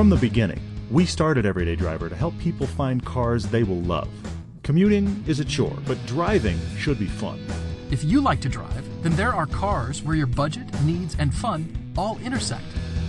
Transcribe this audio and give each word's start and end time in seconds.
From 0.00 0.08
the 0.08 0.16
beginning, 0.16 0.62
we 0.90 1.04
started 1.04 1.44
Everyday 1.44 1.76
Driver 1.76 2.08
to 2.08 2.16
help 2.16 2.32
people 2.38 2.66
find 2.66 3.04
cars 3.04 3.44
they 3.44 3.64
will 3.64 3.82
love. 3.82 4.08
Commuting 4.62 5.22
is 5.26 5.40
a 5.40 5.44
chore, 5.44 5.76
but 5.84 5.98
driving 6.06 6.58
should 6.78 6.98
be 6.98 7.04
fun. 7.04 7.38
If 7.90 8.02
you 8.02 8.22
like 8.22 8.40
to 8.40 8.48
drive, 8.48 9.02
then 9.02 9.14
there 9.14 9.34
are 9.34 9.44
cars 9.44 10.02
where 10.02 10.16
your 10.16 10.26
budget, 10.26 10.64
needs, 10.84 11.16
and 11.18 11.34
fun 11.34 11.92
all 11.98 12.18
intersect, 12.24 12.64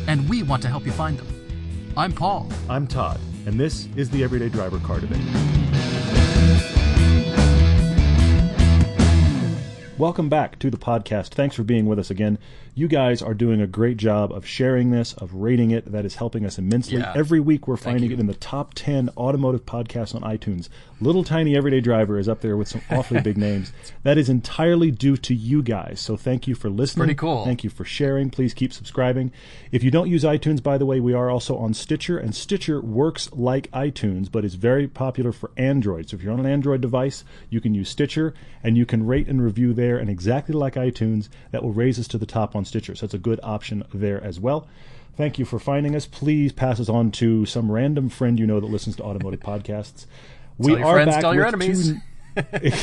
and 0.07 0.27
we 0.27 0.43
want 0.43 0.61
to 0.63 0.67
help 0.67 0.85
you 0.85 0.91
find 0.91 1.17
them. 1.17 1.93
I'm 1.95 2.11
Paul. 2.11 2.49
I'm 2.69 2.85
Todd, 2.87 3.21
and 3.45 3.57
this 3.57 3.87
is 3.95 4.09
the 4.09 4.21
Everyday 4.21 4.49
Driver 4.49 4.79
Car 4.79 4.99
Debate. 4.99 5.60
Welcome 10.01 10.29
back 10.29 10.57
to 10.57 10.71
the 10.71 10.77
podcast. 10.77 11.27
Thanks 11.27 11.55
for 11.55 11.61
being 11.61 11.85
with 11.85 11.99
us 11.99 12.09
again. 12.09 12.39
You 12.73 12.87
guys 12.87 13.21
are 13.21 13.35
doing 13.35 13.61
a 13.61 13.67
great 13.67 13.97
job 13.97 14.31
of 14.31 14.47
sharing 14.47 14.89
this, 14.89 15.13
of 15.13 15.35
rating 15.35 15.69
it. 15.69 15.91
That 15.91 16.05
is 16.05 16.15
helping 16.15 16.43
us 16.43 16.57
immensely. 16.57 16.97
Yeah. 16.97 17.13
Every 17.15 17.39
week 17.39 17.67
we're 17.67 17.77
Thank 17.77 17.95
finding 17.95 18.09
you. 18.09 18.15
it 18.15 18.19
in 18.19 18.25
the 18.25 18.33
top 18.33 18.73
10 18.73 19.09
automotive 19.15 19.65
podcasts 19.67 20.15
on 20.15 20.21
iTunes. 20.21 20.69
Little 21.01 21.23
Tiny 21.23 21.55
Everyday 21.55 21.81
Driver 21.81 22.17
is 22.17 22.29
up 22.29 22.41
there 22.41 22.55
with 22.55 22.67
some 22.67 22.81
awfully 22.89 23.21
big 23.21 23.37
names. 23.39 23.73
That 24.03 24.17
is 24.17 24.29
entirely 24.29 24.89
due 24.89 25.17
to 25.17 25.35
you 25.35 25.61
guys. 25.61 25.99
So 25.99 26.15
thank 26.15 26.47
you 26.47 26.55
for 26.55 26.69
listening. 26.69 27.05
Pretty 27.05 27.17
cool. 27.17 27.43
Thank 27.43 27.63
you 27.63 27.69
for 27.69 27.83
sharing. 27.83 28.29
Please 28.29 28.53
keep 28.53 28.71
subscribing. 28.71 29.31
If 29.71 29.83
you 29.83 29.91
don't 29.91 30.09
use 30.09 30.23
iTunes, 30.23 30.63
by 30.63 30.77
the 30.77 30.85
way, 30.85 30.99
we 30.99 31.13
are 31.13 31.29
also 31.29 31.57
on 31.57 31.73
Stitcher, 31.73 32.17
and 32.17 32.33
Stitcher 32.33 32.79
works 32.79 33.31
like 33.33 33.69
iTunes, 33.71 34.31
but 34.31 34.45
is 34.45 34.55
very 34.55 34.87
popular 34.87 35.31
for 35.31 35.51
Android. 35.57 36.09
So 36.09 36.15
if 36.15 36.23
you're 36.23 36.33
on 36.33 36.39
an 36.39 36.45
Android 36.45 36.81
device, 36.81 37.23
you 37.49 37.59
can 37.59 37.73
use 37.75 37.89
Stitcher, 37.89 38.33
and 38.63 38.77
you 38.77 38.85
can 38.85 39.05
rate 39.05 39.27
and 39.27 39.43
review 39.43 39.73
there, 39.73 39.90
and 39.97 40.09
exactly 40.09 40.53
like 40.55 40.75
iTunes, 40.75 41.29
that 41.51 41.63
will 41.63 41.73
raise 41.73 41.99
us 41.99 42.07
to 42.09 42.17
the 42.17 42.25
top 42.25 42.55
on 42.55 42.65
Stitcher. 42.65 42.95
So 42.95 43.05
it's 43.05 43.13
a 43.13 43.17
good 43.19 43.39
option 43.43 43.83
there 43.93 44.23
as 44.23 44.39
well. 44.39 44.67
Thank 45.17 45.37
you 45.37 45.45
for 45.45 45.59
finding 45.59 45.95
us. 45.95 46.05
Please 46.05 46.51
pass 46.51 46.79
us 46.79 46.89
on 46.89 47.11
to 47.11 47.45
some 47.45 47.71
random 47.71 48.09
friend 48.09 48.39
you 48.39 48.47
know 48.47 48.59
that 48.59 48.67
listens 48.67 48.95
to 48.97 49.03
automotive 49.03 49.41
podcasts. 49.41 50.05
We 50.57 50.75
Tell 50.75 50.79
your 50.79 50.93
friends, 50.93 51.17
tell 51.17 51.35
your 51.35 51.45
enemies. 51.45 51.93
two- 51.93 51.99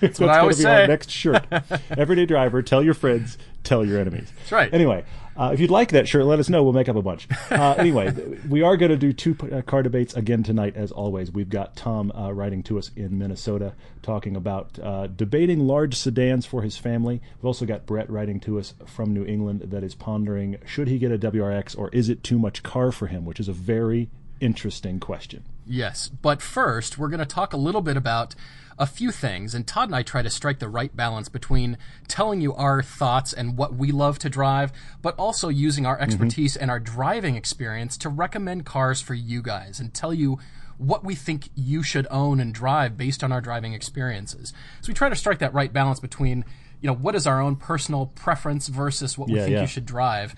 That's 0.00 0.18
what 0.18 0.28
I 0.28 0.32
going 0.34 0.40
always 0.40 0.56
to 0.56 0.62
be 0.64 0.68
our 0.68 0.76
say. 0.78 0.86
next 0.88 1.10
shirt. 1.10 1.44
Everyday 1.96 2.26
driver, 2.26 2.62
tell 2.62 2.82
your 2.82 2.94
friends, 2.94 3.38
tell 3.62 3.84
your 3.84 4.00
enemies. 4.00 4.32
That's 4.38 4.50
right. 4.52 4.72
Anyway, 4.74 5.04
uh, 5.38 5.52
if 5.52 5.60
you'd 5.60 5.70
like 5.70 5.90
that 5.92 6.08
shirt, 6.08 6.24
let 6.24 6.40
us 6.40 6.48
know. 6.48 6.64
We'll 6.64 6.72
make 6.72 6.88
up 6.88 6.96
a 6.96 7.02
bunch. 7.02 7.28
Uh, 7.50 7.74
anyway, 7.78 8.12
we 8.48 8.62
are 8.62 8.76
going 8.76 8.90
to 8.90 8.96
do 8.96 9.12
two 9.12 9.36
uh, 9.52 9.62
car 9.62 9.84
debates 9.84 10.14
again 10.14 10.42
tonight, 10.42 10.74
as 10.76 10.90
always. 10.90 11.30
We've 11.30 11.48
got 11.48 11.76
Tom 11.76 12.10
uh, 12.12 12.32
writing 12.32 12.64
to 12.64 12.78
us 12.78 12.90
in 12.96 13.18
Minnesota 13.18 13.74
talking 14.02 14.34
about 14.34 14.78
uh, 14.82 15.06
debating 15.06 15.60
large 15.60 15.94
sedans 15.94 16.44
for 16.44 16.62
his 16.62 16.76
family. 16.76 17.22
We've 17.36 17.46
also 17.46 17.66
got 17.66 17.86
Brett 17.86 18.10
writing 18.10 18.40
to 18.40 18.58
us 18.58 18.74
from 18.84 19.14
New 19.14 19.24
England 19.24 19.60
that 19.60 19.84
is 19.84 19.94
pondering 19.94 20.58
should 20.66 20.88
he 20.88 20.98
get 20.98 21.12
a 21.12 21.18
WRX 21.18 21.78
or 21.78 21.88
is 21.90 22.08
it 22.08 22.24
too 22.24 22.38
much 22.38 22.64
car 22.64 22.90
for 22.90 23.06
him, 23.06 23.24
which 23.24 23.38
is 23.38 23.48
a 23.48 23.52
very 23.52 24.10
interesting 24.40 24.98
question. 24.98 25.44
Yes, 25.66 26.08
but 26.08 26.40
first, 26.40 26.98
we're 26.98 27.08
going 27.08 27.20
to 27.20 27.26
talk 27.26 27.52
a 27.52 27.58
little 27.58 27.82
bit 27.82 27.96
about 27.96 28.34
a 28.78 28.86
few 28.86 29.10
things, 29.10 29.54
and 29.54 29.66
Todd 29.66 29.88
and 29.88 29.96
I 29.96 30.02
try 30.02 30.22
to 30.22 30.30
strike 30.30 30.60
the 30.60 30.68
right 30.68 30.94
balance 30.94 31.28
between 31.28 31.76
telling 32.06 32.40
you 32.40 32.54
our 32.54 32.82
thoughts 32.82 33.32
and 33.32 33.56
what 33.56 33.74
we 33.74 33.90
love 33.90 34.18
to 34.20 34.30
drive, 34.30 34.72
but 35.02 35.14
also 35.16 35.48
using 35.48 35.84
our 35.84 35.94
mm-hmm. 35.94 36.04
expertise 36.04 36.56
and 36.56 36.70
our 36.70 36.80
driving 36.80 37.34
experience 37.34 37.96
to 37.98 38.08
recommend 38.08 38.64
cars 38.64 39.00
for 39.00 39.14
you 39.14 39.42
guys 39.42 39.80
and 39.80 39.92
tell 39.92 40.14
you 40.14 40.38
what 40.78 41.04
we 41.04 41.14
think 41.14 41.50
you 41.56 41.82
should 41.82 42.06
own 42.10 42.38
and 42.38 42.54
drive 42.54 42.96
based 42.96 43.24
on 43.24 43.32
our 43.32 43.40
driving 43.40 43.74
experiences. 43.74 44.52
So 44.80 44.88
we 44.88 44.94
try 44.94 45.08
to 45.08 45.16
strike 45.16 45.40
that 45.40 45.52
right 45.52 45.72
balance 45.72 45.98
between, 45.98 46.44
you 46.80 46.86
know, 46.86 46.94
what 46.94 47.16
is 47.16 47.26
our 47.26 47.40
own 47.40 47.56
personal 47.56 48.06
preference 48.06 48.68
versus 48.68 49.18
what 49.18 49.28
we 49.28 49.34
Yeah, 49.36 49.42
think 49.42 49.54
yeah. 49.54 49.60
you 49.62 49.66
should 49.66 49.86
drive. 49.86 50.36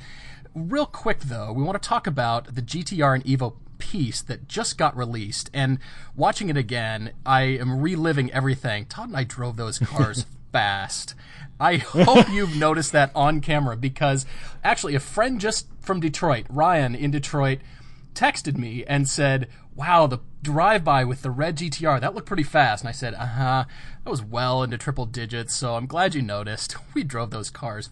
Real 0.54 0.86
quick 0.86 1.20
though, 1.20 1.52
we 1.52 1.62
want 1.62 1.80
to 1.80 1.86
talk 1.86 2.06
about 2.06 2.54
the 2.54 2.62
GTR 2.62 3.14
and 3.14 3.24
Evo 3.24 3.54
piece 3.80 4.22
that 4.22 4.46
just 4.46 4.78
got 4.78 4.96
released 4.96 5.50
and 5.52 5.78
watching 6.14 6.48
it 6.48 6.56
again, 6.56 7.12
I 7.26 7.42
am 7.42 7.80
reliving 7.80 8.30
everything. 8.32 8.86
Todd 8.86 9.08
and 9.08 9.16
I 9.16 9.24
drove 9.24 9.56
those 9.56 9.78
cars 9.80 10.26
fast. 10.52 11.14
I 11.58 11.76
hope 11.76 12.30
you've 12.30 12.56
noticed 12.58 12.92
that 12.92 13.10
on 13.14 13.40
camera 13.40 13.76
because 13.76 14.24
actually 14.64 14.94
a 14.94 15.00
friend 15.00 15.40
just 15.40 15.66
from 15.80 16.00
Detroit, 16.00 16.46
Ryan 16.48 16.94
in 16.94 17.10
Detroit, 17.10 17.58
texted 18.14 18.56
me 18.56 18.84
and 18.84 19.08
said, 19.08 19.48
"Wow, 19.74 20.06
the 20.06 20.18
drive-by 20.42 21.04
with 21.04 21.22
the 21.22 21.30
red 21.30 21.56
GTR 21.56 22.00
that 22.00 22.14
looked 22.14 22.26
pretty 22.26 22.42
fast." 22.42 22.82
And 22.82 22.88
I 22.88 22.92
said, 22.92 23.14
"Uh 23.14 23.26
huh, 23.26 23.64
that 24.04 24.10
was 24.10 24.22
well 24.22 24.62
into 24.62 24.78
triple 24.78 25.06
digits." 25.06 25.54
So 25.54 25.76
I'm 25.76 25.86
glad 25.86 26.14
you 26.14 26.22
noticed. 26.22 26.76
We 26.94 27.04
drove 27.04 27.30
those 27.30 27.50
cars 27.50 27.90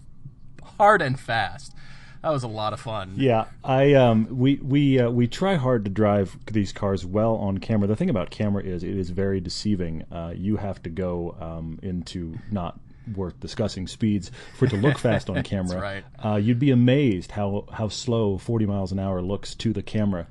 hard 0.78 1.02
and 1.02 1.18
fast. 1.18 1.74
That 2.22 2.30
was 2.30 2.42
a 2.42 2.48
lot 2.48 2.72
of 2.72 2.80
fun. 2.80 3.14
Yeah, 3.16 3.46
I 3.62 3.94
um 3.94 4.26
we 4.30 4.56
we 4.56 4.98
uh, 4.98 5.10
we 5.10 5.28
try 5.28 5.54
hard 5.54 5.84
to 5.84 5.90
drive 5.90 6.36
these 6.50 6.72
cars 6.72 7.06
well 7.06 7.36
on 7.36 7.58
camera. 7.58 7.86
The 7.86 7.96
thing 7.96 8.10
about 8.10 8.30
camera 8.30 8.62
is 8.62 8.82
it 8.82 8.96
is 8.96 9.10
very 9.10 9.40
deceiving. 9.40 10.04
Uh, 10.10 10.32
you 10.34 10.56
have 10.56 10.82
to 10.82 10.90
go 10.90 11.36
um, 11.40 11.78
into 11.82 12.36
not 12.50 12.80
worth 13.14 13.38
discussing 13.40 13.86
speeds 13.86 14.30
for 14.58 14.66
it 14.66 14.70
to 14.70 14.76
look 14.76 14.98
fast 14.98 15.30
on 15.30 15.42
camera. 15.44 15.80
right. 15.80 16.04
Uh, 16.22 16.36
you'd 16.36 16.58
be 16.58 16.70
amazed 16.70 17.30
how 17.32 17.64
how 17.72 17.88
slow 17.88 18.36
40 18.36 18.66
miles 18.66 18.92
an 18.92 18.98
hour 18.98 19.22
looks 19.22 19.54
to 19.56 19.72
the 19.72 19.82
camera. 19.82 20.26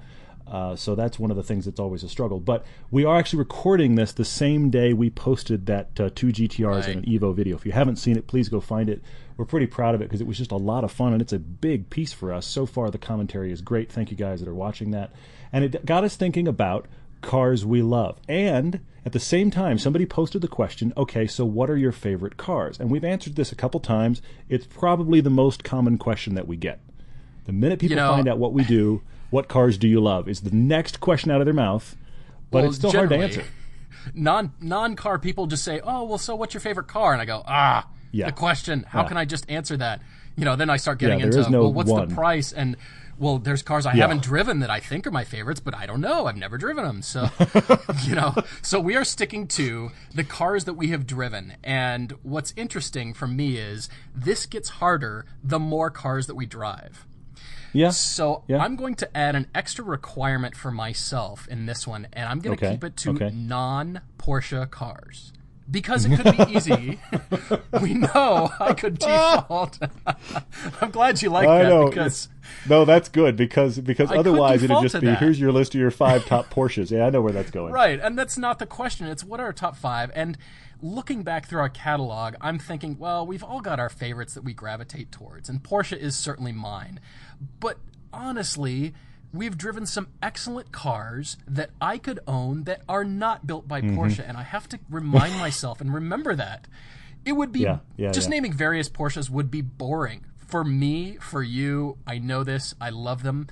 Uh, 0.49 0.75
so 0.75 0.95
that's 0.95 1.19
one 1.19 1.29
of 1.29 1.37
the 1.37 1.43
things 1.43 1.65
that's 1.65 1.79
always 1.79 2.03
a 2.03 2.09
struggle. 2.09 2.39
But 2.39 2.65
we 2.89 3.03
are 3.03 3.17
actually 3.17 3.39
recording 3.39 3.95
this 3.95 4.13
the 4.13 4.23
same 4.25 4.69
day 4.69 4.93
we 4.93 5.09
posted 5.09 5.65
that 5.65 5.99
uh, 5.99 6.09
two 6.15 6.27
GTRs 6.27 6.87
and 6.87 7.05
an 7.05 7.11
Evo 7.19 7.35
video. 7.35 7.55
If 7.57 7.65
you 7.65 7.73
haven't 7.73 7.97
seen 7.97 8.15
it, 8.17 8.27
please 8.27 8.47
go 8.47 8.61
find 8.61 8.89
it. 8.89 9.01
We're 9.35 9.45
pretty 9.45 9.67
proud 9.67 9.93
of 9.93 10.01
it 10.01 10.05
because 10.05 10.21
it 10.21 10.27
was 10.27 10.37
just 10.37 10.51
a 10.51 10.57
lot 10.57 10.83
of 10.83 10.91
fun 10.91 11.13
and 11.13 11.21
it's 11.21 11.33
a 11.33 11.39
big 11.39 11.89
piece 11.89 12.13
for 12.13 12.33
us. 12.33 12.45
So 12.45 12.65
far, 12.65 12.89
the 12.89 12.97
commentary 12.97 13.51
is 13.51 13.61
great. 13.61 13.91
Thank 13.91 14.09
you 14.09 14.17
guys 14.17 14.39
that 14.39 14.47
are 14.49 14.55
watching 14.55 14.91
that. 14.91 15.11
And 15.51 15.63
it 15.63 15.85
got 15.85 16.03
us 16.03 16.15
thinking 16.15 16.47
about 16.47 16.87
cars 17.21 17.65
we 17.65 17.81
love. 17.81 18.17
And 18.29 18.79
at 19.05 19.11
the 19.11 19.19
same 19.19 19.51
time, 19.51 19.77
somebody 19.77 20.05
posted 20.05 20.41
the 20.41 20.47
question 20.47 20.93
okay, 20.97 21.27
so 21.27 21.45
what 21.45 21.69
are 21.69 21.77
your 21.77 21.91
favorite 21.91 22.37
cars? 22.37 22.79
And 22.79 22.89
we've 22.89 23.03
answered 23.05 23.35
this 23.35 23.51
a 23.51 23.55
couple 23.55 23.79
times. 23.79 24.21
It's 24.49 24.65
probably 24.65 25.19
the 25.21 25.29
most 25.29 25.63
common 25.63 25.97
question 25.97 26.35
that 26.35 26.47
we 26.47 26.57
get. 26.57 26.79
The 27.45 27.53
minute 27.53 27.79
people 27.79 27.95
know- 27.97 28.11
find 28.13 28.27
out 28.27 28.37
what 28.39 28.53
we 28.53 28.63
do, 28.63 29.01
what 29.29 29.47
cars 29.47 29.77
do 29.77 29.87
you 29.87 29.99
love, 29.99 30.27
is 30.27 30.41
the 30.41 30.51
next 30.55 30.99
question 30.99 31.31
out 31.31 31.41
of 31.41 31.45
their 31.45 31.53
mouth. 31.53 31.95
But 32.51 32.59
Well, 32.59 32.67
it's 32.67 32.77
still 32.77 32.91
hard 32.91 33.09
to 33.09 33.17
answer. 33.17 33.43
Non 34.13 34.53
non 34.61 34.95
car 34.95 35.19
people 35.19 35.47
just 35.47 35.65
say, 35.65 35.81
"Oh, 35.83 36.05
well, 36.05 36.17
so 36.17 36.33
what's 36.35 36.53
your 36.53 36.61
favorite 36.61 36.87
car?" 36.87 37.11
And 37.11 37.21
I 37.21 37.25
go, 37.25 37.43
"Ah, 37.45 37.87
Yeah. 38.11 38.27
the 38.27 38.31
question. 38.31 38.85
How 38.87 39.01
Yeah. 39.01 39.07
can 39.09 39.17
I 39.17 39.25
just 39.25 39.49
answer 39.49 39.75
that?" 39.77 40.01
You 40.37 40.45
know, 40.45 40.55
then 40.55 40.69
I 40.69 40.77
start 40.77 40.99
getting 40.99 41.19
Yeah, 41.19 41.25
into, 41.25 41.49
no 41.49 41.63
well, 41.63 41.73
what's 41.73 41.89
one. 41.89 42.07
the 42.07 42.15
price? 42.15 42.53
And 42.53 42.77
well, 43.17 43.37
there's 43.39 43.63
cars 43.63 43.85
I 43.85 43.95
Yeah. 43.95 44.03
haven't 44.03 44.21
driven 44.21 44.59
that 44.59 44.69
I 44.69 44.79
think 44.79 45.05
are 45.07 45.11
my 45.11 45.25
favorites, 45.25 45.59
but 45.59 45.75
I 45.75 45.87
don't 45.87 45.99
know. 45.99 46.27
I've 46.27 46.37
never 46.37 46.57
driven 46.57 46.85
them, 46.85 47.01
so 47.01 47.27
you 48.03 48.15
know. 48.15 48.33
So 48.61 48.79
we 48.79 48.95
are 48.95 49.03
sticking 49.03 49.45
to 49.47 49.91
the 50.13 50.23
cars 50.23 50.63
that 50.65 50.75
we 50.75 50.89
have 50.89 51.05
driven. 51.07 51.55
And 51.63 52.13
what's 52.23 52.53
interesting 52.55 53.13
for 53.13 53.27
me 53.27 53.57
is 53.57 53.89
this 54.15 54.45
gets 54.45 54.69
harder 54.69 55.25
the 55.43 55.59
more 55.59 55.89
cars 55.89 56.27
that 56.27 56.35
we 56.35 56.45
drive. 56.45 57.06
Yeah. 57.77 57.89
So 57.91 58.43
Yeah. 58.47 58.57
I'm 58.63 58.75
going 58.75 58.95
to 58.95 59.17
add 59.17 59.35
an 59.35 59.47
extra 59.53 59.85
requirement 59.85 60.55
for 60.55 60.71
myself 60.71 61.47
in 61.47 61.65
this 61.67 61.85
one, 61.87 62.07
and 62.13 62.27
I'm 62.27 62.39
going 62.39 62.57
to 62.57 62.65
Okay, 62.65 62.73
keep 62.75 62.83
it 62.83 62.97
to 62.97 63.11
okay. 63.11 63.29
non 63.33 64.01
Porsche 64.17 64.69
cars. 64.69 65.31
Because 65.69 66.05
it 66.05 66.15
could 66.17 66.37
be 66.47 66.53
easy. 66.55 66.97
we 67.81 67.93
know 67.93 68.49
I 68.57 68.73
could 68.73 68.97
default. 68.99 69.77
I'm 70.81 70.91
glad 70.91 71.21
you 71.21 71.29
like 71.29 71.45
I 71.47 71.63
that 71.63 71.69
know. 71.69 71.89
because 71.89 72.29
No, 72.69 72.85
that's 72.85 73.09
good 73.09 73.35
because 73.35 73.77
because 73.77 74.09
I 74.09 74.15
otherwise 74.15 74.63
it'd 74.63 74.77
just 74.81 74.99
be 75.01 75.07
that. 75.07 75.19
here's 75.19 75.37
your 75.39 75.51
list 75.51 75.75
of 75.75 75.81
your 75.81 75.91
five 75.91 76.25
top 76.25 76.49
Porsches. 76.49 76.89
Yeah, 76.89 77.05
I 77.05 77.09
know 77.09 77.21
where 77.21 77.33
that's 77.33 77.51
going. 77.51 77.73
Right, 77.73 77.99
and 77.99 78.17
that's 78.17 78.37
not 78.37 78.59
the 78.59 78.65
question. 78.65 79.07
It's 79.07 79.25
what 79.25 79.41
are 79.41 79.47
our 79.47 79.51
top 79.53 79.75
five? 79.75 80.09
And 80.15 80.37
looking 80.81 81.23
back 81.23 81.47
through 81.47 81.59
our 81.59 81.69
catalog, 81.69 82.35
I'm 82.41 82.59
thinking, 82.59 82.97
well, 82.99 83.25
we've 83.25 83.43
all 83.43 83.61
got 83.61 83.79
our 83.79 83.89
favorites 83.89 84.33
that 84.35 84.43
we 84.43 84.53
gravitate 84.53 85.11
towards, 85.11 85.49
and 85.49 85.61
Porsche 85.63 85.97
is 85.97 86.15
certainly 86.15 86.51
mine. 86.51 86.99
But 87.59 87.77
honestly, 88.13 88.93
we've 89.33 89.57
driven 89.57 89.85
some 89.85 90.07
excellent 90.21 90.71
cars 90.71 91.37
that 91.47 91.69
I 91.81 91.97
could 91.97 92.19
own 92.27 92.63
that 92.63 92.81
are 92.87 93.03
not 93.03 93.45
built 93.47 93.67
by 93.67 93.81
Mm-hmm. 93.81 93.97
Porsche, 93.99 94.27
and 94.27 94.37
I 94.37 94.43
have 94.43 94.67
to 94.69 94.79
remind 94.89 95.35
myself 95.39 95.81
and 95.81 95.93
remember 95.93 96.35
that. 96.35 96.67
It 97.25 97.33
would 97.33 97.51
be 97.51 97.59
Yeah, 97.61 97.79
yeah, 97.97 98.11
just 98.11 98.27
yeah. 98.27 98.35
naming 98.35 98.53
various 98.53 98.87
Porsches 98.89 99.29
would 99.29 99.51
be 99.51 99.61
boring. 99.61 100.25
For 100.37 100.63
me, 100.63 101.17
for 101.19 101.43
you, 101.43 101.97
I 102.07 102.19
know 102.19 102.43
this, 102.45 102.73
I 102.79 102.89
love 102.89 103.21
them, 103.23 103.47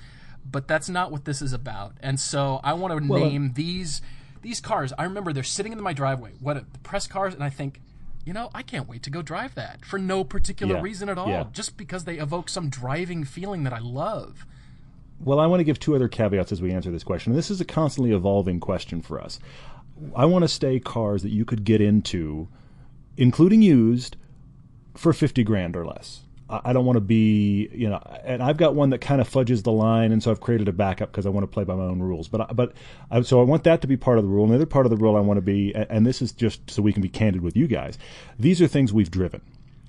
but 0.50 0.66
that's 0.66 0.88
not 0.88 1.12
what 1.12 1.26
this 1.26 1.42
is 1.42 1.52
about. 1.52 1.92
And 2.00 2.18
so 2.18 2.58
I 2.64 2.72
want 2.72 2.98
to 2.98 3.06
Well, 3.06 3.22
uh, 3.22 3.28
name 3.28 3.52
these 3.54 4.00
these 4.46 4.60
cars. 4.60 4.92
I 4.96 5.04
remember 5.04 5.32
they're 5.32 5.42
sitting 5.42 5.72
in 5.72 5.80
my 5.82 5.92
driveway. 5.92 6.32
What 6.40 6.72
the 6.72 6.78
press 6.78 7.06
cars, 7.06 7.34
and 7.34 7.42
I 7.42 7.50
think, 7.50 7.80
you 8.24 8.32
know, 8.32 8.48
I 8.54 8.62
can't 8.62 8.88
wait 8.88 9.02
to 9.02 9.10
go 9.10 9.20
drive 9.20 9.54
that 9.56 9.84
for 9.84 9.98
no 9.98 10.24
particular 10.24 10.76
Yeah, 10.76 10.82
reason 10.82 11.08
at 11.08 11.18
all, 11.18 11.28
yeah. 11.28 11.44
just 11.52 11.76
because 11.76 12.04
they 12.04 12.18
evoke 12.18 12.48
some 12.48 12.70
driving 12.70 13.24
feeling 13.24 13.64
that 13.64 13.72
I 13.72 13.80
love. 13.80 14.46
Well, 15.18 15.40
I 15.40 15.46
want 15.46 15.60
to 15.60 15.64
give 15.64 15.80
two 15.80 15.94
other 15.94 16.08
caveats 16.08 16.52
as 16.52 16.62
we 16.62 16.72
answer 16.72 16.90
this 16.90 17.02
question. 17.04 17.34
This 17.34 17.50
is 17.50 17.60
a 17.60 17.64
constantly 17.64 18.12
evolving 18.12 18.60
question 18.60 19.02
for 19.02 19.20
us. 19.20 19.40
I 20.14 20.26
want 20.26 20.42
to 20.44 20.48
stay 20.48 20.78
cars 20.78 21.22
that 21.22 21.30
you 21.30 21.44
could 21.44 21.64
get 21.64 21.80
into, 21.80 22.48
including 23.16 23.62
used, 23.62 24.16
for 24.94 25.12
fifty 25.12 25.42
grand 25.42 25.74
or 25.74 25.84
less. 25.86 26.20
I 26.48 26.72
don't 26.72 26.84
want 26.86 26.96
to 26.96 27.00
be, 27.00 27.68
you 27.72 27.88
know, 27.88 27.98
and 28.24 28.40
I've 28.40 28.56
got 28.56 28.76
one 28.76 28.90
that 28.90 29.00
kind 29.00 29.20
of 29.20 29.28
fudges 29.28 29.64
the 29.64 29.72
line, 29.72 30.12
and 30.12 30.22
so 30.22 30.30
I've 30.30 30.40
created 30.40 30.68
a 30.68 30.72
backup 30.72 31.10
because 31.10 31.26
I 31.26 31.28
want 31.30 31.42
to 31.42 31.48
play 31.48 31.64
by 31.64 31.74
my 31.74 31.82
own 31.82 32.00
rules. 32.00 32.28
But 32.28 32.42
I, 32.42 32.52
but 32.52 32.72
I, 33.10 33.22
so 33.22 33.40
I 33.40 33.44
want 33.44 33.64
that 33.64 33.80
to 33.80 33.88
be 33.88 33.96
part 33.96 34.18
of 34.18 34.24
the 34.24 34.30
rule. 34.30 34.44
And 34.44 34.52
the 34.52 34.56
other 34.56 34.66
part 34.66 34.86
of 34.86 34.90
the 34.90 34.96
rule 34.96 35.16
I 35.16 35.20
want 35.20 35.38
to 35.38 35.42
be, 35.42 35.74
and 35.74 36.06
this 36.06 36.22
is 36.22 36.30
just 36.30 36.70
so 36.70 36.82
we 36.82 36.92
can 36.92 37.02
be 37.02 37.08
candid 37.08 37.42
with 37.42 37.56
you 37.56 37.66
guys. 37.66 37.98
These 38.38 38.62
are 38.62 38.68
things 38.68 38.92
we've 38.92 39.10
driven. 39.10 39.40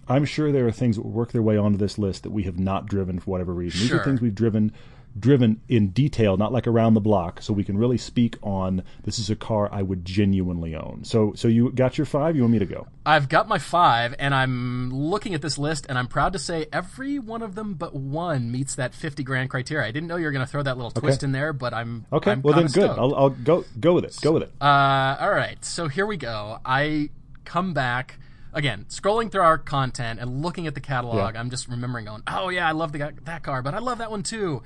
I'm 0.08 0.26
sure 0.26 0.52
there 0.52 0.66
are 0.66 0.72
things 0.72 0.96
that 0.96 1.06
work 1.06 1.32
their 1.32 1.42
way 1.44 1.58
onto 1.58 1.78
this 1.78 1.98
list 2.00 2.24
that 2.24 2.32
we 2.32 2.44
have 2.44 2.58
not 2.58 2.88
driven 2.88 3.20
for 3.20 3.30
whatever 3.30 3.54
reason. 3.54 3.82
These 3.82 3.90
Sure. 3.90 4.00
are 4.00 4.04
things 4.04 4.22
we've 4.22 4.34
driven 4.34 4.72
driven 5.20 5.62
in 5.68 5.90
detail, 5.90 6.38
not 6.38 6.52
like 6.52 6.68
around 6.68 6.94
the 6.94 7.02
block, 7.02 7.42
so 7.42 7.54
we 7.54 7.64
can 7.64 7.78
really 7.78 7.98
speak 7.98 8.38
on 8.42 8.84
this 9.04 9.20
is 9.20 9.30
a 9.30 9.36
car 9.36 9.70
I 9.72 9.82
would 9.82 10.06
genuinely 10.06 10.76
own. 10.76 11.04
So 11.04 11.34
so 11.36 11.48
you 11.48 11.72
got 11.72 11.98
your 11.98 12.06
five, 12.06 12.36
you 12.36 12.44
want 12.44 12.54
me 12.54 12.60
to 12.60 12.66
go? 12.66 12.88
I've 13.06 13.30
got 13.30 13.48
my 13.48 13.58
five, 13.58 14.16
and 14.20 14.34
I'm 14.34 14.94
looking 14.94 15.34
at 15.34 15.42
this 15.42 15.58
list, 15.58 15.86
and 15.88 15.98
I'm 15.98 16.08
proud 16.08 16.34
to 16.34 16.40
say 16.40 16.68
every 16.74 17.20
one 17.20 17.42
of 17.42 17.56
them 17.56 17.74
but 17.74 17.94
one 17.94 18.52
meets 18.52 18.76
that 18.76 18.94
50 18.94 19.24
grand 19.24 19.50
criteria. 19.50 19.88
I 19.88 19.92
didn't 19.92 20.08
know 20.08 20.18
you 20.18 20.26
were 20.26 20.32
going 20.32 20.46
to 20.46 20.52
throw 20.52 20.64
that 20.64 20.78
little 20.78 20.92
twist 20.92 21.24
in 21.24 21.32
there, 21.32 21.54
but 21.54 21.74
I'm 21.74 22.06
Okay, 22.12 22.32
I'm 22.32 22.42
well 22.42 22.56
then 22.56 22.68
good. 22.68 22.90
I'll, 22.90 23.16
I'll 23.16 23.30
go 23.30 23.66
go 23.80 23.94
with 23.94 24.06
it. 24.06 24.18
Go 24.22 24.34
with 24.34 24.44
it. 24.44 24.52
Uh, 24.60 25.18
all 25.20 25.32
right, 25.32 25.64
so 25.64 25.88
here 25.88 26.06
we 26.06 26.18
go. 26.18 26.60
I 26.66 27.10
come 27.46 27.74
back 27.74 28.20
again, 28.54 28.86
scrolling 28.90 29.32
through 29.32 29.42
our 29.42 29.58
content 29.58 30.20
and 30.20 30.42
looking 30.42 30.68
at 30.68 30.74
the 30.74 30.82
catalog. 30.82 31.36
Yeah. 31.36 31.40
I'm 31.40 31.50
just 31.50 31.68
remembering, 31.68 32.06
going, 32.06 32.24
"Oh 32.28 32.50
yeah, 32.50 32.68
I 32.68 32.72
love 32.72 32.92
the, 32.92 33.14
that 33.24 33.44
car, 33.44 33.62
but 33.62 33.74
I 33.74 33.80
love 33.80 34.00
that 34.00 34.12
one 34.12 34.24
too." 34.24 34.64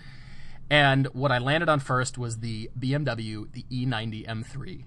And 0.72 1.08
what 1.08 1.32
I 1.34 1.38
landed 1.38 1.68
on 1.70 1.80
first 1.82 2.18
was 2.18 2.40
the 2.40 2.72
BMW, 2.80 3.52
the 3.52 3.66
E 3.70 3.86
E90 3.86 4.26
M3. 4.26 4.86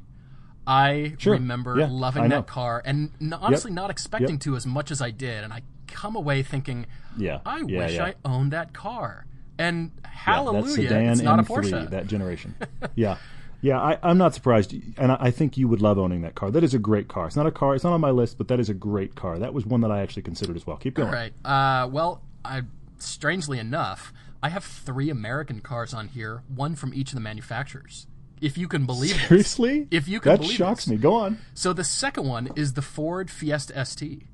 I 0.67 1.15
Sure. 1.19 1.35
remember 1.35 1.79
Yeah, 1.79 1.89
loving 1.91 2.29
that 2.31 2.47
car, 2.47 2.81
and 2.87 3.11
n- 3.21 3.35
honestly, 3.35 3.71
not 3.71 3.91
expecting 3.91 4.39
to 4.41 4.57
as 4.57 4.67
much 4.67 4.91
as 4.91 5.03
I 5.03 5.11
did. 5.11 5.45
And 5.45 5.53
I 5.53 5.61
come 5.87 6.17
away 6.17 6.43
thinking, 6.43 6.87
Yeah, 7.19 7.41
I 7.45 7.59
yeah, 7.69 7.79
wish 7.81 7.95
yeah. 7.97 8.05
I 8.07 8.15
owned 8.25 8.53
that 8.55 8.73
car. 8.73 9.27
And 9.59 9.93
hallelujah, 10.05 10.91
it's 11.13 11.21
not 11.21 11.39
a 11.39 11.43
M3, 11.43 11.47
Porsche. 11.47 11.91
that 11.91 12.07
generation. 12.07 12.55
yeah. 12.95 13.19
Yeah, 13.61 13.79
I, 13.81 13.99
I'm 14.03 14.19
not 14.19 14.35
surprised, 14.35 14.75
and 14.99 15.13
I, 15.13 15.17
I 15.21 15.31
think 15.31 15.57
you 15.57 15.69
would 15.69 15.81
love 15.81 15.99
owning 15.99 16.21
that 16.23 16.35
car. 16.35 16.51
That 16.51 16.65
is 16.65 16.75
a 16.75 16.79
great 16.79 17.09
car. 17.09 17.27
It's 17.27 17.37
not 17.37 17.47
a 17.47 17.51
car. 17.51 17.75
It's 17.75 17.85
not 17.85 17.93
on 17.95 18.01
my 18.01 18.11
list, 18.11 18.37
but 18.37 18.49
that 18.49 18.59
is 18.61 18.69
a 18.69 18.75
great 18.75 19.15
car. 19.15 19.39
That 19.39 19.55
was 19.55 19.65
one 19.65 19.81
that 19.83 19.91
I 19.91 20.01
actually 20.03 20.23
considered 20.23 20.57
as 20.57 20.67
well. 20.67 20.77
Keep 20.77 20.95
going. 20.95 21.11
Right. 21.11 21.33
Uh, 21.45 21.89
well, 21.91 22.21
I 22.45 22.63
strangely 22.99 23.59
enough, 23.59 24.13
I 24.45 24.51
have 24.51 24.63
three 24.63 25.09
American 25.09 25.61
cars 25.61 25.95
on 25.95 26.09
here, 26.09 26.43
one 26.55 26.75
from 26.75 26.93
each 26.93 27.09
of 27.09 27.15
the 27.15 27.23
manufacturers. 27.23 28.07
If 28.43 28.59
you 28.59 28.69
can 28.69 28.85
believe 28.85 29.17
it. 29.17 29.29
Seriously? 29.29 29.89
If 29.91 30.07
you 30.07 30.21
can 30.21 30.37
believe 30.37 30.51
it. 30.51 30.53
that 30.53 30.57
shocks 30.59 30.85
this. 30.85 30.93
me. 30.93 30.97
Go 30.99 31.15
on. 31.15 31.39
So 31.55 31.73
the 31.73 31.83
second 31.83 32.29
one 32.29 32.51
is 32.55 32.75
the 32.75 32.83
Ford 32.83 33.31
Fiesta 33.31 33.83
ST. 33.87 34.25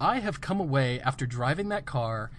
I 0.00 0.18
have 0.18 0.40
come 0.40 0.58
away 0.58 0.98
after 0.98 1.24
driving 1.24 1.68
that 1.68 1.86
car 1.86 2.32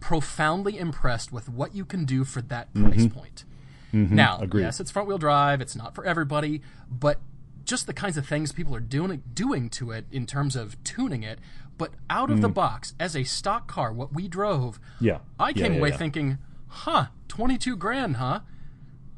profoundly 0.00 0.78
impressed 0.78 1.30
with 1.30 1.50
what 1.50 1.74
you 1.74 1.84
can 1.84 2.06
do 2.06 2.24
for 2.24 2.40
that 2.40 2.72
mm-hmm. 2.72 2.88
price 2.88 3.06
point. 3.06 3.44
Mm-hmm. 3.92 4.14
Now, 4.14 4.38
Agreed. 4.40 4.62
yes, 4.62 4.80
it's 4.80 4.90
front 4.90 5.08
wheel 5.08 5.18
drive, 5.18 5.60
it's 5.60 5.76
not 5.76 5.94
for 5.94 6.06
everybody, 6.06 6.62
but 6.90 7.20
just 7.64 7.86
the 7.86 7.92
kinds 7.92 8.16
of 8.16 8.26
things 8.26 8.50
people 8.50 8.74
are 8.74 8.80
doing 8.80 9.22
doing 9.34 9.68
to 9.68 9.90
it 9.90 10.06
in 10.10 10.24
terms 10.24 10.56
of 10.56 10.82
tuning 10.84 11.22
it, 11.22 11.38
but 11.80 11.92
out 12.10 12.30
of 12.30 12.42
the 12.42 12.48
hmm. 12.48 12.52
box 12.52 12.92
as 13.00 13.16
a 13.16 13.24
stock 13.24 13.66
car, 13.66 13.90
what 13.90 14.12
we 14.12 14.28
drove, 14.28 14.78
Yeah. 15.00 15.20
I 15.38 15.48
Yeah, 15.48 15.54
came 15.54 15.72
yeah, 15.72 15.78
away 15.78 15.88
yeah. 15.88 15.96
thinking, 15.96 16.38
"Huh, 16.68 17.06
22 17.28 17.74
grand, 17.74 18.16
huh? 18.16 18.40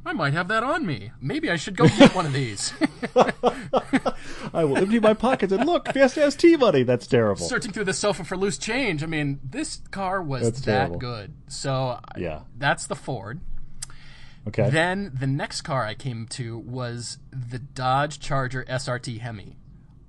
I 0.06 0.12
might 0.12 0.32
have 0.32 0.46
that 0.48 0.62
on 0.62 0.86
me. 0.86 1.10
Maybe 1.20 1.50
I 1.50 1.56
should 1.56 1.76
go 1.76 1.88
get 1.98 2.14
one 2.14 2.24
of 2.24 2.32
these." 2.32 2.72
I 4.54 4.64
will 4.64 4.76
empty 4.78 5.00
my 5.00 5.14
pockets 5.14 5.52
and 5.52 5.66
look, 5.66 5.92
Fiesta 5.92 6.30
ST 6.30 6.58
money. 6.60 6.84
That's 6.84 7.08
terrible. 7.08 7.44
searching 7.44 7.72
through 7.72 7.84
the 7.86 7.92
sofa 7.92 8.22
for 8.22 8.36
loose 8.36 8.58
change. 8.58 9.02
I 9.02 9.06
mean, 9.06 9.40
this 9.42 9.80
car 9.90 10.22
was 10.22 10.42
That's 10.44 10.60
that 10.60 10.72
terrible. 10.78 10.98
good. 10.98 11.34
So 11.48 11.98
Yeah. 12.16 12.42
that's 12.56 12.86
the 12.86 12.94
Ford. 12.96 13.40
Okay. 14.46 14.70
Then 14.70 15.10
the 15.18 15.26
next 15.26 15.62
car 15.62 15.84
I 15.84 15.94
came 15.94 16.26
to 16.30 16.58
was 16.58 17.18
the 17.30 17.58
Dodge 17.58 18.20
Charger 18.20 18.64
SRT 18.68 19.18
Hemi. 19.20 19.56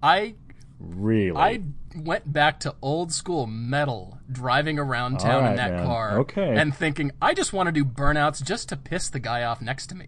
I 0.02 0.36
really? 0.84 1.38
I 1.38 1.62
went 1.96 2.32
back 2.32 2.60
to 2.62 2.76
old 2.82 3.12
school 3.14 3.48
metal 3.48 4.20
driving 4.32 4.80
around 4.80 5.20
town 5.20 5.46
in 5.46 5.56
that 5.58 5.74
man. 5.74 5.86
car 5.86 6.20
Okay. 6.20 6.56
and 6.58 6.76
thinking 6.76 7.12
I 7.22 7.34
just 7.34 7.54
want 7.54 7.68
to 7.68 7.72
do 7.72 7.86
burnouts 7.86 8.44
just 8.44 8.70
to 8.70 8.78
piss 8.78 9.10
the 9.10 9.20
guy 9.20 9.44
off 9.44 9.62
next 9.62 9.88
to 9.88 9.96
me. 9.96 10.08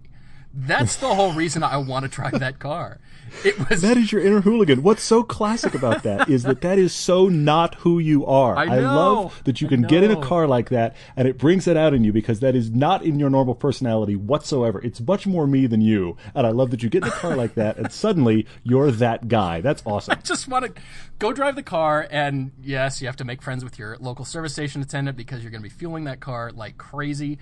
That's 0.55 0.95
the 0.95 1.13
whole 1.13 1.33
reason 1.33 1.63
I 1.63 1.77
want 1.77 2.03
to 2.03 2.09
drive 2.09 2.39
that 2.39 2.59
car. 2.59 2.99
It 3.43 3.69
was 3.69 3.81
That 3.81 3.97
is 3.97 4.11
your 4.11 4.21
inner 4.21 4.41
hooligan. 4.41 4.83
What's 4.83 5.03
so 5.03 5.21
classic 5.21 5.73
about 5.73 6.03
that 6.03 6.29
is 6.29 6.43
that 6.43 6.61
that 6.61 6.79
is 6.79 6.93
so 6.93 7.27
not 7.27 7.75
who 7.75 7.99
you 7.99 8.25
are. 8.25 8.55
I 8.55 8.65
know. 8.65 8.95
love 8.95 9.41
that 9.43 9.59
you 9.59 9.67
can 9.67 9.81
get 9.81 10.03
in 10.03 10.11
a 10.11 10.21
car 10.21 10.47
like 10.47 10.69
that 10.69 10.95
and 11.17 11.27
it 11.27 11.37
brings 11.37 11.65
that 11.65 11.75
out 11.75 11.93
in 11.93 12.03
you 12.03 12.13
because 12.13 12.39
that 12.39 12.55
is 12.55 12.71
not 12.71 13.03
in 13.03 13.19
your 13.19 13.29
normal 13.29 13.55
personality 13.55 14.15
whatsoever. 14.15 14.79
It's 14.81 15.01
much 15.01 15.27
more 15.27 15.47
me 15.47 15.67
than 15.67 15.81
you. 15.81 16.15
And 16.33 16.47
I 16.47 16.51
love 16.51 16.71
that 16.71 16.83
you 16.83 16.89
get 16.89 17.03
in 17.03 17.09
a 17.09 17.13
car 17.13 17.35
like 17.35 17.55
that 17.55 17.77
and 17.77 17.91
suddenly 17.91 18.47
you're 18.63 18.91
that 18.91 19.27
guy. 19.27 19.59
That's 19.59 19.83
awesome. 19.85 20.17
I 20.17 20.21
just 20.21 20.47
want 20.47 20.65
to 20.73 20.81
go 21.19 21.33
drive 21.33 21.55
the 21.55 21.63
car 21.63 22.07
and 22.09 22.51
yes 22.61 23.01
you 23.01 23.07
have 23.07 23.17
to 23.17 23.25
make 23.25 23.41
friends 23.41 23.63
with 23.63 23.77
your 23.77 23.97
local 23.97 24.23
service 24.23 24.53
station 24.53 24.81
attendant 24.81 25.17
because 25.17 25.43
you're 25.43 25.51
going 25.51 25.63
to 25.63 25.69
be 25.69 25.75
fueling 25.75 26.05
that 26.05 26.19
car 26.19 26.51
like 26.51 26.77
crazy 26.77 27.39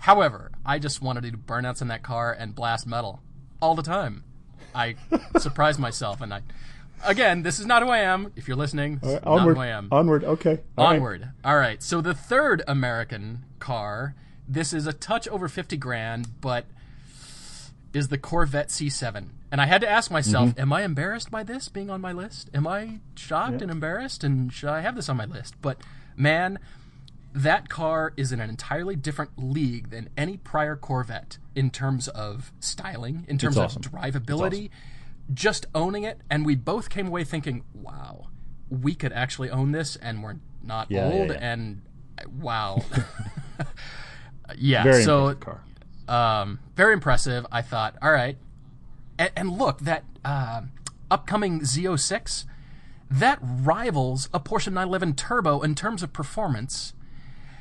however 0.00 0.50
i 0.66 0.78
just 0.78 1.00
wanted 1.02 1.22
to 1.22 1.30
do 1.30 1.36
burnouts 1.36 1.80
in 1.82 1.88
that 1.88 2.02
car 2.02 2.32
and 2.32 2.54
blast 2.54 2.86
metal 2.86 3.20
all 3.62 3.74
the 3.74 3.82
time 3.82 4.24
i 4.74 4.94
surprised 5.38 5.78
myself 5.78 6.20
and 6.20 6.32
i 6.34 6.40
again 7.04 7.42
this 7.42 7.58
is 7.60 7.66
not 7.66 7.82
who 7.82 7.88
i 7.88 7.98
am 7.98 8.32
if 8.36 8.46
you're 8.48 8.56
listening 8.56 8.98
this 9.02 9.10
is 9.14 9.24
not 9.24 9.26
onward. 9.26 9.56
who 9.56 9.62
i 9.62 9.66
am 9.68 9.88
Onward. 9.90 10.24
Okay. 10.24 10.58
All 10.76 10.84
right. 10.86 10.96
Onward. 10.96 11.28
All 11.44 11.56
right. 11.56 11.82
So 11.82 12.00
the 12.00 12.12
third 12.14 12.62
American 12.68 13.44
car, 13.58 14.14
this 14.48 14.72
is 14.72 14.86
a 14.86 14.92
touch 14.92 15.26
over 15.28 15.48
50 15.48 15.76
grand, 15.78 16.40
but 16.42 16.66
is 17.92 18.08
the 18.08 18.18
Corvette 18.18 18.68
C7. 18.68 19.28
And 19.50 19.60
I 19.60 19.66
had 19.66 19.80
to 19.80 19.88
ask 19.90 20.10
myself, 20.10 20.50
Mm-hmm. 20.50 20.60
am 20.60 20.72
I 20.72 20.82
embarrassed 20.82 21.30
by 21.30 21.42
this 21.42 21.68
being 21.68 21.90
on 21.90 22.00
my 22.00 22.12
list? 22.12 22.48
Am 22.54 22.66
I 22.66 23.00
shocked 23.16 23.62
and 23.62 23.70
embarrassed? 23.70 24.22
And 24.22 24.52
should 24.52 24.68
I 24.68 24.80
have 24.80 24.94
this 24.94 25.08
on 25.08 25.16
my 25.16 25.24
list? 25.24 25.54
But 25.60 25.78
man, 26.16 26.58
that 27.32 27.68
car 27.68 28.12
is 28.16 28.32
in 28.32 28.40
an 28.40 28.50
entirely 28.50 28.96
different 28.96 29.30
league 29.36 29.90
than 29.90 30.08
any 30.16 30.36
prior 30.36 30.76
Corvette 30.76 31.38
in 31.54 31.70
terms 31.70 32.08
of 32.08 32.52
styling, 32.60 33.24
in 33.28 33.38
terms 33.38 33.56
awesome. 33.56 33.82
of 33.84 33.92
drivability, 33.92 34.70
just 35.32 35.66
owning 35.74 36.04
it. 36.04 36.20
And 36.30 36.44
we 36.44 36.56
both 36.56 36.90
came 36.90 37.06
away 37.06 37.24
thinking, 37.24 37.64
wow, 37.72 38.28
we 38.68 38.94
could 38.94 39.12
actually 39.12 39.50
own 39.50 39.72
this 39.72 39.96
and 39.96 40.22
we're 40.22 40.36
not 40.62 40.90
Yeah, 40.90 41.08
yeah, 41.08 41.14
old. 41.14 41.28
yeah. 41.30 41.38
And 41.40 41.82
uh, 42.18 42.24
wow. 42.40 42.82
yeah. 44.56 44.82
Very 44.82 45.04
so 45.04 45.36
um, 46.08 46.58
very 46.74 46.92
impressive. 46.92 47.46
I 47.52 47.62
thought, 47.62 47.96
all 48.02 48.12
right, 48.12 48.36
and, 49.18 49.30
and 49.36 49.58
look 49.58 49.80
that 49.80 50.04
uh, 50.24 50.62
upcoming 51.10 51.60
Z06 51.60 52.44
that 53.10 53.38
rivals 53.42 54.28
a 54.32 54.40
Porsche 54.40 54.68
911 54.68 55.14
Turbo 55.14 55.62
in 55.62 55.74
terms 55.74 56.02
of 56.02 56.12
performance 56.12 56.94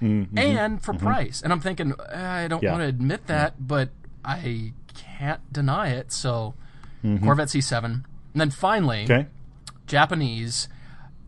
and 0.02 0.82
for 0.82 0.94
price. 0.94 1.42
And 1.42 1.52
I'm 1.54 1.60
thinking, 1.60 1.94
uh, 1.94 2.04
I 2.16 2.48
don't 2.48 2.60
Mm-hmm. 2.60 2.66
Yeah. 2.66 2.72
want 2.72 2.82
to 2.84 2.88
admit 2.88 3.28
that, 3.28 3.56
but 3.68 3.90
I 4.24 4.74
can't 4.96 5.42
deny 5.52 5.90
it. 5.90 6.12
So 6.12 6.54
Mm-hmm. 7.04 7.24
Corvette 7.26 7.48
C7, 7.48 7.84
and 7.86 8.04
then 8.36 8.50
finally, 8.50 9.04
Okay. 9.06 9.28
Japanese 9.88 10.68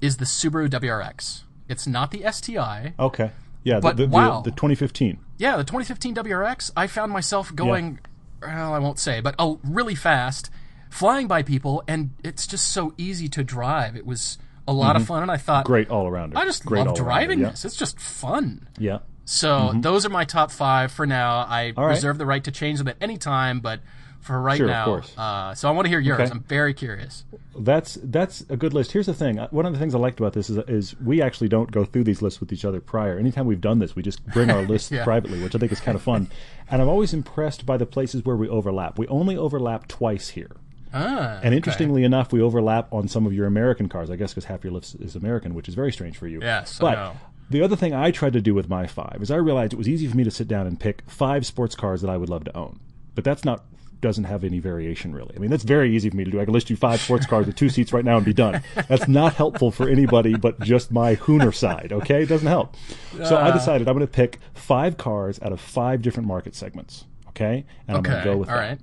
is 0.01 0.17
the 0.17 0.25
Subaru 0.25 0.67
WRX. 0.69 1.43
It's 1.69 1.87
not 1.87 2.11
the 2.11 2.23
STI. 2.29 2.93
Okay. 2.99 3.31
Yeah. 3.63 3.79
But 3.79 3.95
the, 3.97 4.05
the, 4.05 4.09
wow. 4.11 4.41
the, 4.41 4.49
the 4.51 4.55
2015. 4.55 5.17
Yeah, 5.37 5.57
the 5.57 5.63
2015 5.63 6.15
WRX, 6.15 6.71
I 6.75 6.87
found 6.87 7.11
myself 7.11 7.55
going, 7.55 7.99
well, 8.41 8.73
I 8.73 8.79
won't 8.79 8.99
say, 8.99 9.21
but 9.21 9.33
oh, 9.39 9.59
really 9.63 9.95
fast, 9.95 10.49
flying 10.89 11.27
by 11.27 11.41
people, 11.41 11.83
and 11.87 12.11
it's 12.23 12.45
just 12.45 12.67
so 12.67 12.93
easy 12.97 13.29
to 13.29 13.43
drive. 13.43 13.95
It 13.95 14.05
was 14.05 14.37
a 14.71 14.73
lot 14.73 14.95
of 14.95 15.05
fun, 15.05 15.21
and 15.21 15.31
I 15.31 15.37
thought, 15.37 15.65
Mm-hmm. 15.65 15.71
Great 15.73 15.89
all 15.89 16.07
around. 16.07 16.37
I 16.37 16.45
just 16.45 16.65
Great 16.65 16.85
love 16.87 16.95
driving 16.95 17.39
yeah. 17.39 17.49
this. 17.51 17.65
It's 17.65 17.75
just 17.75 17.99
fun. 17.99 18.67
Yeah. 18.79 18.99
So 19.25 19.71
those 19.75 20.05
are 20.05 20.09
my 20.09 20.25
top 20.25 20.51
five 20.51 20.91
for 20.91 21.05
now. 21.05 21.45
I 21.47 21.69
Mm-hmm. 21.71 21.79
All 21.79 21.85
right. 21.85 21.91
reserve 21.91 22.17
the 22.17 22.25
right 22.25 22.43
to 22.43 22.51
change 22.51 22.79
them 22.79 22.87
at 22.87 22.97
any 22.99 23.17
time, 23.17 23.59
but 23.59 23.79
for 24.19 24.39
right 24.39 24.57
Sure, 24.57 24.67
of 24.67 24.71
now, 24.71 24.85
course. 24.85 25.17
uh, 25.17 25.55
so 25.55 25.67
I 25.67 25.71
want 25.71 25.85
to 25.85 25.89
hear 25.89 25.99
yours. 25.99 26.19
Okay. 26.19 26.29
I'm 26.29 26.41
very 26.43 26.73
curious. 26.75 27.25
That's 27.57 27.97
that's 28.03 28.41
a 28.49 28.55
good 28.57 28.71
list. 28.73 28.91
Here's 28.91 29.07
the 29.07 29.15
thing. 29.15 29.39
Uh, 29.39 29.47
One 29.49 29.65
of 29.65 29.73
the 29.73 29.79
things 29.79 29.95
I 29.95 29.99
liked 29.99 30.19
about 30.19 30.33
this 30.33 30.49
is, 30.49 30.57
is 30.67 30.95
we 31.01 31.21
actually 31.23 31.47
don't 31.49 31.71
go 31.71 31.85
through 31.85 32.03
these 32.03 32.21
lists 32.21 32.39
with 32.39 32.53
each 32.53 32.63
other 32.63 32.79
prior. 32.79 33.17
Anytime 33.17 33.45
we've 33.47 33.59
done 33.61 33.79
this, 33.79 33.95
we 33.95 34.03
just 34.03 34.23
bring 34.27 34.51
our 34.51 34.61
lists 34.73 34.91
Yeah. 34.91 35.03
privately, 35.03 35.41
which 35.41 35.55
I 35.55 35.57
think 35.57 35.71
is 35.71 35.79
kind 35.79 35.95
of 35.95 36.01
fun. 36.03 36.29
And 36.69 36.81
I'm 36.83 36.87
always 36.87 37.13
impressed 37.13 37.65
by 37.65 37.77
the 37.77 37.85
places 37.87 38.23
where 38.23 38.35
we 38.35 38.47
overlap. 38.47 38.99
We 38.99 39.07
only 39.07 39.35
overlap 39.37 39.87
twice 39.87 40.29
here. 40.29 40.51
Ah, 40.93 41.39
And 41.43 41.53
interestingly 41.53 42.03
enough, 42.03 42.33
we 42.33 42.41
overlap 42.41 42.91
on 42.93 43.07
some 43.07 43.25
of 43.25 43.33
your 43.33 43.45
American 43.47 43.87
cars. 43.89 44.09
I 44.09 44.15
guess 44.15 44.31
because 44.33 44.45
half 44.45 44.63
your 44.63 44.73
list 44.73 44.95
is 44.95 45.15
American, 45.15 45.53
which 45.53 45.67
is 45.67 45.75
very 45.75 45.91
strange 45.91 46.17
for 46.17 46.27
you. 46.27 46.39
Yes, 46.41 46.77
but 46.79 47.15
the 47.49 47.61
other 47.61 47.75
thing 47.75 47.93
I 47.93 48.11
tried 48.11 48.33
to 48.33 48.41
do 48.41 48.53
with 48.53 48.69
my 48.69 48.87
five 48.87 49.19
is 49.21 49.29
I 49.31 49.35
realized 49.35 49.73
it 49.73 49.77
was 49.77 49.89
easy 49.89 50.07
for 50.07 50.17
me 50.17 50.23
to 50.23 50.31
sit 50.31 50.47
down 50.47 50.67
and 50.67 50.79
pick 50.79 51.03
five 51.09 51.45
sports 51.45 51.75
cars 51.75 52.01
that 52.01 52.09
I 52.09 52.17
would 52.17 52.29
love 52.29 52.43
to 52.45 52.57
own. 52.57 52.79
But 53.15 53.23
that's 53.23 53.43
not 53.45 53.65
doesn't 54.01 54.23
have 54.23 54.43
any 54.43 54.57
variation 54.57 55.13
really. 55.13 55.35
I 55.35 55.39
mean, 55.39 55.51
that's 55.51 55.63
very 55.63 55.95
easy 55.95 56.09
for 56.09 56.15
me 56.15 56.23
to 56.23 56.31
do. 56.31 56.41
I 56.41 56.45
can 56.45 56.53
list 56.55 56.71
you 56.71 56.75
five 56.75 56.99
sports 56.99 57.27
cars 57.27 57.45
with 57.45 57.55
two 57.55 57.69
seats 57.75 57.93
right 57.93 58.03
now 58.03 58.17
and 58.17 58.25
be 58.25 58.33
done. 58.33 58.63
That's 58.87 59.07
not 59.07 59.35
helpful 59.35 59.69
for 59.69 59.87
anybody 59.87 60.35
but 60.35 60.59
just 60.61 60.91
my 60.91 61.15
Hooner 61.15 61.51
side. 61.51 61.91
Okay, 61.93 62.23
it 62.23 62.25
doesn't 62.25 62.47
help. 62.47 62.75
So 63.23 63.37
I 63.37 63.51
decided 63.51 63.87
I'm 63.87 63.95
going 63.95 64.07
to 64.07 64.11
pick 64.11 64.39
five 64.55 64.97
cars 64.97 65.39
out 65.43 65.51
of 65.51 65.61
five 65.61 66.01
different 66.01 66.27
market 66.27 66.55
segments. 66.55 67.05
Okay, 67.29 67.63
and 67.87 67.95
I'm 67.97 68.03
going 68.03 68.17
to 68.17 68.23
go 68.23 68.37
with 68.37 68.49
All 68.49 68.55
that. 68.55 68.61
right. 68.69 68.79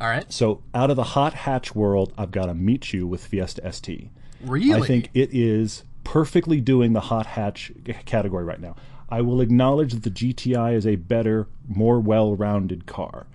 All 0.00 0.08
right. 0.08 0.30
So 0.32 0.62
out 0.74 0.90
of 0.90 0.96
the 0.96 1.04
hot 1.04 1.34
hatch 1.34 1.74
world, 1.74 2.12
I've 2.16 2.30
got 2.30 2.46
to 2.46 2.54
meet 2.54 2.92
you 2.92 3.06
with 3.06 3.26
Fiesta 3.26 3.70
ST. 3.72 4.10
Really? 4.42 4.82
I 4.82 4.86
think 4.86 5.10
it 5.12 5.28
is 5.32 5.84
perfectly 6.04 6.60
doing 6.60 6.94
the 6.94 7.00
hot 7.00 7.26
hatch 7.26 7.70
category 8.06 8.44
right 8.44 8.60
now. 8.60 8.76
I 9.10 9.20
will 9.20 9.40
acknowledge 9.40 9.92
that 9.92 10.02
the 10.02 10.10
GTI 10.10 10.74
is 10.74 10.86
a 10.86 10.96
better, 10.96 11.48
more 11.68 12.00
well-rounded 12.00 12.86
car. 12.86 13.26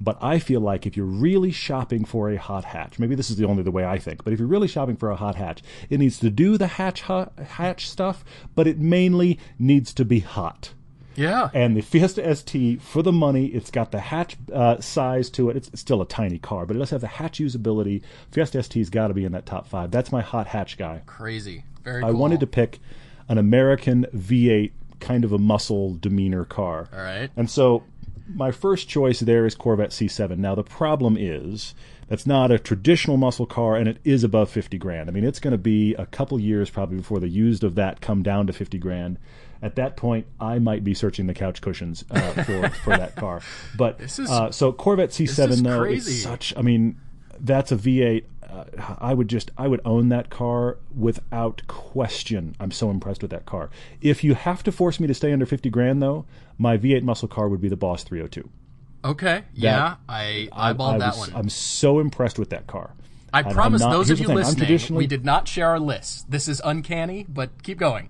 But 0.00 0.16
I 0.20 0.38
feel 0.38 0.60
like 0.60 0.86
if 0.86 0.96
you're 0.96 1.06
really 1.06 1.50
shopping 1.50 2.04
for 2.04 2.30
a 2.30 2.36
hot 2.36 2.64
hatch, 2.64 2.98
maybe 2.98 3.14
this 3.14 3.30
is 3.30 3.36
the 3.36 3.46
only 3.46 3.62
the 3.62 3.70
way 3.70 3.84
I 3.84 3.98
think, 3.98 4.24
but 4.24 4.32
if 4.32 4.38
you're 4.38 4.48
really 4.48 4.68
shopping 4.68 4.96
for 4.96 5.10
a 5.10 5.16
hot 5.16 5.34
hatch, 5.36 5.62
it 5.88 5.98
needs 5.98 6.18
to 6.20 6.30
do 6.30 6.58
the 6.58 6.66
hatch 6.66 7.02
hot, 7.02 7.32
hatch 7.38 7.88
stuff, 7.88 8.24
but 8.54 8.66
it 8.66 8.78
mainly 8.78 9.38
needs 9.58 9.94
to 9.94 10.04
be 10.04 10.20
hot. 10.20 10.72
Yeah. 11.16 11.50
And 11.54 11.76
the 11.76 11.80
Fiesta 11.80 12.34
ST, 12.34 12.80
for 12.82 13.02
the 13.02 13.12
money, 13.12 13.46
it's 13.46 13.70
got 13.70 13.92
the 13.92 14.00
hatch 14.00 14.36
uh, 14.52 14.80
size 14.80 15.30
to 15.30 15.50
it. 15.50 15.56
It's 15.56 15.80
still 15.80 16.02
a 16.02 16.06
tiny 16.06 16.38
car, 16.38 16.66
but 16.66 16.76
it 16.76 16.78
does 16.78 16.90
have 16.90 17.00
the 17.00 17.06
hatch 17.06 17.38
usability. 17.38 18.02
Fiesta 18.30 18.62
ST's 18.62 18.90
got 18.90 19.08
to 19.08 19.14
be 19.14 19.24
in 19.24 19.32
that 19.32 19.46
top 19.46 19.66
five. 19.68 19.90
That's 19.90 20.12
my 20.12 20.22
hot 20.22 20.46
hatch 20.48 20.76
guy. 20.76 21.02
Crazy. 21.06 21.64
Very 21.82 22.02
I 22.02 22.10
cool. 22.10 22.20
wanted 22.20 22.40
to 22.40 22.46
pick 22.46 22.80
an 23.28 23.38
American 23.38 24.06
V8 24.14 24.72
kind 25.00 25.24
of 25.24 25.32
a 25.32 25.38
muscle 25.38 25.94
demeanor 25.94 26.44
car. 26.44 26.88
All 26.92 27.00
right. 27.00 27.30
And 27.36 27.50
so 27.50 27.84
my 28.26 28.50
first 28.50 28.88
choice 28.88 29.20
there 29.20 29.46
is 29.46 29.54
Corvette 29.54 29.90
C7. 29.90 30.38
Now 30.38 30.54
the 30.54 30.62
problem 30.62 31.16
is 31.18 31.74
that's 32.08 32.26
not 32.26 32.50
a 32.50 32.58
traditional 32.58 33.16
muscle 33.16 33.46
car 33.46 33.76
and 33.76 33.88
it 33.88 33.98
is 34.04 34.24
above 34.24 34.50
50 34.50 34.78
grand. 34.78 35.08
I 35.08 35.12
mean 35.12 35.24
it's 35.24 35.40
going 35.40 35.52
to 35.52 35.58
be 35.58 35.94
a 35.94 36.06
couple 36.06 36.38
years 36.40 36.70
probably 36.70 36.96
before 36.98 37.20
the 37.20 37.28
used 37.28 37.64
of 37.64 37.74
that 37.74 38.00
come 38.00 38.22
down 38.22 38.46
to 38.46 38.52
50 38.52 38.78
grand. 38.78 39.18
At 39.64 39.76
that 39.76 39.96
point, 39.96 40.26
I 40.38 40.58
might 40.58 40.84
be 40.84 40.92
searching 40.92 41.26
the 41.26 41.32
couch 41.32 41.62
cushions 41.62 42.04
uh, 42.10 42.20
for 42.44 42.68
for 42.68 42.90
that 42.96 43.16
car. 43.16 43.40
But 43.76 43.98
This 43.98 44.18
is- 44.18 44.30
uh, 44.30 44.50
so 44.50 44.72
Corvette 44.72 45.08
C7 45.10 45.48
is 45.50 45.62
though 45.62 45.80
crazy. 45.80 46.12
it's 46.12 46.22
such. 46.22 46.52
I 46.56 46.60
mean, 46.62 47.00
that's 47.40 47.72
a 47.72 47.76
V8. 47.76 48.24
Uh, 48.48 48.64
I 49.00 49.14
would 49.14 49.26
just 49.28 49.50
I 49.56 49.66
would 49.66 49.80
own 49.86 50.10
that 50.10 50.28
car 50.28 50.76
without 50.94 51.62
question. 51.66 52.54
I'm 52.60 52.70
so 52.70 52.90
impressed 52.90 53.22
with 53.22 53.30
that 53.30 53.46
car. 53.46 53.70
If 54.02 54.22
you 54.22 54.34
have 54.34 54.62
to 54.64 54.70
force 54.72 55.00
me 55.00 55.06
to 55.06 55.14
stay 55.14 55.32
under 55.32 55.46
50 55.46 55.70
grand 55.70 56.02
though, 56.02 56.26
my 56.58 56.76
V8 56.76 57.02
muscle 57.02 57.26
car 57.26 57.48
would 57.48 57.60
be 57.62 57.68
the 57.70 57.76
Boss 57.76 58.04
302. 58.04 58.48
Okay. 59.04 59.44
yeah. 59.54 59.96
I 60.08 60.48
eyeballed 60.52 60.94
I 60.94 60.98
that 60.98 61.16
was- 61.16 61.30
one. 61.30 61.32
I'm 61.34 61.48
so 61.48 62.00
impressed 62.00 62.38
with 62.38 62.50
that 62.50 62.66
car. 62.66 62.94
I 63.32 63.40
And 63.40 63.52
promise 63.52 63.80
not- 63.80 63.90
those 63.92 64.10
of 64.10 64.20
you 64.20 64.26
thing, 64.26 64.36
listening, 64.36 64.58
traditionally- 64.58 65.02
we 65.04 65.06
did 65.08 65.24
not 65.24 65.48
share 65.48 65.68
our 65.68 65.80
list. 65.80 66.30
This 66.30 66.46
is 66.48 66.60
uncanny, 66.64 67.26
but 67.28 67.62
keep 67.64 67.78
going. 67.78 68.08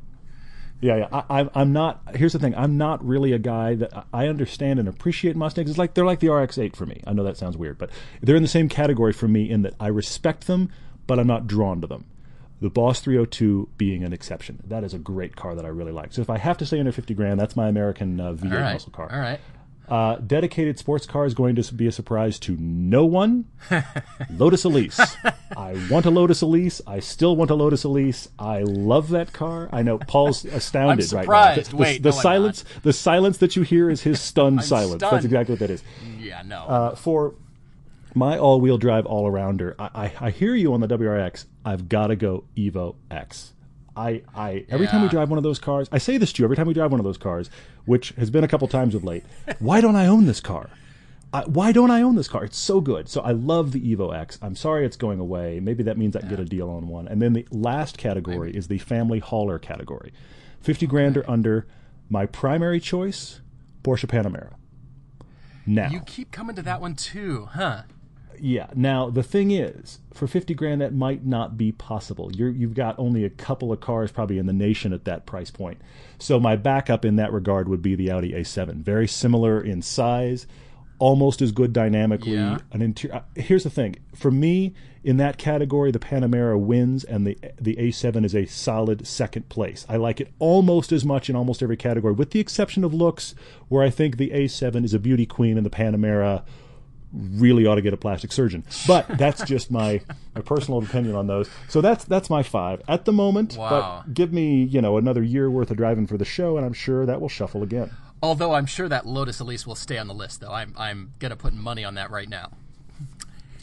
Yeah, 0.84 0.96
yeah. 0.96 1.08
I, 1.30 1.40
I, 1.40 1.50
I'm 1.54 1.72
not. 1.72 2.02
Here's 2.14 2.34
the 2.34 2.38
thing. 2.38 2.54
I'm 2.54 2.76
not 2.76 3.02
really 3.02 3.32
a 3.32 3.38
guy 3.38 3.74
that 3.76 4.06
I 4.12 4.26
understand 4.26 4.78
and 4.78 4.86
appreciate 4.86 5.34
Mustangs. 5.34 5.70
It's 5.70 5.78
like 5.78 5.94
they're 5.94 6.04
like 6.04 6.20
the 6.20 6.28
RX-8 6.28 6.76
for 6.76 6.84
me. 6.84 7.00
I 7.06 7.14
know 7.14 7.24
that 7.24 7.38
sounds 7.38 7.56
weird, 7.56 7.78
but 7.78 7.88
they're 8.20 8.36
in 8.36 8.42
the 8.42 8.48
same 8.48 8.68
category 8.68 9.14
for 9.14 9.26
me 9.26 9.48
in 9.50 9.62
that 9.62 9.72
I 9.80 9.86
respect 9.86 10.46
them, 10.46 10.70
but 11.06 11.18
I'm 11.18 11.26
not 11.26 11.46
drawn 11.46 11.80
to 11.80 11.86
them. 11.86 12.04
The 12.60 12.68
Boss 12.68 13.00
302 13.00 13.70
being 13.78 14.04
an 14.04 14.12
exception. 14.12 14.62
That 14.66 14.84
is 14.84 14.92
a 14.92 14.98
great 14.98 15.36
car 15.36 15.54
that 15.54 15.64
I 15.64 15.68
really 15.68 15.90
like. 15.92 16.12
So 16.12 16.20
if 16.20 16.28
I 16.28 16.36
have 16.36 16.58
to 16.58 16.66
say 16.66 16.78
under 16.78 16.92
50 16.92 17.14
grand, 17.14 17.40
that's 17.40 17.56
my 17.56 17.68
American 17.68 18.20
uh, 18.20 18.34
V8 18.34 18.52
All 18.52 18.58
right. 18.58 18.72
muscle 18.74 18.92
car. 18.92 19.10
All 19.10 19.18
right. 19.18 19.40
Uh, 19.88 20.16
dedicated 20.16 20.78
sports 20.78 21.04
car 21.06 21.26
is 21.26 21.34
going 21.34 21.54
to 21.56 21.74
be 21.74 21.86
a 21.86 21.92
surprise 21.92 22.38
to 22.40 22.56
no 22.58 23.04
one. 23.04 23.44
Lotus 24.30 24.64
Elise. 24.64 24.98
I 25.56 25.76
want 25.90 26.06
a 26.06 26.10
Lotus 26.10 26.40
Elise. 26.42 26.80
I 26.86 27.00
still 27.00 27.36
want 27.36 27.50
a 27.50 27.54
Lotus 27.54 27.84
Elise. 27.84 28.28
I 28.38 28.60
love 28.62 29.10
that 29.10 29.32
car. 29.32 29.68
I 29.72 29.82
know 29.82 29.98
Paul's 29.98 30.44
astounded 30.46 31.12
I'm 31.12 31.16
right 31.16 31.20
now. 31.20 31.22
surprised. 31.22 31.70
The, 31.72 31.76
Wait, 31.76 32.02
the 32.02 32.10
no, 32.10 32.16
silence. 32.16 32.64
The 32.82 32.92
silence 32.92 33.38
that 33.38 33.56
you 33.56 33.62
hear 33.62 33.90
is 33.90 34.02
his 34.02 34.20
stunned 34.20 34.62
silence. 34.64 35.00
stunned. 35.00 35.12
That's 35.16 35.24
exactly 35.24 35.52
what 35.54 35.60
that 35.60 35.70
is. 35.70 35.82
Yeah, 36.18 36.42
no. 36.44 36.64
Uh, 36.64 36.94
for 36.94 37.34
my 38.14 38.38
all-wheel 38.38 38.78
drive 38.78 39.06
all-arounder, 39.06 39.74
I, 39.78 40.12
I, 40.20 40.26
I 40.26 40.30
hear 40.30 40.54
you 40.54 40.72
on 40.72 40.80
the 40.80 40.88
WRX. 40.88 41.46
I've 41.64 41.88
got 41.88 42.08
to 42.08 42.16
go 42.16 42.44
Evo 42.56 42.94
X. 43.10 43.53
I, 43.96 44.22
I 44.34 44.64
every 44.68 44.86
time 44.86 45.02
we 45.02 45.08
drive 45.08 45.30
one 45.30 45.38
of 45.38 45.44
those 45.44 45.58
cars, 45.58 45.88
I 45.92 45.98
say 45.98 46.16
this 46.18 46.32
to 46.34 46.42
you 46.42 46.46
every 46.46 46.56
time 46.56 46.66
we 46.66 46.74
drive 46.74 46.90
one 46.90 47.00
of 47.00 47.04
those 47.04 47.18
cars, 47.18 47.48
which 47.84 48.10
has 48.10 48.30
been 48.30 48.44
a 48.44 48.48
couple 48.48 48.66
times 48.68 48.94
of 48.94 49.04
late. 49.04 49.24
Why 49.58 49.80
don't 49.80 49.96
I 49.96 50.06
own 50.06 50.26
this 50.26 50.40
car? 50.40 50.70
I, 51.32 51.40
why 51.46 51.72
don't 51.72 51.90
I 51.90 52.00
own 52.00 52.14
this 52.14 52.28
car? 52.28 52.44
It's 52.44 52.56
so 52.56 52.80
good. 52.80 53.08
So 53.08 53.20
I 53.20 53.32
love 53.32 53.72
the 53.72 53.80
Evo 53.80 54.16
X. 54.16 54.38
I'm 54.40 54.54
sorry 54.54 54.86
it's 54.86 54.96
going 54.96 55.18
away. 55.18 55.58
Maybe 55.58 55.82
that 55.82 55.98
means 55.98 56.14
I 56.14 56.20
can 56.20 56.28
get 56.28 56.38
a 56.38 56.44
deal 56.44 56.70
on 56.70 56.86
one. 56.86 57.08
And 57.08 57.20
then 57.20 57.32
the 57.32 57.44
last 57.50 57.98
category 57.98 58.54
is 58.54 58.68
the 58.68 58.78
family 58.78 59.18
hauler 59.18 59.58
category, 59.58 60.12
fifty 60.60 60.86
grand 60.86 61.16
or 61.16 61.28
under. 61.28 61.66
My 62.08 62.26
primary 62.26 62.78
choice, 62.78 63.40
Porsche 63.82 64.06
Panamera. 64.06 64.52
Now 65.66 65.90
you 65.90 66.02
keep 66.02 66.30
coming 66.30 66.54
to 66.54 66.62
that 66.62 66.80
one 66.80 66.94
too, 66.94 67.48
huh? 67.52 67.82
Yeah. 68.40 68.68
Now 68.74 69.10
the 69.10 69.22
thing 69.22 69.50
is, 69.50 70.00
for 70.12 70.26
fifty 70.26 70.54
grand, 70.54 70.80
that 70.80 70.94
might 70.94 71.24
not 71.24 71.56
be 71.56 71.72
possible. 71.72 72.30
You're, 72.32 72.50
you've 72.50 72.74
got 72.74 72.98
only 72.98 73.24
a 73.24 73.30
couple 73.30 73.72
of 73.72 73.80
cars 73.80 74.12
probably 74.12 74.38
in 74.38 74.46
the 74.46 74.52
nation 74.52 74.92
at 74.92 75.04
that 75.04 75.26
price 75.26 75.50
point. 75.50 75.80
So 76.18 76.40
my 76.40 76.56
backup 76.56 77.04
in 77.04 77.16
that 77.16 77.32
regard 77.32 77.68
would 77.68 77.82
be 77.82 77.94
the 77.94 78.10
Audi 78.10 78.32
A7. 78.32 78.76
Very 78.82 79.08
similar 79.08 79.60
in 79.60 79.82
size, 79.82 80.46
almost 80.98 81.42
as 81.42 81.52
good 81.52 81.72
dynamically. 81.72 82.32
Yeah. 82.32 82.58
An 82.72 82.82
interior. 82.82 83.16
Uh, 83.16 83.22
here's 83.34 83.64
the 83.64 83.70
thing: 83.70 83.96
for 84.14 84.30
me, 84.30 84.74
in 85.04 85.18
that 85.18 85.36
category, 85.36 85.90
the 85.90 85.98
Panamera 85.98 86.58
wins, 86.58 87.04
and 87.04 87.26
the 87.26 87.38
the 87.60 87.76
A7 87.76 88.24
is 88.24 88.34
a 88.34 88.46
solid 88.46 89.06
second 89.06 89.48
place. 89.48 89.84
I 89.88 89.96
like 89.96 90.20
it 90.20 90.32
almost 90.38 90.92
as 90.92 91.04
much 91.04 91.28
in 91.28 91.36
almost 91.36 91.62
every 91.62 91.76
category, 91.76 92.14
with 92.14 92.30
the 92.30 92.40
exception 92.40 92.84
of 92.84 92.94
looks, 92.94 93.34
where 93.68 93.82
I 93.82 93.90
think 93.90 94.16
the 94.16 94.30
A7 94.30 94.84
is 94.84 94.94
a 94.94 94.98
beauty 94.98 95.26
queen 95.26 95.56
and 95.56 95.66
the 95.66 95.70
Panamera 95.70 96.44
really 97.14 97.66
ought 97.66 97.76
to 97.76 97.82
get 97.82 97.92
a 97.92 97.96
plastic 97.96 98.32
surgeon. 98.32 98.64
But 98.86 99.06
that's 99.18 99.42
just 99.44 99.70
my 99.70 100.00
my 100.34 100.40
personal 100.40 100.80
opinion 100.80 101.14
on 101.14 101.26
those. 101.26 101.48
So 101.68 101.80
that's 101.80 102.04
that's 102.04 102.28
my 102.28 102.42
five 102.42 102.82
at 102.88 103.04
the 103.04 103.12
moment. 103.12 103.56
Wow. 103.56 104.02
But 104.04 104.14
give 104.14 104.32
me 104.32 104.64
you 104.64 104.80
know 104.80 104.98
another 104.98 105.22
year 105.22 105.50
worth 105.50 105.70
of 105.70 105.76
driving 105.76 106.06
for 106.06 106.18
the 106.18 106.24
show, 106.24 106.56
and 106.56 106.66
I'm 106.66 106.72
sure 106.72 107.06
that 107.06 107.20
will 107.20 107.28
shuffle 107.28 107.62
again. 107.62 107.90
Although 108.22 108.54
I'm 108.54 108.66
sure 108.66 108.88
that 108.88 109.06
Lotus 109.06 109.40
Elise 109.40 109.66
will 109.66 109.74
stay 109.74 109.98
on 109.98 110.08
the 110.08 110.14
list, 110.14 110.40
though. 110.40 110.52
I'm 110.52 110.74
I'm 110.76 111.12
gonna 111.18 111.36
put 111.36 111.52
money 111.52 111.84
on 111.84 111.94
that 111.94 112.10
right 112.10 112.28
now. 112.28 112.50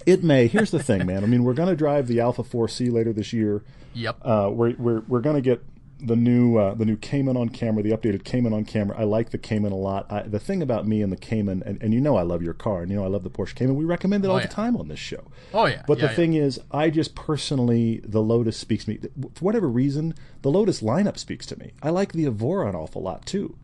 It 0.05 0.24
may. 0.24 0.48
Here's 0.48 0.72
the 0.72 0.81
thing, 0.81 1.05
man. 1.05 1.24
I 1.24 1.27
mean, 1.27 1.43
we're 1.43 1.53
going 1.53 1.70
to 1.70 1.75
drive 1.75 2.08
the 2.08 2.20
Alfa 2.20 2.43
4C 2.43 2.91
later 2.91 3.13
this 3.13 3.34
year. 3.34 3.63
Yep. 3.93 4.17
Uh, 4.24 4.50
we're 4.51 4.74
we're 4.77 5.01
we're 5.01 5.22
going 5.22 5.36
to 5.36 5.41
get 5.41 5.63
the 6.01 6.15
new 6.15 6.58
uh, 6.58 6.74
the 6.74 6.86
new 6.86 6.98
Cayman 6.98 7.38
on 7.38 7.50
camera, 7.50 7.84
the 7.84 7.91
updated 7.91 8.24
Cayman 8.24 8.53
on 8.53 8.65
camera. 8.65 8.98
I 9.00 9.03
like 9.03 9.29
the 9.29 9.38
Cayman 9.38 9.72
a 9.72 9.75
lot. 9.75 10.12
I, 10.12 10.24
the 10.24 10.39
thing 10.39 10.62
about 10.62 10.88
me 10.88 11.01
and 11.01 11.12
the 11.12 11.17
Cayman, 11.17 11.63
and, 11.65 11.81
and 11.81 11.93
you 11.93 12.01
know 12.01 12.17
I 12.17 12.24
love 12.24 12.41
your 12.41 12.53
car, 12.53 12.81
and 12.81 12.91
you 12.91 12.98
know 12.98 13.03
I 13.03 13.08
love 13.08 13.24
the 13.24 13.29
Porsche 13.29 13.55
Cayman. 13.55 13.75
We 13.75 13.86
recommend 13.86 14.25
it 14.25 14.29
all 14.29 14.39
yeah. 14.39 14.48
the 14.48 14.53
time 14.53 14.75
on 14.75 14.88
this 14.88 15.00
show. 15.00 15.24
Oh, 15.53 15.65
yeah. 15.65 15.84
But 15.88 15.98
Yeah, 15.98 16.05
the 16.08 16.12
yeah. 16.12 16.15
thing 16.15 16.34
is, 16.34 16.60
I 16.72 16.89
just 16.89 17.15
personally, 17.15 18.01
the 18.03 18.22
Lotus 18.22 18.58
speaks 18.58 18.86
to 18.86 18.91
me. 18.91 19.00
For 19.36 19.46
whatever 19.46 19.67
reason, 19.70 20.15
the 20.41 20.50
Lotus 20.50 20.81
lineup 20.81 21.17
speaks 21.17 21.46
to 21.48 21.60
me. 21.60 21.72
I 21.81 21.89
like 21.89 22.13
the 22.13 22.25
Evora 22.25 22.70
an 22.70 22.75
awful 22.75 23.01
lot 23.01 23.25
too, 23.25 23.55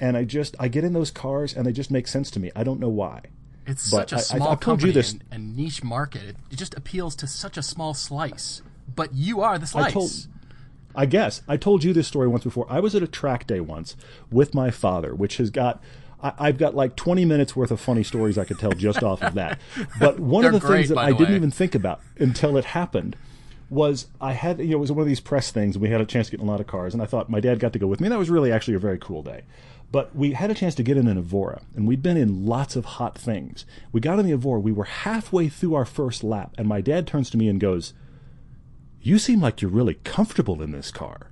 and 0.00 0.16
I 0.16 0.24
just 0.24 0.56
I 0.58 0.68
get 0.68 0.84
in 0.84 0.92
those 0.92 1.10
cars 1.10 1.54
and 1.54 1.66
they 1.66 1.72
just 1.72 1.90
make 1.90 2.08
sense 2.08 2.30
to 2.32 2.40
me. 2.40 2.50
I 2.56 2.64
don't 2.64 2.80
know 2.80 2.88
why. 2.88 3.22
It's 3.66 3.90
but 3.90 4.10
such 4.10 4.12
a 4.12 4.22
small 4.22 4.56
told 4.56 4.60
you 4.60 4.64
company 4.64 4.92
this- 4.92 5.12
and, 5.12 5.24
and 5.30 5.56
niche 5.56 5.82
market. 5.82 6.22
It, 6.22 6.36
it 6.50 6.56
just 6.56 6.74
appeals 6.74 7.16
to 7.16 7.26
such 7.26 7.56
a 7.56 7.62
small 7.62 7.94
slice. 7.94 8.62
But 8.94 9.14
you 9.14 9.40
are 9.40 9.58
the 9.58 9.66
slice. 9.66 10.28
I 10.94 11.06
guess 11.06 11.42
I 11.48 11.56
told 11.56 11.84
you 11.84 11.92
this 11.92 12.08
story 12.08 12.28
once 12.28 12.44
before. 12.44 12.66
I 12.68 12.80
was 12.80 12.94
at 12.94 13.02
a 13.02 13.08
track 13.08 13.46
day 13.46 13.60
once 13.60 13.96
with 14.30 14.54
my 14.54 14.70
father, 14.70 15.14
which 15.14 15.38
has 15.38 15.50
got. 15.50 15.82
I, 16.22 16.32
I've 16.38 16.58
got 16.58 16.74
like 16.74 16.96
20 16.96 17.24
minutes 17.24 17.54
worth 17.56 17.70
of 17.70 17.80
funny 17.80 18.02
stories 18.02 18.38
I 18.38 18.44
could 18.44 18.58
tell 18.58 18.72
just 18.72 19.02
off 19.02 19.22
of 19.22 19.34
that. 19.34 19.58
But 19.98 20.20
one 20.20 20.44
of 20.44 20.52
the 20.52 20.60
great, 20.60 20.76
things 20.76 20.88
that 20.90 20.98
I 20.98 21.10
the 21.10 21.18
didn't 21.18 21.34
even 21.34 21.50
think 21.50 21.74
about 21.74 22.00
until 22.18 22.56
it 22.56 22.64
happened 22.66 23.16
was 23.70 24.06
I 24.20 24.32
had 24.32 24.58
you 24.60 24.68
know 24.68 24.76
it 24.76 24.80
was 24.80 24.92
one 24.92 25.00
of 25.00 25.06
these 25.06 25.20
press 25.20 25.50
things 25.50 25.74
and 25.74 25.82
we 25.82 25.90
had 25.90 26.00
a 26.00 26.06
chance 26.06 26.28
to 26.28 26.30
get 26.32 26.40
in 26.40 26.46
a 26.46 26.50
lot 26.50 26.60
of 26.60 26.66
cars 26.66 26.94
and 26.94 27.02
I 27.02 27.06
thought 27.06 27.30
my 27.30 27.40
dad 27.40 27.58
got 27.58 27.72
to 27.72 27.78
go 27.78 27.86
with 27.86 28.00
me 28.00 28.06
and 28.06 28.12
that 28.12 28.18
was 28.18 28.30
really 28.30 28.52
actually 28.52 28.74
a 28.74 28.78
very 28.78 28.98
cool 28.98 29.22
day. 29.22 29.42
But 29.90 30.14
we 30.14 30.32
had 30.32 30.50
a 30.50 30.54
chance 30.54 30.74
to 30.76 30.82
get 30.82 30.96
in 30.96 31.06
an 31.08 31.18
Evora 31.18 31.62
and 31.74 31.86
we'd 31.86 32.02
been 32.02 32.16
in 32.16 32.46
lots 32.46 32.76
of 32.76 32.84
hot 32.84 33.16
things. 33.16 33.64
We 33.92 34.00
got 34.00 34.18
in 34.18 34.26
the 34.26 34.32
Evora, 34.32 34.60
we 34.60 34.72
were 34.72 34.84
halfway 34.84 35.48
through 35.48 35.74
our 35.74 35.84
first 35.84 36.22
lap 36.24 36.54
and 36.58 36.68
my 36.68 36.80
dad 36.80 37.06
turns 37.06 37.30
to 37.30 37.36
me 37.36 37.48
and 37.48 37.60
goes, 37.60 37.94
you 39.04 39.18
seem 39.18 39.40
like 39.40 39.60
you're 39.60 39.70
really 39.70 39.94
comfortable 40.02 40.62
in 40.62 40.72
this 40.72 40.90
car. 40.90 41.28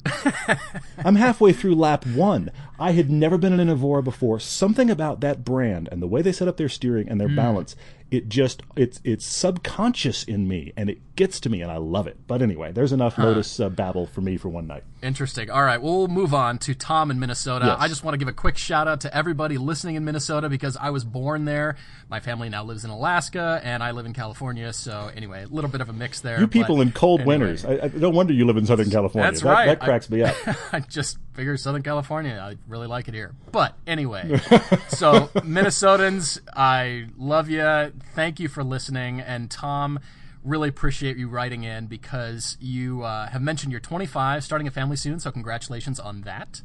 I'm 0.98 1.16
halfway 1.16 1.54
through 1.54 1.74
lap 1.74 2.04
one. 2.06 2.50
I 2.78 2.92
had 2.92 3.10
never 3.10 3.38
been 3.38 3.54
in 3.54 3.60
an 3.60 3.70
Evora 3.70 4.02
before. 4.02 4.38
Something 4.40 4.90
about 4.90 5.20
that 5.20 5.42
brand 5.42 5.88
and 5.90 6.02
the 6.02 6.06
way 6.06 6.20
they 6.20 6.32
set 6.32 6.48
up 6.48 6.58
their 6.58 6.68
steering 6.68 7.08
and 7.08 7.18
their 7.18 7.30
hmm. 7.30 7.36
balance 7.36 7.74
it 8.12 8.28
just 8.28 8.62
it's 8.76 9.00
it's 9.04 9.24
subconscious 9.24 10.22
in 10.22 10.46
me 10.46 10.70
and 10.76 10.90
it 10.90 11.16
gets 11.16 11.40
to 11.40 11.48
me 11.48 11.62
and 11.62 11.72
I 11.72 11.78
love 11.78 12.06
it. 12.06 12.18
But 12.26 12.42
anyway, 12.42 12.70
there's 12.70 12.92
enough 12.92 13.16
Lotus 13.16 13.58
uh, 13.58 13.70
babble 13.70 14.06
for 14.06 14.20
me 14.20 14.36
for 14.36 14.50
one 14.50 14.66
night. 14.66 14.84
Interesting. 15.02 15.50
All 15.50 15.64
right, 15.64 15.80
well, 15.80 15.96
we'll 15.98 16.08
move 16.08 16.34
on 16.34 16.58
to 16.58 16.74
Tom 16.74 17.10
in 17.10 17.18
Minnesota. 17.18 17.66
Yes. 17.66 17.76
I 17.80 17.88
just 17.88 18.04
want 18.04 18.12
to 18.12 18.18
give 18.18 18.28
a 18.28 18.32
quick 18.32 18.58
shout 18.58 18.86
out 18.86 19.00
to 19.00 19.16
everybody 19.16 19.56
listening 19.56 19.96
in 19.96 20.04
Minnesota 20.04 20.50
because 20.50 20.76
I 20.76 20.90
was 20.90 21.04
born 21.04 21.46
there. 21.46 21.76
My 22.10 22.20
family 22.20 22.50
now 22.50 22.64
lives 22.64 22.84
in 22.84 22.90
Alaska, 22.90 23.60
and 23.64 23.82
I 23.82 23.92
live 23.92 24.04
in 24.04 24.12
California. 24.12 24.74
So 24.74 25.10
anyway, 25.16 25.44
a 25.44 25.48
little 25.48 25.70
bit 25.70 25.80
of 25.80 25.88
a 25.88 25.94
mix 25.94 26.20
there. 26.20 26.38
You 26.38 26.46
people 26.46 26.76
but 26.76 26.82
in 26.82 26.92
cold 26.92 27.20
anyway. 27.20 27.38
winters. 27.38 27.64
I, 27.64 27.78
I, 27.78 27.90
no 27.94 28.10
wonder 28.10 28.34
you 28.34 28.44
live 28.44 28.58
in 28.58 28.66
Southern 28.66 28.90
California. 28.90 29.30
That's 29.30 29.42
that, 29.42 29.50
right. 29.50 29.66
That 29.66 29.80
cracks 29.80 30.10
me 30.10 30.22
up. 30.22 30.36
I 30.72 30.80
just 30.80 31.16
figure 31.34 31.56
Southern 31.56 31.82
California. 31.82 32.38
I 32.42 32.56
really 32.68 32.86
like 32.86 33.08
it 33.08 33.14
here. 33.14 33.34
But 33.50 33.76
anyway, 33.86 34.38
so 34.88 35.28
Minnesotans, 35.34 36.40
I 36.54 37.06
love 37.16 37.48
you. 37.48 37.92
Thank 38.14 38.40
you 38.40 38.48
for 38.48 38.62
listening. 38.62 39.20
And 39.20 39.50
Tom, 39.50 39.98
really 40.44 40.68
appreciate 40.68 41.16
you 41.16 41.28
writing 41.28 41.64
in 41.64 41.86
because 41.86 42.56
you 42.60 43.02
uh, 43.02 43.28
have 43.28 43.42
mentioned 43.42 43.72
you're 43.72 43.80
25, 43.80 44.44
starting 44.44 44.66
a 44.66 44.70
family 44.70 44.96
soon. 44.96 45.20
So 45.20 45.30
congratulations 45.30 46.00
on 46.00 46.22
that. 46.22 46.62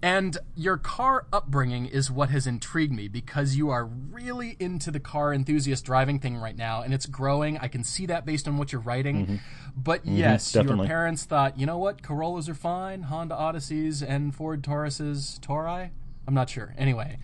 And 0.00 0.38
your 0.54 0.76
car 0.76 1.26
upbringing 1.32 1.86
is 1.86 2.10
what 2.10 2.30
has 2.30 2.46
intrigued 2.46 2.92
me 2.92 3.08
because 3.08 3.56
you 3.56 3.70
are 3.70 3.84
really 3.84 4.56
into 4.60 4.92
the 4.92 5.00
car 5.00 5.34
enthusiast 5.34 5.84
driving 5.84 6.20
thing 6.20 6.36
right 6.36 6.56
now, 6.56 6.82
and 6.82 6.94
it's 6.94 7.06
growing. 7.06 7.58
I 7.58 7.66
can 7.68 7.82
see 7.82 8.06
that 8.06 8.24
based 8.24 8.46
on 8.46 8.58
what 8.58 8.72
you're 8.72 8.80
writing. 8.80 9.26
Mm-hmm. 9.26 9.36
But 9.76 10.02
mm-hmm. 10.02 10.16
yes, 10.16 10.54
your 10.54 10.86
parents 10.86 11.24
thought, 11.24 11.58
you 11.58 11.66
know 11.66 11.78
what, 11.78 12.02
Corollas 12.02 12.48
are 12.48 12.54
fine, 12.54 13.02
Honda 13.02 13.34
Odysseys 13.34 14.02
and 14.02 14.34
Ford 14.34 14.62
Tauruses, 14.62 15.40
Tauri? 15.40 15.90
I'm 16.28 16.34
not 16.34 16.50
sure. 16.50 16.74
Anyway, 16.76 17.18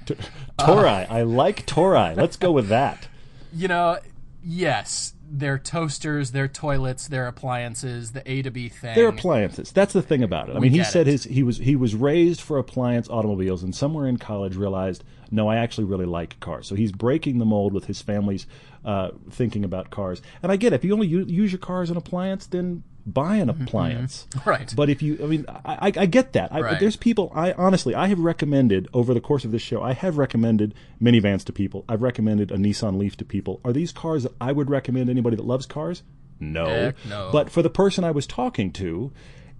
Torai. 0.58 1.10
Uh, 1.10 1.14
I 1.14 1.22
like 1.22 1.66
Torai. 1.66 2.16
Let's 2.16 2.36
go 2.36 2.50
with 2.50 2.68
that. 2.68 3.06
you 3.52 3.68
know, 3.68 3.98
yes, 4.42 5.13
they're 5.30 5.58
toasters, 5.58 6.30
they're 6.30 6.48
toilets, 6.48 7.08
they're 7.08 7.26
appliances, 7.26 8.12
the 8.12 8.28
A 8.30 8.42
to 8.42 8.50
B 8.50 8.68
thing. 8.68 8.94
They're 8.94 9.08
appliances. 9.08 9.72
That's 9.72 9.92
the 9.92 10.02
thing 10.02 10.22
about 10.22 10.48
it. 10.48 10.56
I 10.56 10.60
mean, 10.60 10.72
he 10.72 10.84
said 10.84 11.08
it. 11.08 11.12
his 11.12 11.24
he 11.24 11.42
was 11.42 11.58
he 11.58 11.76
was 11.76 11.94
raised 11.94 12.40
for 12.40 12.58
appliance 12.58 13.08
automobiles, 13.08 13.62
and 13.62 13.74
somewhere 13.74 14.06
in 14.06 14.16
college 14.16 14.56
realized, 14.56 15.04
no, 15.30 15.48
I 15.48 15.56
actually 15.56 15.84
really 15.84 16.06
like 16.06 16.38
cars. 16.40 16.66
So 16.66 16.74
he's 16.74 16.92
breaking 16.92 17.38
the 17.38 17.44
mold 17.44 17.72
with 17.72 17.86
his 17.86 18.02
family's 18.02 18.46
uh, 18.84 19.10
thinking 19.30 19.64
about 19.64 19.90
cars. 19.90 20.22
And 20.42 20.52
I 20.52 20.56
get 20.56 20.72
it. 20.72 20.76
If 20.76 20.84
you 20.84 20.92
only 20.92 21.06
u- 21.08 21.26
use 21.26 21.52
your 21.52 21.58
car 21.58 21.82
as 21.82 21.90
an 21.90 21.96
appliance, 21.96 22.46
then 22.46 22.84
buy 23.06 23.36
an 23.36 23.48
mm-hmm. 23.48 23.62
appliance. 23.62 24.26
Right. 24.44 24.72
But 24.76 24.90
if 24.90 25.00
you, 25.00 25.18
I 25.22 25.26
mean, 25.26 25.46
I, 25.48 25.92
I, 25.96 26.06
get 26.06 26.32
that. 26.34 26.52
I, 26.52 26.60
Right. 26.60 26.80
There's 26.80 26.96
people. 26.96 27.32
I 27.34 27.52
honestly, 27.52 27.94
I 27.94 28.08
have 28.08 28.18
recommended 28.18 28.88
over 28.92 29.14
the 29.14 29.20
course 29.20 29.44
of 29.44 29.52
this 29.52 29.62
show. 29.62 29.82
I 29.82 29.92
have 29.94 30.18
recommended 30.18 30.74
minivans 31.00 31.44
to 31.44 31.52
people. 31.52 31.84
I've 31.88 32.02
recommended 32.02 32.50
a 32.50 32.56
Nissan 32.56 32.98
Leaf 32.98 33.16
to 33.18 33.24
people. 33.24 33.60
Are 33.64 33.72
these 33.72 33.92
cars 33.92 34.24
that 34.24 34.32
I 34.40 34.52
would 34.52 34.68
recommend 34.68 35.08
anybody 35.08 35.36
that 35.36 35.46
loves 35.46 35.66
cars? 35.66 36.02
No. 36.40 36.66
Heck 36.66 36.96
no. 37.06 37.30
But 37.32 37.50
for 37.50 37.62
the 37.62 37.70
person 37.70 38.04
I 38.04 38.10
was 38.10 38.26
talking 38.26 38.72
to, 38.72 39.12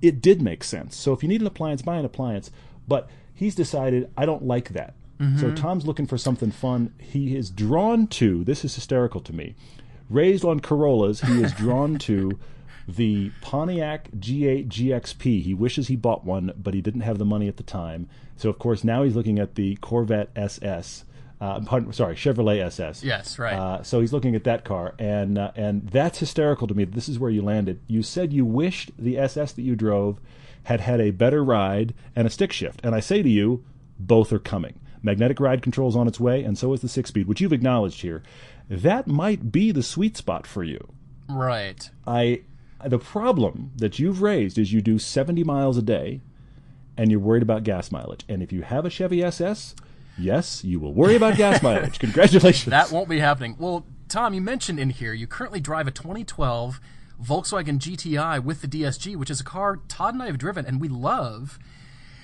it 0.02 0.20
did 0.20 0.42
make 0.42 0.64
sense. 0.64 0.96
So 0.96 1.12
if 1.12 1.22
you 1.22 1.28
need 1.28 1.40
an 1.40 1.46
appliance, 1.46 1.82
buy 1.82 1.96
an 1.96 2.04
appliance. 2.04 2.50
But 2.86 3.08
he's 3.32 3.54
decided 3.54 4.10
I 4.16 4.26
don't 4.26 4.44
like 4.44 4.70
that. 4.70 4.94
Mm-hmm. 5.18 5.38
So 5.38 5.54
Tom's 5.54 5.86
looking 5.86 6.06
for 6.06 6.18
something 6.18 6.50
fun. 6.50 6.92
He 6.98 7.36
is 7.36 7.50
drawn 7.50 8.06
to 8.08 8.44
this 8.44 8.64
is 8.64 8.74
hysterical 8.74 9.20
to 9.22 9.32
me. 9.32 9.54
Raised 10.10 10.44
on 10.44 10.60
Corollas, 10.60 11.20
he 11.20 11.42
is 11.42 11.52
drawn 11.52 11.98
to 12.00 12.38
the 12.88 13.30
Pontiac 13.40 14.10
G8 14.12 14.68
GXP. 14.68 15.42
He 15.42 15.54
wishes 15.54 15.88
he 15.88 15.96
bought 15.96 16.24
one, 16.24 16.52
but 16.56 16.74
he 16.74 16.80
didn't 16.80 17.02
have 17.02 17.18
the 17.18 17.24
money 17.24 17.48
at 17.48 17.56
the 17.56 17.62
time. 17.62 18.08
So 18.36 18.48
of 18.50 18.58
course 18.58 18.84
now 18.84 19.02
he's 19.02 19.16
looking 19.16 19.38
at 19.38 19.54
the 19.54 19.76
Corvette 19.76 20.30
SS. 20.36 21.04
Uh, 21.40 21.60
pardon, 21.60 21.92
sorry, 21.92 22.14
Chevrolet 22.14 22.62
SS. 22.62 23.02
Yes, 23.02 23.38
right. 23.38 23.54
Uh, 23.54 23.82
so 23.82 24.00
he's 24.00 24.12
looking 24.12 24.34
at 24.34 24.44
that 24.44 24.64
car, 24.64 24.94
and 24.98 25.36
uh, 25.36 25.50
and 25.56 25.88
that's 25.88 26.18
hysterical 26.18 26.66
to 26.68 26.74
me. 26.74 26.84
This 26.84 27.08
is 27.08 27.18
where 27.18 27.30
you 27.30 27.42
landed. 27.42 27.80
You 27.86 28.02
said 28.02 28.32
you 28.32 28.44
wished 28.44 28.92
the 28.98 29.18
SS 29.18 29.52
that 29.52 29.62
you 29.62 29.76
drove 29.76 30.20
had 30.64 30.80
had 30.80 31.00
a 31.00 31.10
better 31.10 31.44
ride 31.44 31.92
and 32.16 32.26
a 32.26 32.30
stick 32.30 32.52
shift, 32.52 32.80
and 32.84 32.94
I 32.94 33.00
say 33.00 33.22
to 33.22 33.28
you, 33.28 33.64
both 33.98 34.32
are 34.32 34.38
coming. 34.38 34.80
Magnetic 35.02 35.38
ride 35.38 35.60
control's 35.60 35.96
on 35.96 36.08
its 36.08 36.18
way, 36.18 36.42
and 36.42 36.56
so 36.56 36.72
is 36.72 36.80
the 36.80 36.88
six 36.88 37.08
speed, 37.10 37.26
which 37.26 37.40
you've 37.40 37.52
acknowledged 37.52 38.00
here. 38.00 38.22
That 38.70 39.06
might 39.06 39.52
be 39.52 39.70
the 39.70 39.82
sweet 39.82 40.16
spot 40.16 40.46
for 40.46 40.64
you. 40.64 40.88
right. 41.28 41.90
I 42.06 42.40
the 42.86 42.98
problem 42.98 43.72
that 43.76 43.98
you've 43.98 44.22
raised 44.22 44.58
is 44.58 44.72
you 44.72 44.80
do 44.80 44.98
70 44.98 45.44
miles 45.44 45.76
a 45.76 45.82
day 45.82 46.20
and 46.96 47.10
you're 47.10 47.20
worried 47.20 47.42
about 47.42 47.64
gas 47.64 47.90
mileage. 47.90 48.24
And 48.28 48.42
if 48.42 48.52
you 48.52 48.62
have 48.62 48.84
a 48.84 48.90
Chevy 48.90 49.22
SS, 49.22 49.74
yes, 50.16 50.64
you 50.64 50.78
will 50.78 50.92
worry 50.92 51.16
about 51.16 51.36
gas 51.36 51.62
mileage. 51.62 51.98
Congratulations. 51.98 52.70
That 52.70 52.92
won't 52.92 53.08
be 53.08 53.18
happening. 53.18 53.56
Well, 53.58 53.86
Tom, 54.08 54.34
you 54.34 54.40
mentioned 54.40 54.78
in 54.78 54.90
here 54.90 55.12
you 55.12 55.26
currently 55.26 55.60
drive 55.60 55.88
a 55.88 55.90
2012 55.90 56.80
Volkswagen 57.22 57.78
GTI 57.78 58.42
with 58.42 58.60
the 58.60 58.68
DSG, 58.68 59.16
which 59.16 59.30
is 59.30 59.40
a 59.40 59.44
car 59.44 59.80
Todd 59.88 60.14
and 60.14 60.22
I 60.22 60.26
have 60.26 60.38
driven 60.38 60.66
and 60.66 60.80
we 60.80 60.88
love. 60.88 61.58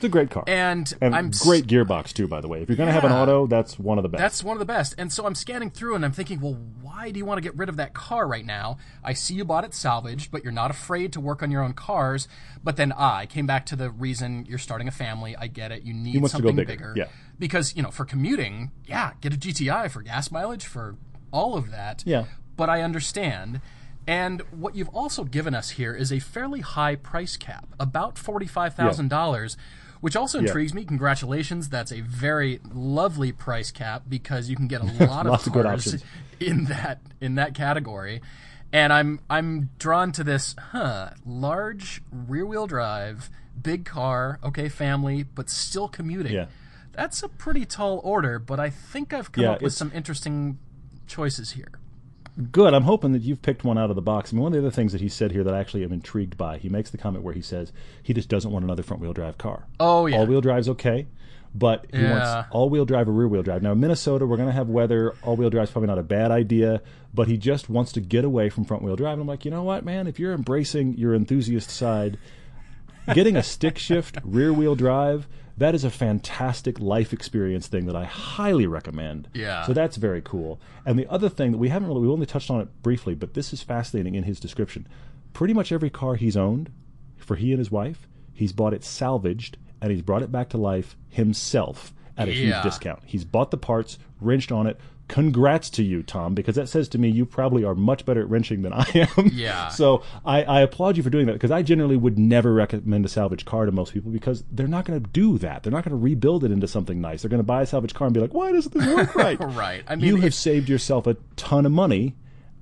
It's 0.01 0.07
a 0.07 0.09
great 0.09 0.31
car. 0.31 0.45
And, 0.47 0.91
And 1.03 1.15
I'm 1.15 1.31
great 1.31 1.67
gearbox 1.67 2.15
too, 2.15 2.27
by 2.27 2.41
the 2.41 2.49
way. 2.49 2.63
If 2.63 2.71
you're 2.71 2.77
going 2.77 2.87
to 2.87 2.93
have 2.93 3.05
an 3.05 3.13
auto, 3.13 3.47
that's 3.47 3.79
one 3.79 3.99
of 3.99 4.03
the 4.03 4.09
best. 4.09 4.19
That's 4.19 4.43
one 4.43 4.57
of 4.57 4.59
the 4.59 4.65
best. 4.65 4.95
And 4.97 5.13
so 5.13 5.27
I'm 5.27 5.35
scanning 5.35 5.69
through 5.69 5.95
and 5.95 6.07
I'm 6.07 6.13
thinking, 6.13 6.41
well, 6.41 6.57
why 6.81 7.11
do 7.11 7.19
you 7.19 7.27
want 7.27 7.37
to 7.37 7.43
get 7.43 7.55
rid 7.55 7.69
of 7.69 7.77
that 7.77 7.93
car 7.93 8.27
right 8.27 8.47
now? 8.47 8.79
I 9.05 9.13
see 9.13 9.35
you 9.35 9.45
bought 9.45 9.65
it 9.65 9.75
salvaged, 9.75 10.31
but 10.31 10.43
you're 10.43 10.55
not 10.55 10.71
afraid 10.71 11.13
to 11.13 11.21
work 11.21 11.43
on 11.43 11.51
your 11.51 11.63
own 11.63 11.75
cars. 11.75 12.29
But 12.65 12.77
then 12.77 12.93
I 12.93 13.27
came 13.27 13.47
back 13.47 13.67
to 13.67 13.77
the 13.77 13.91
reason 13.91 14.47
you're 14.49 14.57
starting 14.57 14.89
a 14.89 14.91
family. 14.91 15.37
I 15.37 15.49
get 15.49 15.71
it. 15.71 15.83
You 15.83 15.93
need 15.93 16.19
go 16.19 16.29
something 16.29 16.57
bigger. 16.57 16.95
Yeah. 16.97 17.09
Because, 17.39 17.77
you 17.77 17.83
know, 17.83 17.91
for 17.91 18.07
commuting, 18.07 18.71
yeah, 18.87 19.13
get 19.21 19.35
a 19.35 19.37
GTI 19.37 19.91
for 19.91 20.01
gas 20.01 20.31
mileage, 20.31 20.65
for 20.65 20.97
all 21.31 21.59
of 21.59 21.71
that. 21.73 22.05
Yeah. 22.07 22.25
But 22.57 22.71
I 22.71 22.81
understand. 22.81 23.61
And 24.07 24.41
what 24.51 24.75
you've 24.75 24.89
also 24.89 25.25
given 25.25 25.55
us 25.55 25.71
here 25.71 25.95
is 25.95 26.11
a 26.11 26.19
fairly 26.19 26.61
high 26.61 26.97
price 26.97 27.37
cap, 27.37 27.69
about 27.79 28.17
$45,000, 28.17 29.57
which 30.01 30.17
also 30.17 30.39
intrigues 30.39 30.75
me. 30.75 30.85
Congratulations. 30.85 31.69
That's 31.69 31.93
a 31.93 32.01
very 32.01 32.61
lovely 32.73 33.33
price 33.33 33.71
cap 33.71 34.05
because 34.09 34.49
you 34.49 34.57
can 34.57 34.69
get 34.69 34.81
a 34.81 34.85
lot 35.07 35.27
of 35.27 35.47
of 35.47 35.53
good 35.53 35.67
options. 35.67 36.05
in 36.41 36.65
that 36.67 37.01
in 37.21 37.35
that 37.37 37.55
category. 37.55 38.21
And 38.73 38.93
I'm 38.93 39.21
I'm 39.29 39.71
drawn 39.79 40.13
to 40.13 40.23
this, 40.25 40.55
huh, 40.71 41.11
large 41.27 42.03
rear-wheel 42.13 42.69
drive, 42.69 43.29
big 43.61 43.85
car, 43.85 44.39
okay, 44.45 44.69
family, 44.69 45.25
but 45.25 45.51
still 45.51 45.89
commuting. 45.89 46.33
Yeah. 46.33 46.47
That's 46.93 47.23
a 47.23 47.29
pretty 47.29 47.65
tall 47.65 48.01
order, 48.05 48.39
but 48.39 48.61
I 48.61 48.71
think 48.71 49.13
I've 49.13 49.33
come 49.33 49.45
Yeah, 49.45 49.53
up 49.53 49.63
with 49.63 49.73
some 49.73 49.91
interesting 49.95 50.59
choices 51.07 51.53
here. 51.53 51.80
Good. 52.53 52.75
I'm 52.75 52.85
hoping 52.85 53.13
that 53.13 53.23
you've 53.23 53.43
picked 53.43 53.65
one 53.65 53.77
out 53.79 53.91
of 53.91 53.97
the 53.97 54.03
box. 54.03 54.33
I 54.33 54.37
mean, 54.37 54.43
one 54.43 54.53
of 54.55 54.61
the 54.61 54.67
other 54.67 54.75
things 54.75 54.93
that 54.93 55.01
he 55.01 55.09
said 55.09 55.33
here 55.33 55.45
that 55.45 55.55
I 55.55 55.59
actually 55.61 55.85
am 55.85 55.93
intrigued 55.93 56.37
by, 56.39 56.59
he 56.59 56.69
makes 56.69 56.91
the 56.91 56.99
comment 56.99 57.25
where 57.25 57.35
he 57.35 57.43
says 57.43 57.73
he 58.03 58.15
just 58.15 58.29
doesn't 58.29 58.51
want 58.51 58.65
another 58.65 58.83
front 58.83 59.03
wheel 59.03 59.13
drive 59.13 59.37
car. 59.39 59.67
Oh 59.79 60.07
yeah. 60.07 60.17
All 60.19 60.27
wheel 60.27 60.41
drive's 60.41 60.69
okay, 60.71 61.07
but 61.55 61.87
he 61.93 62.01
Yeah. 62.01 62.11
wants 62.13 62.49
all 62.53 62.71
wheel 62.71 62.85
drive 62.85 63.09
or 63.09 63.13
rear 63.13 63.29
wheel 63.29 63.43
drive. 63.43 63.63
Now, 63.63 63.73
in 63.73 63.81
Minnesota, 63.81 64.27
we're 64.27 64.37
going 64.37 64.49
to 64.49 64.55
have 64.55 64.69
weather. 64.69 65.15
All 65.23 65.37
wheel 65.37 65.51
drive's 65.51 65.71
probably 65.71 65.89
not 65.89 65.99
a 65.99 66.03
bad 66.05 66.31
idea, 66.31 66.81
but 67.13 67.27
he 67.29 67.37
just 67.37 67.69
wants 67.69 67.93
to 67.93 68.01
get 68.01 68.25
away 68.25 68.49
from 68.49 68.65
front 68.65 68.83
wheel 68.85 68.97
drive. 68.97 69.15
And 69.15 69.23
I'm 69.23 69.29
like, 69.29 69.45
you 69.45 69.51
know 69.51 69.65
what, 69.65 69.85
man? 69.85 70.07
If 70.07 70.19
you're 70.21 70.33
embracing 70.33 70.97
your 70.97 71.15
enthusiast 71.15 71.69
side, 71.71 72.17
getting 73.13 73.37
a 73.37 73.43
stick 73.43 73.77
shift 73.77 74.19
rear 74.25 74.53
wheel 74.53 74.77
drive, 74.77 75.27
that 75.61 75.75
is 75.75 75.85
a 75.85 75.91
fantastic 75.91 76.81
life 76.81 77.13
experience 77.13 77.67
thing 77.69 77.87
that 77.87 77.95
I 77.95 78.05
highly 78.05 78.67
recommend. 78.67 79.29
Yeah. 79.35 79.65
So 79.67 79.73
that's 79.73 79.97
very 79.97 80.21
cool. 80.23 80.59
And 80.85 80.99
the 80.99 81.07
other 81.09 81.29
thing 81.29 81.53
that 81.53 81.59
we 81.59 81.69
haven't 81.69 81.89
really, 81.89 82.01
we 82.01 82.09
only 82.09 82.27
touched 82.27 82.51
on 82.51 82.61
it 82.61 82.83
briefly, 82.83 83.15
but 83.15 83.35
this 83.35 83.53
is 83.53 83.63
fascinating 83.63 84.15
in 84.15 84.25
his 84.25 84.41
description. 84.41 84.89
Pretty 85.33 85.55
much 85.55 85.71
every 85.71 85.91
car 85.91 86.17
he's 86.17 86.37
owned 86.37 86.71
for 87.17 87.37
he 87.37 87.53
and 87.53 87.59
his 87.59 87.71
wife, 87.71 88.09
he's 88.33 88.53
bought 88.53 88.75
it 88.75 88.83
salvaged 88.83 89.57
and 89.81 89.91
he's 89.93 90.03
brought 90.03 90.23
it 90.23 90.33
back 90.33 90.49
to 90.51 90.57
life 90.59 90.97
himself 91.09 91.93
at 92.17 92.29
a 92.29 92.33
Yeah. 92.33 92.55
huge 92.55 92.63
discount. 92.65 93.01
He's 93.07 93.25
bought 93.25 93.51
the 93.51 93.57
parts, 93.59 93.99
wrenched 94.21 94.51
on 94.53 94.67
it. 94.67 94.79
Congrats 95.11 95.69
to 95.71 95.83
you, 95.83 96.03
Tom, 96.05 96.35
because 96.35 96.55
that 96.55 96.69
says 96.69 96.89
to 96.91 96.99
me 96.99 97.09
you 97.09 97.27
probably 97.27 97.65
are 97.65 97.75
much 97.75 98.05
better 98.05 98.21
at 98.21 98.29
wrenching 98.31 98.63
than 98.63 98.73
I 98.75 98.87
am. 99.17 99.31
Yeah. 99.33 99.69
So 99.69 100.03
I, 100.25 100.45
I 100.45 100.61
applaud 100.61 100.97
you 100.97 101.03
for 101.03 101.11
doing 101.11 101.27
that 101.27 101.33
because 101.33 101.51
I 101.51 101.63
generally 101.63 101.97
would 101.97 102.17
never 102.19 102.55
recommend 102.55 103.05
a 103.05 103.09
salvage 103.09 103.45
car 103.45 103.67
to 103.67 103.73
most 103.73 103.93
people 103.93 104.13
because 104.13 104.45
they're 104.53 104.69
not 104.69 104.85
going 104.85 105.03
to 105.03 105.11
do 105.11 105.37
that. 105.39 105.65
They're 105.65 105.73
not 105.73 105.85
going 105.85 105.99
to 105.99 106.03
rebuild 106.03 106.45
it 106.45 106.53
into 106.53 106.69
something 106.69 107.01
nice. 107.01 107.23
They're 107.23 107.29
going 107.29 107.41
to 107.41 107.45
buy 107.45 107.63
a 107.63 107.67
salvage 107.67 107.93
car 107.93 108.07
and 108.07 108.15
be 108.15 108.21
like, 108.21 108.33
"Why 108.33 108.53
doesn't 108.53 108.73
this 108.73 108.87
work 108.95 109.15
right?" 109.17 109.39
Right. 109.41 109.83
I 109.89 109.97
mean, 109.97 110.07
you 110.07 110.17
have 110.19 110.33
saved 110.33 110.69
yourself 110.69 111.09
a 111.09 111.17
ton 111.35 111.67
of 111.67 111.73
money 111.73 112.15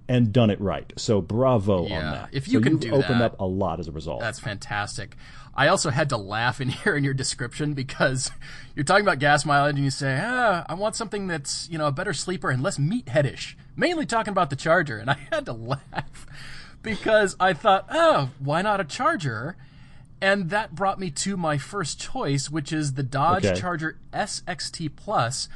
and 0.08 0.32
done 0.32 0.48
it 0.48 0.58
right. 0.58 0.90
So 0.96 1.20
bravo 1.20 1.82
on 1.84 1.90
Yeah. 1.90 2.10
that. 2.12 2.28
If 2.32 2.46
So 2.46 2.52
you 2.52 2.60
can 2.62 2.72
you've 2.72 2.80
do 2.80 2.90
opened 2.92 3.20
that- 3.20 3.32
up 3.34 3.40
a 3.40 3.44
lot 3.44 3.78
as 3.78 3.88
a 3.88 3.92
result. 3.92 4.20
That's 4.20 4.40
fantastic. 4.40 5.16
I 5.58 5.68
also 5.68 5.90
had 5.90 6.08
to 6.10 6.16
laugh 6.16 6.60
in 6.60 6.68
here 6.84 6.96
in 6.96 7.02
your 7.04 7.14
description 7.14 7.74
because 7.74 8.30
you're 8.76 8.84
talking 8.84 9.04
about 9.04 9.18
gas 9.18 9.44
mileage 9.44 9.74
and 9.74 9.84
you 9.84 9.90
say, 9.90 10.16
ah, 10.22 10.64
I 10.68 10.74
want 10.74 10.94
something 10.94 11.26
that's, 11.26 11.68
you 11.68 11.76
know, 11.78 11.88
a 11.88 11.92
better 11.92 12.12
sleeper 12.14 12.48
and 12.48 12.62
less 12.62 12.78
meatheadish. 12.78 13.56
Mainly 13.76 14.06
talking 14.06 14.30
about 14.30 14.50
the 14.50 14.56
Charger. 14.56 14.98
And 14.98 15.10
I 15.10 15.18
had 15.32 15.44
to 15.46 15.52
laugh 15.52 16.26
because 16.82 17.34
I 17.40 17.52
thought, 17.54 17.86
oh, 17.90 18.30
why 18.38 18.62
not 18.62 18.80
a 18.80 18.84
Charger? 18.84 19.56
And 20.20 20.50
that 20.50 20.74
brought 20.74 20.98
me 20.98 21.10
to 21.10 21.36
my 21.36 21.58
first 21.58 22.00
choice, 22.00 22.50
which 22.50 22.72
is 22.72 22.94
the 22.94 23.02
Dodge 23.02 23.44
Okay. 23.46 23.60
Charger 23.60 23.98
SXT 24.12 24.90
Plus, 24.96 25.48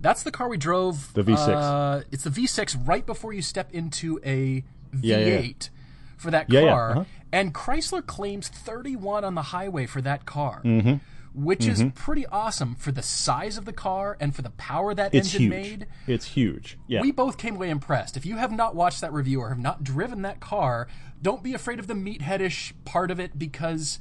That's 0.00 0.22
the 0.22 0.30
car 0.30 0.48
we 0.48 0.56
drove. 0.58 1.12
The 1.14 1.22
V6. 1.24 1.48
Uh, 1.48 2.02
it's 2.12 2.24
the 2.24 2.30
V6 2.30 2.86
right 2.86 3.04
before 3.04 3.32
you 3.32 3.42
step 3.42 3.72
into 3.74 4.20
a 4.24 4.62
V8 4.94 5.02
Yeah, 5.02 5.18
yeah, 5.18 5.52
for 6.16 6.30
that 6.30 6.48
Yeah, 6.50 6.60
yeah, 6.60 6.70
car. 6.70 6.90
uh-huh. 6.92 7.04
And 7.32 7.54
Chrysler 7.54 8.04
claims 8.04 8.48
31 8.48 9.24
on 9.24 9.34
the 9.34 9.42
highway 9.42 9.86
for 9.86 10.00
that 10.02 10.24
car, 10.24 10.62
Mm-hmm. 10.64 10.94
which 11.34 11.66
is 11.66 11.84
pretty 11.94 12.26
awesome 12.26 12.74
for 12.74 12.90
the 12.90 13.02
size 13.02 13.58
of 13.58 13.64
the 13.66 13.72
car 13.72 14.16
and 14.18 14.34
for 14.34 14.42
the 14.42 14.50
power 14.50 14.94
that 14.94 15.14
It's 15.14 15.34
engine 15.34 15.40
huge. 15.42 15.50
made. 15.78 15.86
It's 16.06 16.24
huge. 16.26 16.78
Yeah. 16.86 17.02
We 17.02 17.12
both 17.12 17.36
came 17.36 17.56
away 17.56 17.68
impressed. 17.70 18.16
If 18.16 18.24
you 18.24 18.36
have 18.38 18.50
not 18.50 18.74
watched 18.74 19.00
that 19.02 19.12
review 19.12 19.40
or 19.40 19.50
have 19.50 19.58
not 19.58 19.84
driven 19.84 20.22
that 20.22 20.40
car, 20.40 20.88
don't 21.20 21.42
be 21.42 21.52
afraid 21.52 21.78
of 21.78 21.86
the 21.86 21.94
meatheadish 21.94 22.72
part 22.86 23.10
of 23.10 23.20
it 23.20 23.38
because, 23.38 23.98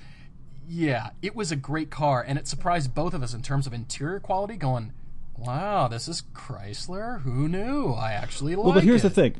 yeah, 0.68 1.10
it 1.22 1.36
was 1.36 1.52
a 1.52 1.56
great 1.58 1.90
car 1.90 2.24
and 2.26 2.40
it 2.40 2.48
surprised 2.48 2.96
both 2.96 3.14
of 3.14 3.22
us 3.22 3.34
in 3.34 3.42
terms 3.42 3.68
of 3.68 3.74
interior 3.74 4.20
quality. 4.22 4.56
Going, 4.56 4.94
wow, 5.38 5.88
this 5.90 6.08
is 6.08 6.24
Chrysler. 6.34 7.22
Who 7.24 7.48
knew? 7.50 7.90
I 7.92 8.14
actually 8.14 8.56
like 8.56 8.64
it. 8.64 8.66
Well, 8.66 8.74
but 8.74 8.84
here's 8.84 9.04
it. 9.04 9.10
the 9.10 9.14
thing: 9.22 9.36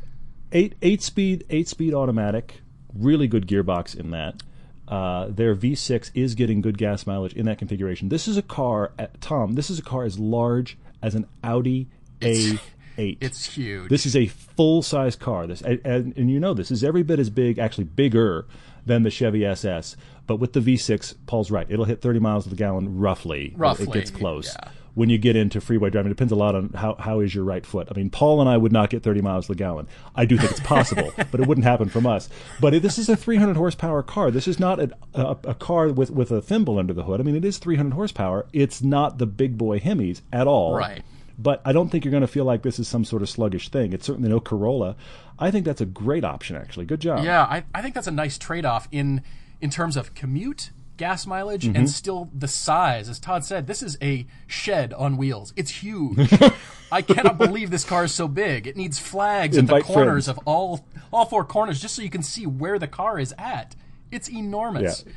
eight 0.52 0.76
eight 0.82 1.02
speed 1.02 1.46
eight 1.50 1.68
speed 1.68 1.94
automatic, 1.94 2.62
really 3.00 3.28
good 3.28 3.48
gearbox 3.48 3.98
in 3.98 4.12
that. 4.12 4.42
Uh, 4.88 5.28
their 5.30 5.54
V6 5.56 6.12
is 6.14 6.34
getting 6.34 6.62
good 6.62 6.78
gas 6.78 7.06
mileage 7.06 7.34
in 7.34 7.46
that 7.46 7.58
configuration. 7.58 8.08
This 8.10 8.28
is 8.28 8.38
a 8.38 8.42
car, 8.42 8.94
at, 8.98 9.20
Tom. 9.20 9.54
This 9.56 9.70
is 9.70 9.80
a 9.80 9.82
car 9.82 10.04
as 10.04 10.18
large 10.18 10.78
as 11.02 11.14
an 11.16 11.28
Audi 11.44 11.88
A8. 12.22 12.60
It's 12.98 13.54
huge. 13.54 13.90
This 13.90 14.08
is 14.08 14.16
a 14.16 14.26
full 14.26 14.82
size 14.82 15.16
car. 15.16 15.46
This 15.46 15.62
and, 15.62 15.80
and, 15.86 16.18
and 16.18 16.32
you 16.32 16.40
know 16.40 16.56
this 16.56 16.72
is 16.72 16.84
every 16.84 17.04
bit 17.04 17.20
as 17.20 17.30
big, 17.30 17.60
actually 17.60 17.84
bigger 17.84 18.48
than 18.88 19.04
the 19.04 19.12
Chevy 19.12 19.46
SS. 19.46 19.96
But 20.26 20.38
with 20.38 20.54
the 20.54 20.60
V6, 20.62 21.14
Paul's 21.28 21.52
right. 21.52 21.68
It'll 21.70 21.86
hit 21.86 22.02
30 22.02 22.18
miles 22.18 22.46
to 22.46 22.50
the 22.50 22.56
gallon 22.56 22.98
roughly. 22.98 23.54
Roughly, 23.56 23.86
it 23.86 23.94
gets 23.94 24.10
close. 24.10 24.56
yeah. 24.60 24.72
When 24.98 25.10
you 25.10 25.20
get 25.20 25.36
into 25.36 25.62
freeway 25.62 25.92
driving, 25.92 26.10
it 26.10 26.16
depends 26.16 26.34
a 26.34 26.36
lot 26.36 26.56
on 26.56 26.70
how, 26.70 26.96
how 26.96 27.20
is 27.20 27.36
your 27.36 27.44
right 27.44 27.64
foot. 27.64 27.88
I 27.92 27.94
mean, 27.96 28.10
Paul 28.10 28.42
and 28.42 28.50
I 28.50 28.58
would 28.58 28.72
not 28.72 28.90
get 28.90 29.04
30 29.04 29.22
miles 29.22 29.46
to 29.46 29.52
the 29.52 29.56
gallon. 29.56 29.88
I 30.16 30.26
do 30.26 30.40
think 30.40 30.50
it's 30.50 30.60
possible, 30.60 31.12
but 31.32 31.40
it 31.40 31.46
wouldn't 31.46 31.66
happen 31.66 31.88
from 31.88 32.08
us. 32.08 32.30
But 32.60 32.74
it, 32.74 32.82
this 32.82 32.98
is 32.98 33.08
a 33.08 33.16
300 33.16 33.56
horsepower 33.58 34.02
car. 34.02 34.32
This 34.32 34.48
is 34.48 34.60
not 34.60 34.80
a, 34.80 34.90
a, 35.14 35.38
a 35.50 35.54
car 35.54 35.90
with, 35.90 36.10
with 36.10 36.32
a 36.32 36.42
thimble 36.42 36.80
under 36.80 36.94
the 36.94 37.04
hood. 37.04 37.20
I 37.20 37.24
mean, 37.24 37.36
it 37.36 37.46
is 37.46 37.60
300 37.60 37.94
horsepower. 37.94 38.48
It's 38.54 38.82
not 38.82 39.20
the 39.20 39.28
big 39.28 39.56
boy 39.56 39.80
Hemis 39.80 40.22
at 40.34 40.48
all. 40.48 40.76
Right. 40.76 41.04
But 41.38 41.62
I 41.64 41.74
don't 41.74 41.90
think 41.90 42.04
you're 42.04 42.12
going 42.12 42.22
to 42.22 42.28
feel 42.28 42.46
like 42.46 42.64
this 42.64 42.80
is 42.80 42.88
some 42.88 43.06
sort 43.06 43.22
of 43.22 43.30
sluggish 43.30 43.70
thing. 43.70 43.94
It's 43.94 44.08
certainly 44.08 44.30
no 44.30 44.40
Corolla. 44.40 44.96
I 45.38 45.52
think 45.52 45.66
that's 45.66 45.82
a 45.82 45.86
great 45.86 46.24
option, 46.24 46.56
actually. 46.56 46.88
Good 46.88 47.02
job. 47.02 47.24
Yeah, 47.24 47.44
I, 47.44 47.66
I 47.76 47.84
think 47.84 47.94
that's 47.94 48.08
a 48.08 48.12
nice 48.12 48.40
trade 48.40 48.66
off 48.66 48.88
in 48.92 49.22
in 49.62 49.70
terms 49.70 49.98
of 49.98 50.14
commute, 50.14 50.72
gas 50.98 51.26
mileage, 51.28 51.66
Mm-hmm. 51.66 51.76
and 51.76 51.90
still 51.90 52.30
the 52.34 52.48
size. 52.48 53.08
As 53.10 53.20
Todd 53.20 53.46
said, 53.46 53.68
this 53.68 53.82
is 53.84 53.98
a 54.02 54.26
shed 54.48 54.94
on 54.94 55.18
wheels. 55.18 55.54
It's 55.56 55.70
huge. 55.72 56.18
I 56.92 57.02
cannot 57.02 57.38
believe 57.38 57.70
this 57.70 57.84
car 57.84 58.06
is 58.06 58.14
so 58.14 58.28
big. 58.28 58.66
It 58.68 58.76
needs 58.78 58.98
flags 59.00 59.58
Invite 59.58 59.82
at 59.82 59.88
the 59.88 59.94
corners 59.94 60.26
friends. 60.26 60.38
of 60.40 60.48
all 60.48 60.88
all 61.12 61.26
four 61.26 61.46
corners 61.46 61.82
just 61.82 61.96
so 61.96 62.02
you 62.02 62.10
can 62.10 62.24
see 62.24 62.46
where 62.46 62.80
the 62.80 62.88
car 62.88 63.20
is 63.20 63.34
at. 63.38 63.76
It's 64.12 64.30
enormous. 64.30 65.04
Yeah. 65.06 65.14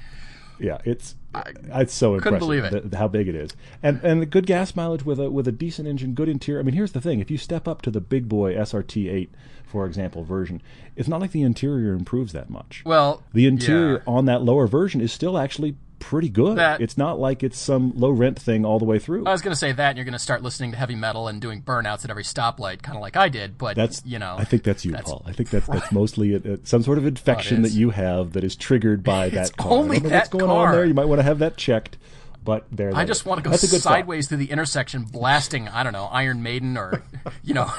Yeah, 0.61 0.79
it's 0.85 1.17
it's 1.35 1.95
so 1.95 2.15
impressive 2.15 2.39
believe 2.39 2.65
it. 2.65 2.71
th- 2.71 2.95
how 2.95 3.09
big 3.09 3.29
it 3.29 3.35
is, 3.35 3.53
and 3.83 4.01
and 4.03 4.21
the 4.21 4.27
good 4.27 4.47
gas 4.47 4.77
mileage 4.77 5.05
with 5.05 5.19
a 5.19 5.31
with 5.31 5.49
a 5.49 5.53
decent 5.53 5.89
engine, 5.89 6.15
good 6.15 6.29
interior. 6.29 6.61
I 6.61 6.63
mean, 6.63 6.75
here's 6.75 6.93
the 6.93 7.01
thing: 7.01 7.21
if 7.21 7.31
you 7.31 7.39
step 7.39 7.67
up 7.67 7.83
to 7.83 7.91
the 7.91 8.01
big 8.01 8.29
boy 8.29 8.55
SRT8, 8.55 9.29
for 9.65 9.87
example, 9.87 10.25
version, 10.25 10.61
it's 10.97 11.09
not 11.09 11.21
like 11.21 11.33
the 11.33 11.43
interior 11.43 11.95
improves 11.95 12.33
that 12.33 12.51
much. 12.51 12.83
Well, 12.85 13.23
the 13.33 13.47
interior 13.47 13.99
yeah. 13.99 14.13
on 14.13 14.27
that 14.27 14.43
lower 14.43 14.67
version 14.67 15.01
is 15.01 15.13
still 15.13 15.39
actually 15.39 15.77
pretty 16.01 16.29
good. 16.29 16.59
That- 16.59 16.81
it's 16.81 16.99
not 16.99 17.21
like 17.21 17.43
it's 17.45 17.59
some 17.59 17.93
low 17.95 18.11
rent 18.11 18.41
thing 18.41 18.65
all 18.65 18.79
the 18.79 18.85
way 18.85 18.99
through. 18.99 19.27
I 19.27 19.33
was 19.33 19.43
going 19.43 19.53
to 19.53 19.59
say 19.59 19.71
that, 19.71 19.91
and 19.91 19.97
you're 19.97 20.05
going 20.05 20.13
to 20.13 20.19
start 20.19 20.43
listening 20.43 20.73
to 20.73 20.77
heavy 20.77 20.97
metal 20.97 21.29
and 21.29 21.41
doing 21.41 21.63
burnouts 21.63 22.05
at 22.05 22.11
every 22.11 22.25
stoplight, 22.25 22.83
kind 22.83 22.97
of 22.97 23.03
like 23.03 23.17
I 23.17 23.29
did. 23.29 23.57
But 23.57 23.77
That's 23.77 24.03
you 24.05 24.19
know, 24.19 24.35
I 24.37 24.45
think 24.45 24.65
that's 24.65 24.85
you, 24.85 24.93
that's 24.93 25.09
Paul. 25.09 25.23
I 25.27 25.33
think 25.33 25.51
that's 25.51 25.67
that's 25.67 25.93
mostly 25.93 26.35
a, 26.35 26.39
a, 26.39 26.67
some 26.67 26.83
sort 26.83 26.99
of 26.99 27.07
infection 27.07 27.63
that 27.63 27.73
you 27.73 27.91
have 27.91 28.33
that 28.33 28.43
is 28.43 28.57
triggered 28.57 29.05
by 29.05 29.29
that 29.29 29.57
car. 29.57 29.73
only 29.73 29.99
I 29.99 30.01
don't 30.01 30.11
know 30.11 30.17
what's 30.17 30.29
going 30.29 30.51
on 30.51 30.73
there. 30.73 30.85
You 30.85 30.95
might 30.95 31.07
want 31.07 31.21
to 31.21 31.25
have 31.25 31.39
that 31.39 31.57
checked. 31.57 31.97
But 32.43 32.65
there, 32.73 32.91
I 32.95 33.05
just 33.05 33.21
is. 33.21 33.27
want 33.27 33.45
to 33.45 33.51
go 33.51 33.51
good 33.51 33.69
thought. 33.69 33.81
sideways 33.81 34.29
through 34.29 34.39
the 34.39 34.51
intersection, 34.51 35.03
blasting, 35.03 35.69
I 35.69 35.83
don't 35.83 35.93
know, 35.93 36.07
Iron 36.07 36.43
Maiden 36.43 36.79
or, 36.79 37.03
you 37.43 37.53
know, 37.53 37.71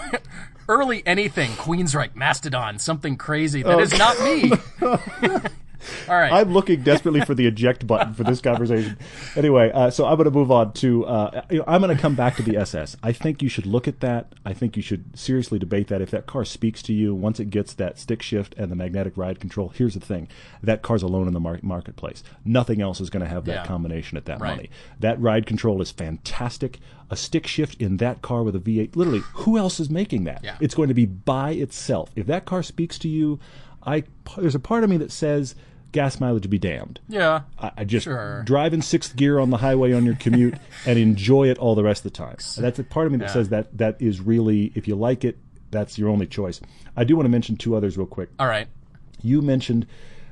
early 0.68 1.02
anything, 1.06 1.50
Queensryche, 1.52 2.16
Mastodon, 2.16 2.78
something 2.80 3.16
crazy 3.16 3.62
that 3.62 3.78
is 3.78 3.96
not 3.96 4.20
me. 4.20 4.52
All 6.08 6.14
right. 6.16 6.32
I'm 6.32 6.52
looking 6.52 6.82
desperately 6.82 7.20
for 7.22 7.34
the 7.34 7.46
eject 7.46 7.86
button 7.86 8.14
for 8.14 8.24
this 8.24 8.40
conversation. 8.40 8.98
Anyway, 9.36 9.70
uh, 9.72 9.90
so 9.90 10.04
I'm 10.06 10.16
going 10.16 10.24
to 10.26 10.30
move 10.30 10.50
on 10.50 10.72
to. 10.74 11.06
Uh, 11.06 11.42
you 11.50 11.58
know, 11.58 11.64
I'm 11.66 11.80
going 11.80 11.94
to 11.94 12.00
come 12.00 12.14
back 12.14 12.36
to 12.36 12.42
the 12.42 12.56
SS. 12.56 12.96
I 13.02 13.12
think 13.12 13.42
you 13.42 13.48
should 13.48 13.66
look 13.66 13.88
at 13.88 14.00
that. 14.00 14.32
I 14.44 14.52
think 14.52 14.76
you 14.76 14.82
should 14.82 15.18
seriously 15.18 15.58
debate 15.58 15.88
that. 15.88 16.00
If 16.00 16.10
that 16.10 16.26
car 16.26 16.44
speaks 16.44 16.82
to 16.84 16.92
you, 16.92 17.14
once 17.14 17.40
it 17.40 17.50
gets 17.50 17.72
that 17.74 17.98
stick 17.98 18.22
shift 18.22 18.54
and 18.56 18.70
the 18.70 18.76
magnetic 18.76 19.16
ride 19.16 19.40
control, 19.40 19.68
here's 19.70 19.94
the 19.94 20.00
thing: 20.00 20.28
that 20.62 20.82
car's 20.82 21.02
alone 21.02 21.26
in 21.28 21.34
the 21.34 21.40
mar- 21.40 21.60
marketplace. 21.62 22.22
Nothing 22.44 22.80
else 22.82 23.00
is 23.00 23.10
going 23.10 23.22
to 23.24 23.28
have 23.30 23.44
that 23.46 23.52
Yeah. 23.52 23.66
combination 23.66 24.16
at 24.18 24.24
that 24.26 24.40
Right. 24.40 24.56
money. 24.56 24.70
That 24.98 25.20
ride 25.20 25.46
control 25.46 25.80
is 25.80 25.90
fantastic. 25.90 26.78
A 27.12 27.16
stick 27.16 27.46
shift 27.46 27.80
in 27.82 27.96
that 27.96 28.22
car 28.22 28.42
with 28.44 28.54
a 28.54 28.60
V8, 28.60 28.94
literally, 28.94 29.22
who 29.34 29.58
else 29.58 29.80
is 29.80 29.90
making 29.90 30.24
that? 30.24 30.42
Yeah. 30.44 30.56
It's 30.60 30.74
going 30.76 30.88
to 30.88 30.94
be 30.94 31.06
by 31.06 31.52
itself. 31.52 32.10
If 32.14 32.26
that 32.26 32.44
car 32.44 32.62
speaks 32.62 32.98
to 33.00 33.08
you, 33.08 33.40
I 33.84 34.04
there's 34.36 34.54
a 34.54 34.60
part 34.60 34.84
of 34.84 34.90
me 34.90 34.96
that 34.98 35.10
says 35.10 35.54
gas 35.92 36.20
mileage 36.20 36.48
be 36.48 36.58
damned. 36.58 37.00
yeah. 37.08 37.42
I, 37.58 37.70
I 37.78 37.84
just 37.84 38.04
Sure. 38.04 38.42
drive 38.44 38.72
in 38.74 38.82
sixth 38.82 39.16
gear 39.16 39.38
on 39.38 39.50
the 39.50 39.56
highway 39.58 39.92
on 39.92 40.04
your 40.04 40.14
commute 40.14 40.54
and 40.86 40.98
enjoy 40.98 41.48
it 41.48 41.58
all 41.58 41.74
the 41.74 41.82
rest 41.84 42.04
of 42.04 42.12
the 42.12 42.16
time. 42.16 42.36
That's 42.56 42.78
a 42.78 42.84
part 42.84 43.06
of 43.06 43.12
me 43.12 43.18
that 43.18 43.26
Yeah. 43.28 43.32
says 43.32 43.48
that 43.50 43.76
that 43.78 44.00
is 44.00 44.20
really 44.20 44.72
if 44.74 44.86
you 44.88 44.94
like 44.96 45.24
it, 45.24 45.38
that's 45.70 45.98
your 45.98 46.08
only 46.08 46.26
choice. 46.26 46.60
I 46.96 47.04
do 47.04 47.16
want 47.16 47.26
to 47.26 47.30
mention 47.30 47.56
two 47.56 47.74
others 47.76 47.96
real 47.96 48.06
quick. 48.06 48.28
All 48.38 48.46
right. 48.46 48.68
You 49.22 49.42
mentioned 49.42 49.86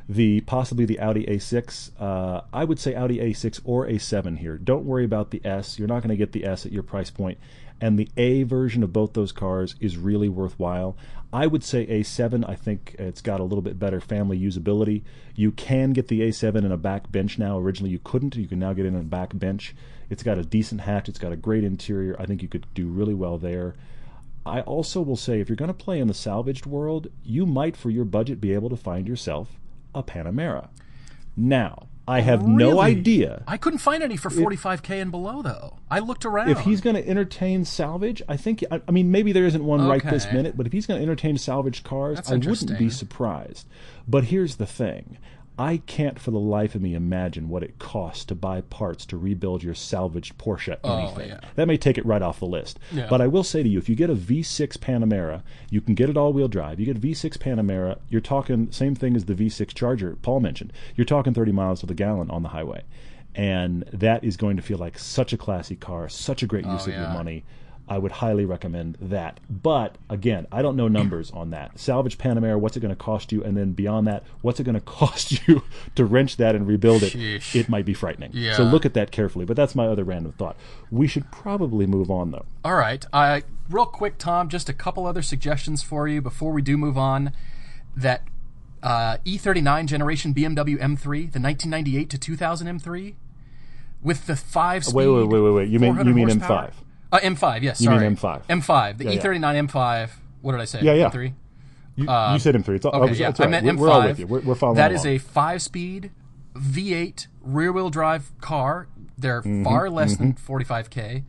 the 0.08 0.40
possibly 0.42 0.84
the 0.86 0.98
Audi 1.00 1.24
A6. 1.26 1.90
Uh, 2.00 2.40
I 2.52 2.64
would 2.64 2.78
say 2.78 2.94
Audi 2.94 3.18
A6 3.18 3.60
or 3.64 3.86
A7 3.86 4.38
here. 4.38 4.56
Don't 4.56 4.84
worry 4.86 5.04
about 5.04 5.30
the 5.30 5.40
S. 5.44 5.78
You're 5.78 5.88
not 5.88 6.00
going 6.02 6.08
to 6.10 6.16
get 6.16 6.32
the 6.32 6.44
S 6.46 6.64
at 6.64 6.72
your 6.72 6.82
price 6.82 7.10
point. 7.10 7.38
And 7.80 7.98
the 7.98 8.08
A 8.16 8.42
version 8.44 8.82
of 8.82 8.92
both 8.92 9.12
those 9.12 9.30
cars 9.32 9.76
is 9.80 9.96
really 9.96 10.28
worthwhile. 10.28 10.96
I 11.32 11.46
would 11.46 11.62
say 11.62 11.86
A7. 11.86 12.48
I 12.48 12.54
think 12.54 12.96
it's 12.98 13.20
got 13.20 13.40
a 13.40 13.44
little 13.44 13.60
bit 13.60 13.78
better 13.78 14.00
family 14.00 14.38
usability. 14.38 15.02
You 15.34 15.52
can 15.52 15.92
get 15.92 16.08
the 16.08 16.22
A7 16.22 16.64
in 16.64 16.72
a 16.72 16.78
back 16.78 17.12
bench 17.12 17.38
now. 17.38 17.58
Originally 17.58 17.90
you 17.90 18.00
couldn't. 18.02 18.36
You 18.36 18.48
can 18.48 18.58
now 18.58 18.72
get 18.72 18.86
it 18.86 18.88
in 18.88 18.96
a 18.96 19.02
back 19.02 19.38
bench. 19.38 19.74
It's 20.08 20.22
got 20.22 20.38
a 20.38 20.42
decent 20.42 20.80
hatch. 20.82 21.08
It's 21.08 21.18
got 21.18 21.32
a 21.32 21.36
great 21.36 21.64
interior. 21.64 22.16
I 22.18 22.24
think 22.24 22.40
you 22.40 22.48
could 22.48 22.66
do 22.72 22.88
really 22.88 23.14
well 23.14 23.36
there. 23.36 23.74
I 24.46 24.62
also 24.62 25.02
will 25.02 25.16
say 25.16 25.40
if 25.40 25.50
you're 25.50 25.56
going 25.56 25.68
to 25.68 25.74
play 25.74 25.98
in 25.98 26.08
the 26.08 26.14
salvaged 26.14 26.64
world, 26.64 27.08
you 27.22 27.44
might, 27.44 27.76
for 27.76 27.90
your 27.90 28.06
budget, 28.06 28.40
be 28.40 28.54
able 28.54 28.70
to 28.70 28.76
find 28.76 29.06
yourself 29.06 29.58
a 29.94 30.02
Panamera. 30.02 30.68
Now, 31.36 31.87
I 32.08 32.20
have 32.20 32.46
no 32.46 32.80
idea 32.80 33.42
I 33.46 33.58
couldn't 33.58 33.80
find 33.80 34.02
any 34.02 34.16
for 34.16 34.30
45K 34.30 35.02
and 35.02 35.10
below, 35.10 35.42
though. 35.42 35.76
I 35.90 35.98
looked 35.98 36.24
around. 36.24 36.48
if 36.48 36.60
he's 36.60 36.80
going 36.80 36.96
to 36.96 37.06
entertain 37.06 37.64
salvage. 37.64 38.22
I 38.28 38.36
think, 38.36 38.64
I, 38.70 38.80
I 38.88 38.90
mean, 38.90 39.10
maybe 39.10 39.32
there 39.32 39.44
isn't 39.44 39.64
one 39.64 39.86
right 39.86 40.02
this 40.02 40.26
minute, 40.32 40.56
but 40.56 40.66
if 40.66 40.72
he's 40.72 40.86
going 40.86 40.98
to 40.98 41.02
entertain 41.02 41.36
salvaged 41.36 41.84
cars, 41.84 42.16
That's 42.16 42.30
I 42.30 42.36
wouldn't 42.36 42.78
be 42.78 42.88
surprised. 42.90 43.66
But 44.08 44.24
here's 44.24 44.56
the 44.56 44.66
thing. 44.66 45.18
I 45.58 45.78
can't 45.78 46.20
for 46.20 46.30
the 46.30 46.38
life 46.38 46.76
of 46.76 46.82
me 46.82 46.94
imagine 46.94 47.48
what 47.48 47.64
it 47.64 47.78
costs 47.80 48.24
to 48.26 48.36
buy 48.36 48.60
parts 48.60 49.04
to 49.06 49.16
rebuild 49.18 49.62
your 49.62 49.74
salvaged 49.74 50.38
Porsche 50.38 50.78
oh, 50.84 50.98
anything. 50.98 51.30
yeah. 51.30 51.40
That 51.56 51.66
may 51.66 51.76
take 51.76 51.98
it 51.98 52.06
right 52.06 52.22
off 52.22 52.38
the 52.38 52.46
list. 52.46 52.78
Yeah. 52.92 53.08
But 53.10 53.20
I 53.20 53.26
will 53.26 53.42
say 53.42 53.64
to 53.64 53.68
you, 53.68 53.78
if 53.78 53.88
you 53.88 53.96
get 53.96 54.08
a 54.08 54.14
V6 54.14 54.78
Panamera, 54.78 55.42
you 55.68 55.80
can 55.80 55.94
get 55.94 56.08
it 56.08 56.16
all-wheel 56.16 56.48
drive. 56.48 56.78
You 56.78 56.86
get 56.86 56.96
a 56.96 57.00
V6 57.00 57.38
Panamera, 57.38 57.98
you're 58.08 58.20
talking 58.20 58.70
same 58.70 58.94
thing 58.94 59.16
as 59.16 59.24
the 59.24 59.34
V6 59.34 59.74
Charger 59.74 60.16
Paul 60.22 60.40
mentioned. 60.40 60.72
You're 60.94 61.04
talking 61.04 61.34
30 61.34 61.50
miles 61.50 61.80
to 61.80 61.86
the 61.86 61.94
gallon 61.94 62.30
on 62.30 62.44
the 62.44 62.50
highway. 62.50 62.84
And 63.34 63.82
that 63.92 64.24
is 64.24 64.36
going 64.36 64.56
to 64.56 64.62
feel 64.62 64.78
like 64.78 64.98
such 64.98 65.32
a 65.32 65.36
classy 65.36 65.76
car, 65.76 66.08
such 66.08 66.42
a 66.42 66.46
great 66.46 66.66
oh, 66.66 66.72
use 66.74 66.86
of 66.86 66.94
your 66.94 67.08
money. 67.08 67.44
I 67.88 67.98
would 67.98 68.12
highly 68.12 68.44
recommend 68.44 68.98
that. 69.00 69.40
But 69.48 69.96
again, 70.10 70.46
I 70.52 70.62
don't 70.62 70.76
know 70.76 70.88
numbers 70.88 71.30
on 71.30 71.50
that. 71.50 71.78
Salvage 71.78 72.18
Panamera, 72.18 72.58
what's 72.58 72.76
it 72.76 72.80
going 72.80 72.94
to 72.94 72.96
cost 72.96 73.32
you? 73.32 73.42
And 73.42 73.56
then 73.56 73.72
beyond 73.72 74.06
that, 74.06 74.24
what's 74.42 74.60
it 74.60 74.64
going 74.64 74.74
to 74.78 74.80
cost 74.80 75.46
you 75.46 75.62
to 75.94 76.04
wrench 76.04 76.36
that 76.36 76.54
and 76.54 76.66
rebuild 76.66 77.02
it? 77.02 77.12
Sheesh. 77.12 77.54
It 77.54 77.68
might 77.68 77.84
be 77.84 77.94
frightening. 77.94 78.30
Yeah. 78.32 78.54
So 78.54 78.64
look 78.64 78.84
at 78.84 78.94
that 78.94 79.10
carefully. 79.10 79.44
But 79.44 79.56
that's 79.56 79.74
my 79.74 79.86
other 79.86 80.04
random 80.04 80.32
thought. 80.32 80.56
We 80.90 81.06
should 81.06 81.30
probably 81.30 81.86
move 81.86 82.10
on, 82.10 82.30
though. 82.30 82.46
All 82.64 82.74
right. 82.76 83.04
Uh, 83.12 83.40
real 83.70 83.86
quick, 83.86 84.18
Tom, 84.18 84.48
just 84.48 84.68
a 84.68 84.74
couple 84.74 85.06
other 85.06 85.22
suggestions 85.22 85.82
for 85.82 86.06
you 86.08 86.20
before 86.20 86.52
we 86.52 86.62
do 86.62 86.76
move 86.76 86.98
on. 86.98 87.32
That 87.96 88.22
uh, 88.82 89.16
E39 89.24 89.86
generation 89.86 90.34
BMW 90.34 90.78
M3, 90.78 91.32
the 91.32 91.40
1998 91.40 92.10
to 92.10 92.18
2000 92.18 92.80
M3, 92.80 93.14
with 94.02 94.26
the 94.26 94.36
five 94.36 94.84
speed. 94.84 94.94
Wait, 94.94 95.08
wait, 95.08 95.28
wait, 95.28 95.40
wait, 95.40 95.50
wait. 95.50 95.68
You 95.68 95.80
mean 95.80 95.96
you 95.96 96.04
mean 96.14 96.28
horsepower? 96.28 96.68
M5? 96.68 96.72
Uh, 97.10 97.18
M5, 97.20 97.62
yes. 97.62 97.80
You 97.80 97.90
mean 97.90 98.16
sorry. 98.16 98.40
M5. 98.40 98.62
M5, 98.62 98.98
the 98.98 99.04
Yeah, 99.04 99.10
yeah. 99.12 99.20
E39 99.22 99.68
M5. 99.70 100.10
What 100.42 100.52
did 100.52 100.60
I 100.60 100.64
say? 100.66 100.80
Yeah, 100.82 100.92
yeah. 100.94 101.08
M3. 101.10 101.32
You, 101.96 102.04
you 102.04 102.38
said 102.38 102.54
M3. 102.54 102.68
It's 102.76 102.84
Uh, 102.86 102.90
Okay, 102.90 103.04
it's- 103.12 103.18
yeah, 103.18 103.26
all 103.28 103.34
I 103.38 103.42
right. 103.42 103.50
meant 103.50 103.66
We're, 103.66 103.72
M5. 103.72 103.78
we're 103.78 103.90
all 103.90 104.02
with 104.06 104.18
you. 104.20 104.26
We're, 104.26 104.40
we're 104.40 104.54
following 104.54 104.76
That 104.76 104.92
is 104.92 105.04
along. 105.04 105.16
a 105.16 105.18
five-speed 105.18 106.10
V8 106.54 107.26
rear-wheel 107.42 107.90
drive 107.90 108.30
car. 108.40 108.88
They're 109.16 109.40
Mm-hmm, 109.42 109.64
far 109.64 109.90
less 109.90 110.16
than 110.16 110.34
45k. 110.34 111.24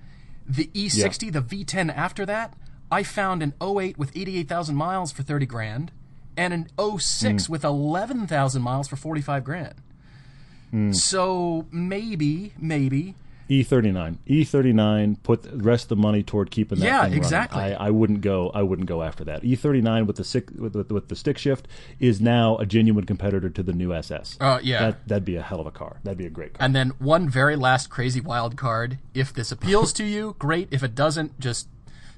The 0.48 0.70
E60, 0.74 1.32
the 1.32 1.42
V10 1.42 1.96
after 1.96 2.26
that, 2.26 2.54
I 2.92 3.04
found 3.04 3.42
an 3.42 3.54
08 3.62 3.98
with 3.98 4.12
88,000 4.16 4.76
miles 4.76 5.12
for 5.12 5.24
30 5.24 5.46
grand 5.46 5.92
and 6.38 6.54
an 6.54 6.68
06 6.78 7.46
Hmm. 7.48 7.52
with 7.52 7.64
11,000 7.64 8.62
miles 8.62 8.88
for 8.88 8.96
45 8.96 9.44
grand. 9.44 9.76
Hmm. 10.72 10.92
So 10.92 11.66
maybe, 11.72 12.54
maybe 12.60 13.16
E39. 13.50 14.18
E39 14.28 15.18
put 15.24 15.44
the 15.44 15.58
rest 15.58 15.86
of 15.86 15.90
the 15.90 15.96
money 15.96 16.22
toward 16.22 16.52
keeping 16.52 16.80
that 16.80 16.86
Yeah, 16.86 17.04
thing 17.06 17.14
exactly. 17.14 17.62
I, 17.62 17.88
I 17.88 17.90
wouldn't 17.90 18.22
go 18.22 18.52
I 18.54 18.62
wouldn't 18.62 18.88
go 18.88 19.02
after 19.02 19.24
that. 19.26 19.42
E39 19.42 20.06
with 20.06 20.18
the 20.18 20.24
sick, 20.24 20.50
with, 20.56 20.76
with, 20.76 20.92
with 20.92 21.08
the 21.08 21.16
stick 21.16 21.38
shift 21.38 21.68
is 22.00 22.22
now 22.22 22.58
a 22.58 22.66
genuine 22.66 23.06
competitor 23.06 23.50
to 23.50 23.64
the 23.64 23.74
new 23.74 23.94
SS. 23.94 24.38
Uh, 24.40 24.60
yeah. 24.62 24.80
That 24.82 25.08
that'd 25.08 25.26
be 25.26 25.36
a 25.36 25.42
hell 25.42 25.60
of 25.60 25.66
a 25.68 25.72
car. 25.72 26.00
That'd 26.04 26.18
be 26.18 26.28
a 26.28 26.30
great 26.30 26.54
car. 26.54 26.64
And 26.66 26.76
then 26.76 26.90
one 27.00 27.28
very 27.28 27.56
last 27.56 27.90
crazy 27.90 28.22
wild 28.22 28.56
card. 28.56 29.00
If 29.14 29.34
this 29.34 29.52
appeals 29.52 29.94
to 29.94 30.04
you, 30.06 30.36
great. 30.38 30.68
If 30.72 30.84
it 30.84 30.94
doesn't, 30.94 31.40
just 31.40 31.68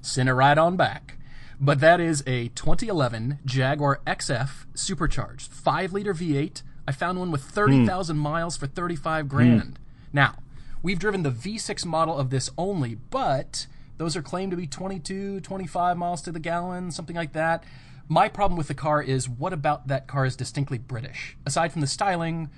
send 0.02 0.28
it 0.28 0.34
right 0.34 0.58
on 0.58 0.76
back. 0.76 1.17
But 1.60 1.80
that 1.80 2.00
is 2.02 2.24
a 2.26 2.48
2011 2.50 3.39
Jaguar 3.46 4.02
XF 4.08 4.65
supercharged 4.74 5.52
5 5.52 5.94
liter 5.94 6.13
V8. 6.13 6.63
I 6.88 6.91
found 6.91 7.20
one 7.20 7.30
with 7.32 7.44
30,000 7.44 8.17
miles 8.17 8.58
for 8.58 8.65
35 8.65 9.30
grand. 9.30 9.78
Now, 10.12 10.36
we've 10.84 11.00
driven 11.00 11.24
the 11.24 11.32
V6 11.32 11.86
model 11.86 12.17
of 12.17 12.30
this 12.30 12.50
only, 12.58 12.96
but 12.96 13.67
those 13.98 14.15
are 14.15 14.22
claimed 14.22 14.52
to 14.52 14.58
be 14.58 14.67
22, 14.67 15.41
25 15.41 15.98
miles 15.98 16.22
to 16.24 16.32
the 16.32 16.39
gallon, 16.39 16.91
something 16.91 17.15
like 17.15 17.34
that. 17.34 17.63
My 18.08 18.28
problem 18.28 18.58
with 18.58 18.67
the 18.67 18.74
car 18.74 19.02
is 19.02 19.30
what 19.30 19.54
about 19.54 19.88
that 19.88 20.08
car 20.08 20.26
is 20.26 20.36
distinctly 20.36 20.78
British? 20.78 21.38
Aside 21.46 21.72
from 21.72 21.82
the 21.82 21.88
styling, 21.88 22.50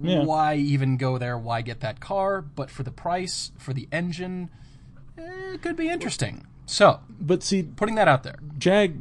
Yeah. 0.00 0.22
why 0.22 0.54
even 0.54 0.96
go 0.96 1.18
there? 1.18 1.36
Why 1.36 1.62
get 1.62 1.80
that 1.80 1.98
car? 2.00 2.40
But 2.40 2.70
for 2.70 2.84
the 2.84 2.92
price, 2.92 3.50
for 3.58 3.72
the 3.72 3.88
engine, 3.90 4.50
eh, 5.16 5.54
it 5.54 5.62
could 5.62 5.74
be 5.76 5.88
interesting. 5.88 6.46
So, 6.66 7.00
But 7.20 7.42
see, 7.42 7.62
putting 7.64 7.96
that 7.96 8.06
out 8.08 8.22
there. 8.22 8.36
Jag, 8.58 8.94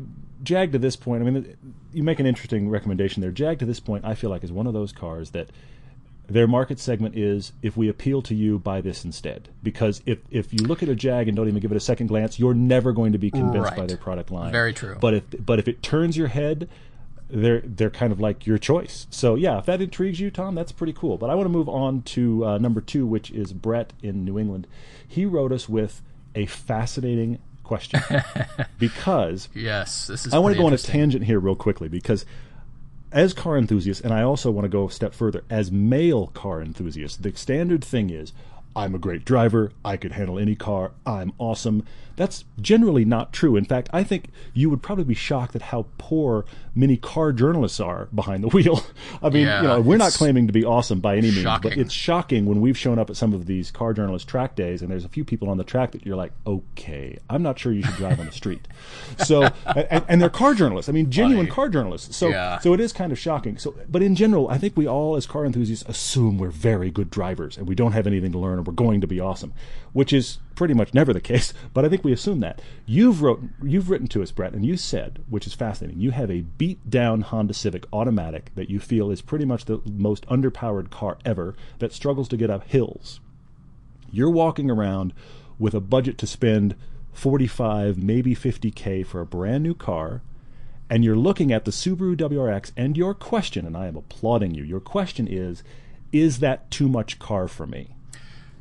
Jag 0.43 0.71
to 0.71 0.79
this 0.79 0.95
point, 0.95 1.21
I 1.21 1.29
mean, 1.29 1.55
you 1.93 2.03
make 2.03 2.19
an 2.19 2.25
interesting 2.25 2.69
recommendation 2.69 3.21
there. 3.21 3.31
Jag 3.31 3.59
to 3.59 3.65
this 3.65 3.79
point, 3.79 4.05
I 4.05 4.15
feel 4.15 4.29
like 4.29 4.43
is 4.43 4.51
one 4.51 4.65
of 4.67 4.73
those 4.73 4.91
cars 4.91 5.31
that 5.31 5.49
their 6.27 6.47
market 6.47 6.77
segment 6.79 7.15
is 7.15 7.53
if 7.61 7.77
we 7.77 7.87
appeal 7.87 8.21
to 8.23 8.35
you, 8.35 8.59
buy 8.59 8.81
this 8.81 9.05
instead. 9.05 9.49
Because 9.63 10.01
if 10.05 10.19
if 10.29 10.53
you 10.53 10.59
look 10.59 10.83
at 10.83 10.89
a 10.89 10.95
Jag 10.95 11.27
and 11.27 11.35
don't 11.35 11.47
even 11.47 11.61
give 11.61 11.71
it 11.71 11.77
a 11.77 11.81
second 11.81 12.07
glance, 12.07 12.37
you're 12.37 12.53
never 12.53 12.91
going 12.91 13.13
to 13.13 13.17
be 13.17 13.31
convinced 13.31 13.75
by 13.75 13.85
their 13.85 13.97
product 13.97 14.29
line. 14.31 14.51
Very 14.51 14.73
true. 14.73 14.97
But 14.99 15.13
if 15.13 15.23
but 15.39 15.59
if 15.59 15.67
it 15.67 15.81
turns 15.81 16.17
your 16.17 16.27
head, 16.27 16.67
they're 17.29 17.61
they're 17.61 17.89
kind 17.89 18.11
of 18.11 18.19
like 18.19 18.45
your 18.45 18.57
choice. 18.57 19.07
So 19.09 19.35
yeah, 19.35 19.59
if 19.59 19.65
that 19.65 19.81
intrigues 19.81 20.19
you, 20.19 20.29
Tom, 20.29 20.53
that's 20.55 20.71
pretty 20.71 20.93
cool. 20.93 21.17
But 21.17 21.29
I 21.29 21.35
want 21.35 21.45
to 21.45 21.51
move 21.51 21.69
on 21.69 22.01
to 22.03 22.45
uh, 22.45 22.57
number 22.57 22.81
two, 22.81 23.05
which 23.05 23.31
is 23.31 23.53
Brett 23.53 23.93
in 24.03 24.25
New 24.25 24.37
England. 24.37 24.67
He 25.07 25.25
wrote 25.25 25.53
us 25.53 25.69
with 25.69 26.01
a 26.35 26.45
fascinating 26.45 27.39
question 27.63 28.01
because 28.79 29.47
Yes, 29.53 30.07
this 30.07 30.25
is. 30.25 30.33
I 30.33 30.39
want 30.39 30.55
to 30.55 30.59
go 30.59 30.67
on 30.67 30.73
a 30.73 30.77
tangent 30.77 31.23
here 31.23 31.39
real 31.39 31.55
quickly 31.55 31.87
because 31.87 32.25
as 33.11 33.33
car 33.33 33.57
enthusiasts, 33.57 34.03
and 34.03 34.13
I 34.13 34.21
also 34.21 34.51
want 34.51 34.65
to 34.65 34.69
go 34.69 34.87
a 34.87 34.91
step 34.91 35.13
further, 35.13 35.43
as 35.49 35.71
male 35.71 36.27
car 36.27 36.61
enthusiasts, 36.61 37.17
the 37.17 37.35
standard 37.35 37.83
thing 37.83 38.09
is 38.09 38.33
I'm 38.75 38.93
a 38.93 38.99
great 38.99 39.25
driver, 39.25 39.71
I 39.83 39.97
could 39.97 40.11
handle 40.11 40.37
any 40.37 40.55
car, 40.55 40.91
I'm 41.05 41.33
awesome. 41.37 41.83
That's 42.17 42.43
generally 42.59 43.05
not 43.05 43.31
true. 43.31 43.55
In 43.55 43.63
fact, 43.63 43.89
I 43.93 44.03
think 44.03 44.29
you 44.53 44.69
would 44.69 44.81
probably 44.83 45.05
be 45.05 45.13
shocked 45.13 45.55
at 45.55 45.61
how 45.61 45.85
poor 45.97 46.45
many 46.75 46.97
car 46.97 47.31
journalists 47.31 47.79
are 47.79 48.07
behind 48.13 48.43
the 48.43 48.47
wheel. 48.49 48.83
I 49.23 49.29
mean, 49.29 49.45
Yeah, 49.45 49.61
you 49.61 49.67
know, 49.67 49.79
we're 49.81 49.97
not 49.97 50.11
claiming 50.13 50.47
to 50.47 50.53
be 50.53 50.65
awesome 50.65 50.99
by 50.99 51.15
any 51.15 51.31
means, 51.31 51.43
but 51.61 51.77
it's 51.77 51.93
shocking 51.93 52.45
when 52.45 52.59
we've 52.59 52.77
shown 52.77 52.99
up 52.99 53.09
at 53.09 53.15
some 53.17 53.33
of 53.33 53.45
these 53.45 53.71
car 53.71 53.93
journalist 53.93 54.27
track 54.27 54.55
days 54.55 54.81
and 54.81 54.91
there's 54.91 55.05
a 55.05 55.09
few 55.09 55.23
people 55.23 55.49
on 55.49 55.57
the 55.57 55.63
track 55.63 55.91
that 55.91 56.05
you're 56.05 56.15
like, 56.15 56.33
okay, 56.45 57.17
I'm 57.29 57.41
not 57.43 57.57
sure 57.57 57.71
you 57.71 57.83
should 57.83 57.95
drive 57.95 58.19
on 58.19 58.25
the 58.25 58.31
street. 58.33 58.67
So, 59.25 59.49
and, 59.65 60.03
and 60.07 60.21
they're 60.21 60.29
car 60.29 60.53
journalists. 60.53 60.89
I 60.89 60.91
mean, 60.91 61.09
genuine 61.09 61.45
Funny. 61.47 61.55
car 61.55 61.69
journalists. 61.69 62.15
So, 62.15 62.29
Yeah. 62.29 62.59
so 62.59 62.73
it 62.73 62.79
is 62.79 62.93
kind 62.93 63.11
of 63.11 63.17
shocking. 63.19 63.57
So, 63.57 63.75
but 63.89 64.01
in 64.03 64.15
general, 64.15 64.47
I 64.49 64.57
think 64.57 64.77
we 64.77 64.87
all, 64.87 65.15
as 65.15 65.25
car 65.25 65.45
enthusiasts, 65.45 65.83
assume 65.87 66.37
we're 66.37 66.49
very 66.49 66.89
good 66.91 67.09
drivers 67.09 67.57
and 67.57 67.67
we 67.67 67.75
don't 67.75 67.91
have 67.93 68.05
anything 68.07 68.31
to 68.33 68.37
learn 68.39 68.57
and 68.59 68.67
we're 68.67 68.73
going 68.73 69.01
to 69.01 69.07
be 69.07 69.19
awesome, 69.19 69.53
which 69.97 70.13
is 70.13 70.37
pretty 70.53 70.75
much 70.75 70.93
never 70.93 71.11
the 71.11 71.21
case. 71.33 71.53
But 71.73 71.83
I 71.83 71.89
think 71.89 72.03
we 72.03 72.13
assume 72.13 72.39
that. 72.41 72.61
You've 72.85 73.21
wrote, 73.23 73.41
you've 73.63 73.89
written 73.89 74.07
to 74.09 74.21
us, 74.21 74.31
Brett, 74.31 74.53
and 74.53 74.65
you 74.65 74.77
said, 74.77 75.23
which 75.27 75.47
is 75.47 75.55
fascinating, 75.55 75.99
you 75.99 76.11
have 76.11 76.29
a 76.29 76.41
beat 76.41 76.89
down 76.89 77.21
Honda 77.21 77.53
Civic 77.53 77.85
automatic 77.91 78.51
that 78.53 78.69
you 78.69 78.79
feel 78.79 79.09
is 79.09 79.21
pretty 79.21 79.45
much 79.45 79.65
the 79.65 79.81
most 79.85 80.27
underpowered 80.27 80.91
car 80.91 81.17
ever 81.25 81.55
that 81.79 81.93
struggles 81.93 82.27
to 82.27 82.37
get 82.37 82.51
up 82.51 82.67
hills 82.67 83.21
you're 84.11 84.29
walking 84.29 84.69
around 84.69 85.13
with 85.59 85.73
a 85.73 85.81
budget 85.81 86.17
to 86.17 86.27
spend 86.27 86.75
45 87.13 88.01
maybe 88.01 88.35
50k 88.35 89.05
for 89.05 89.21
a 89.21 89.25
brand 89.25 89.63
new 89.63 89.73
car 89.73 90.21
and 90.89 91.03
you're 91.03 91.17
looking 91.17 91.51
at 91.51 91.65
the 91.65 91.71
Subaru 91.71 92.15
WRX 92.15 92.71
and 92.77 92.95
your 92.95 93.13
question 93.13 93.65
and 93.65 93.75
I 93.75 93.87
am 93.87 93.95
applauding 93.95 94.53
you 94.53 94.63
your 94.63 94.79
question 94.79 95.27
is 95.27 95.63
is 96.11 96.39
that 96.39 96.71
too 96.71 96.87
much 96.87 97.19
car 97.19 97.47
for 97.47 97.67
me 97.67 97.96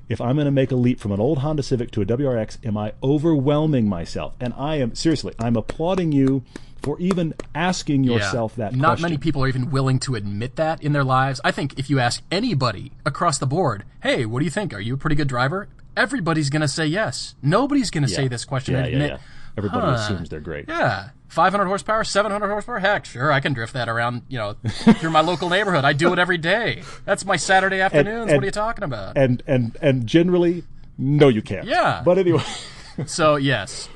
if 0.08 0.20
I'm 0.20 0.36
going 0.36 0.46
to 0.46 0.50
make 0.50 0.70
a 0.70 0.76
leap 0.76 1.00
from 1.00 1.12
an 1.12 1.20
old 1.20 1.38
Honda 1.38 1.62
Civic 1.62 1.90
to 1.92 2.02
a 2.02 2.06
WRX 2.06 2.64
am 2.64 2.76
I 2.76 2.92
overwhelming 3.02 3.88
myself 3.88 4.34
and 4.40 4.54
I 4.54 4.76
am 4.76 4.94
seriously 4.94 5.34
I'm 5.38 5.56
applauding 5.56 6.12
you 6.12 6.44
for 6.82 6.98
even 7.00 7.34
asking 7.54 8.04
yourself 8.04 8.54
that 8.56 8.74
Not 8.74 8.88
question 8.88 9.02
many 9.02 9.18
people 9.18 9.42
are 9.42 9.48
even 9.48 9.70
willing 9.70 9.98
to 10.00 10.14
admit 10.14 10.56
that 10.56 10.82
in 10.82 10.92
their 10.92 11.02
lives. 11.02 11.40
I 11.42 11.50
think 11.50 11.78
if 11.78 11.90
you 11.90 11.98
ask 11.98 12.22
anybody 12.30 12.92
across 13.04 13.38
the 13.38 13.46
board, 13.46 13.84
"Hey, 14.02 14.24
what 14.24 14.38
do 14.38 14.44
you 14.44 14.50
think? 14.50 14.72
Are 14.72 14.80
you 14.80 14.94
a 14.94 14.96
pretty 14.96 15.16
good 15.16 15.28
driver?" 15.28 15.68
Everybody's 15.96 16.50
going 16.50 16.60
to 16.60 16.68
say 16.68 16.86
yes. 16.86 17.34
Nobody's 17.42 17.90
going 17.90 18.04
to 18.04 18.08
say 18.08 18.28
this 18.28 18.44
question 18.44 18.74
yeah, 18.74 18.80
and 18.80 18.88
yeah, 18.88 18.92
admit, 18.92 19.10
yeah. 19.12 19.18
Everybody 19.56 19.86
"Huh, 19.86 19.92
assumes 19.94 20.28
they're 20.28 20.40
great 20.40 20.68
Yeah, 20.68 21.10
500 21.28 21.66
horsepower, 21.66 22.04
700 22.04 22.48
horsepower. 22.48 22.78
Heck, 22.78 23.04
sure, 23.04 23.32
I 23.32 23.40
can 23.40 23.52
drift 23.52 23.72
that 23.74 23.88
around, 23.88 24.22
you 24.28 24.38
know, 24.38 24.54
through 24.98 25.10
my 25.10 25.20
local 25.20 25.48
neighborhood. 25.48 25.84
I 25.84 25.92
do 25.92 26.12
it 26.12 26.18
every 26.18 26.38
day. 26.38 26.82
That's 27.04 27.24
my 27.24 27.36
Saturday 27.36 27.80
afternoons. 27.80 28.30
and- 28.30 28.36
what 28.36 28.42
are 28.42 28.46
you 28.46 28.50
talking 28.50 28.84
about? 28.84 29.16
and 29.16 29.42
and 29.46 29.76
and 29.80 30.06
generally 30.06 30.64
no 30.98 31.28
you 31.28 31.42
can't 31.42 31.66
Yeah. 31.66 32.02
but 32.04 32.18
anyway 32.18 32.42
So 33.06 33.36
yes, 33.36 33.88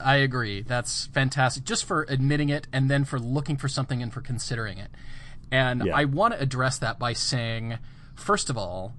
I 0.00 0.16
agree. 0.16 0.62
That's 0.62 1.06
fantastic. 1.06 1.64
Just 1.64 1.84
for 1.84 2.06
admitting 2.08 2.48
it, 2.48 2.66
and 2.72 2.90
then 2.90 3.04
for 3.04 3.18
looking 3.18 3.56
for 3.56 3.68
something 3.68 4.02
and 4.02 4.12
for 4.12 4.20
considering 4.22 4.78
it. 4.78 4.88
And 5.50 5.84
Yeah. 5.86 5.94
I 5.96 6.04
want 6.06 6.34
to 6.34 6.40
address 6.40 6.78
that 6.78 6.98
by 6.98 7.12
saying, 7.12 7.78
first 8.14 8.48
of 8.50 8.56
all, 8.58 8.94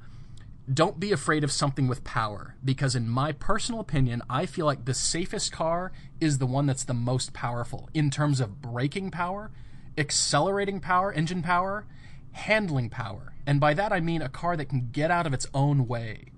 don't 0.72 1.00
be 1.00 1.12
afraid 1.14 1.44
of 1.44 1.52
something 1.52 1.88
with 1.88 2.04
power 2.04 2.56
because 2.64 2.94
in 2.96 3.08
my 3.08 3.32
personal 3.32 3.80
opinion 3.80 4.22
i 4.30 4.46
feel 4.46 4.66
like 4.66 4.84
the 4.84 4.94
safest 4.94 5.52
car 5.52 5.92
is 6.20 6.40
the 6.40 6.46
one 6.46 6.66
that's 6.66 6.84
the 6.84 6.94
most 6.94 7.32
powerful 7.34 7.90
in 7.94 8.10
terms 8.10 8.42
of 8.42 8.62
braking 8.62 9.10
power 9.10 9.50
accelerating 9.98 10.80
power 10.80 11.12
engine 11.14 11.42
power 11.42 11.86
handling 12.32 12.90
power 12.90 13.34
and 13.46 13.60
by 13.60 13.74
that 13.74 13.92
i 13.94 14.00
mean 14.00 14.22
a 14.22 14.30
car 14.30 14.56
that 14.58 14.66
can 14.70 14.90
get 14.92 15.10
out 15.10 15.26
of 15.26 15.34
its 15.34 15.48
own 15.54 15.88
way 15.88 16.32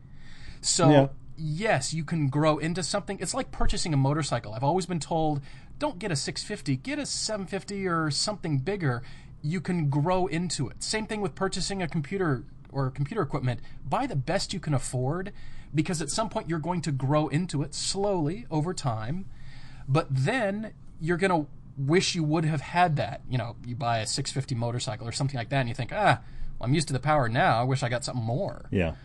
so 0.62 0.90
Yeah. 0.90 1.08
yes, 1.38 1.94
you 1.94 2.04
can 2.04 2.28
grow 2.28 2.58
into 2.58 2.84
something. 2.84 3.18
It's 3.22 3.34
like 3.34 3.50
purchasing 3.50 3.94
a 3.94 3.98
motorcycle. 3.98 4.54
I've 4.54 4.64
always 4.64 4.86
been 4.86 5.00
told, 5.00 5.40
don't 5.78 5.98
get 5.98 6.12
a 6.12 6.16
650, 6.18 6.76
get 6.76 7.00
a 7.00 7.06
750 7.06 7.88
or 7.88 8.12
something 8.12 8.58
bigger. 8.58 9.02
You 9.42 9.62
can 9.62 9.90
grow 9.90 10.28
into 10.28 10.68
it. 10.68 10.84
Same 10.84 11.06
thing 11.08 11.22
with 11.22 11.36
purchasing 11.36 11.82
a 11.82 11.88
computer 11.88 12.44
or 12.72 12.90
computer 12.90 13.22
equipment. 13.22 13.60
Buy 13.88 14.08
the 14.08 14.16
best 14.16 14.54
you 14.54 14.60
can 14.60 14.74
afford 14.74 15.32
because 15.74 16.02
at 16.02 16.10
some 16.10 16.30
point 16.30 16.50
you're 16.50 16.60
going 16.60 16.82
to 16.82 16.92
grow 16.92 17.28
into 17.28 17.62
it 17.62 17.74
slowly 17.74 18.46
over 18.50 18.74
time. 18.74 19.26
But 19.88 20.08
then 20.10 20.74
you're 21.00 21.18
going 21.18 21.32
to 21.32 21.50
wish 21.78 22.16
you 22.16 22.24
would 22.24 22.46
have 22.46 22.62
had 22.62 22.96
that. 22.98 23.22
You 23.30 23.38
know, 23.38 23.56
you 23.66 23.76
buy 23.76 24.00
a 24.00 24.08
650 24.08 24.56
motorcycle 24.56 25.08
or 25.08 25.12
something 25.12 25.38
like 25.38 25.50
that 25.50 25.62
and 25.62 25.70
you 25.70 25.76
think, 25.76 25.92
ah, 25.94 26.20
well, 26.60 26.68
I'm 26.68 26.74
used 26.74 26.88
to 26.88 26.94
the 26.94 27.00
power 27.00 27.30
now. 27.30 27.62
I 27.62 27.64
wish 27.64 27.84
I 27.84 27.90
got 27.90 28.04
something 28.04 28.24
more. 28.24 28.68
yeah 28.72 28.96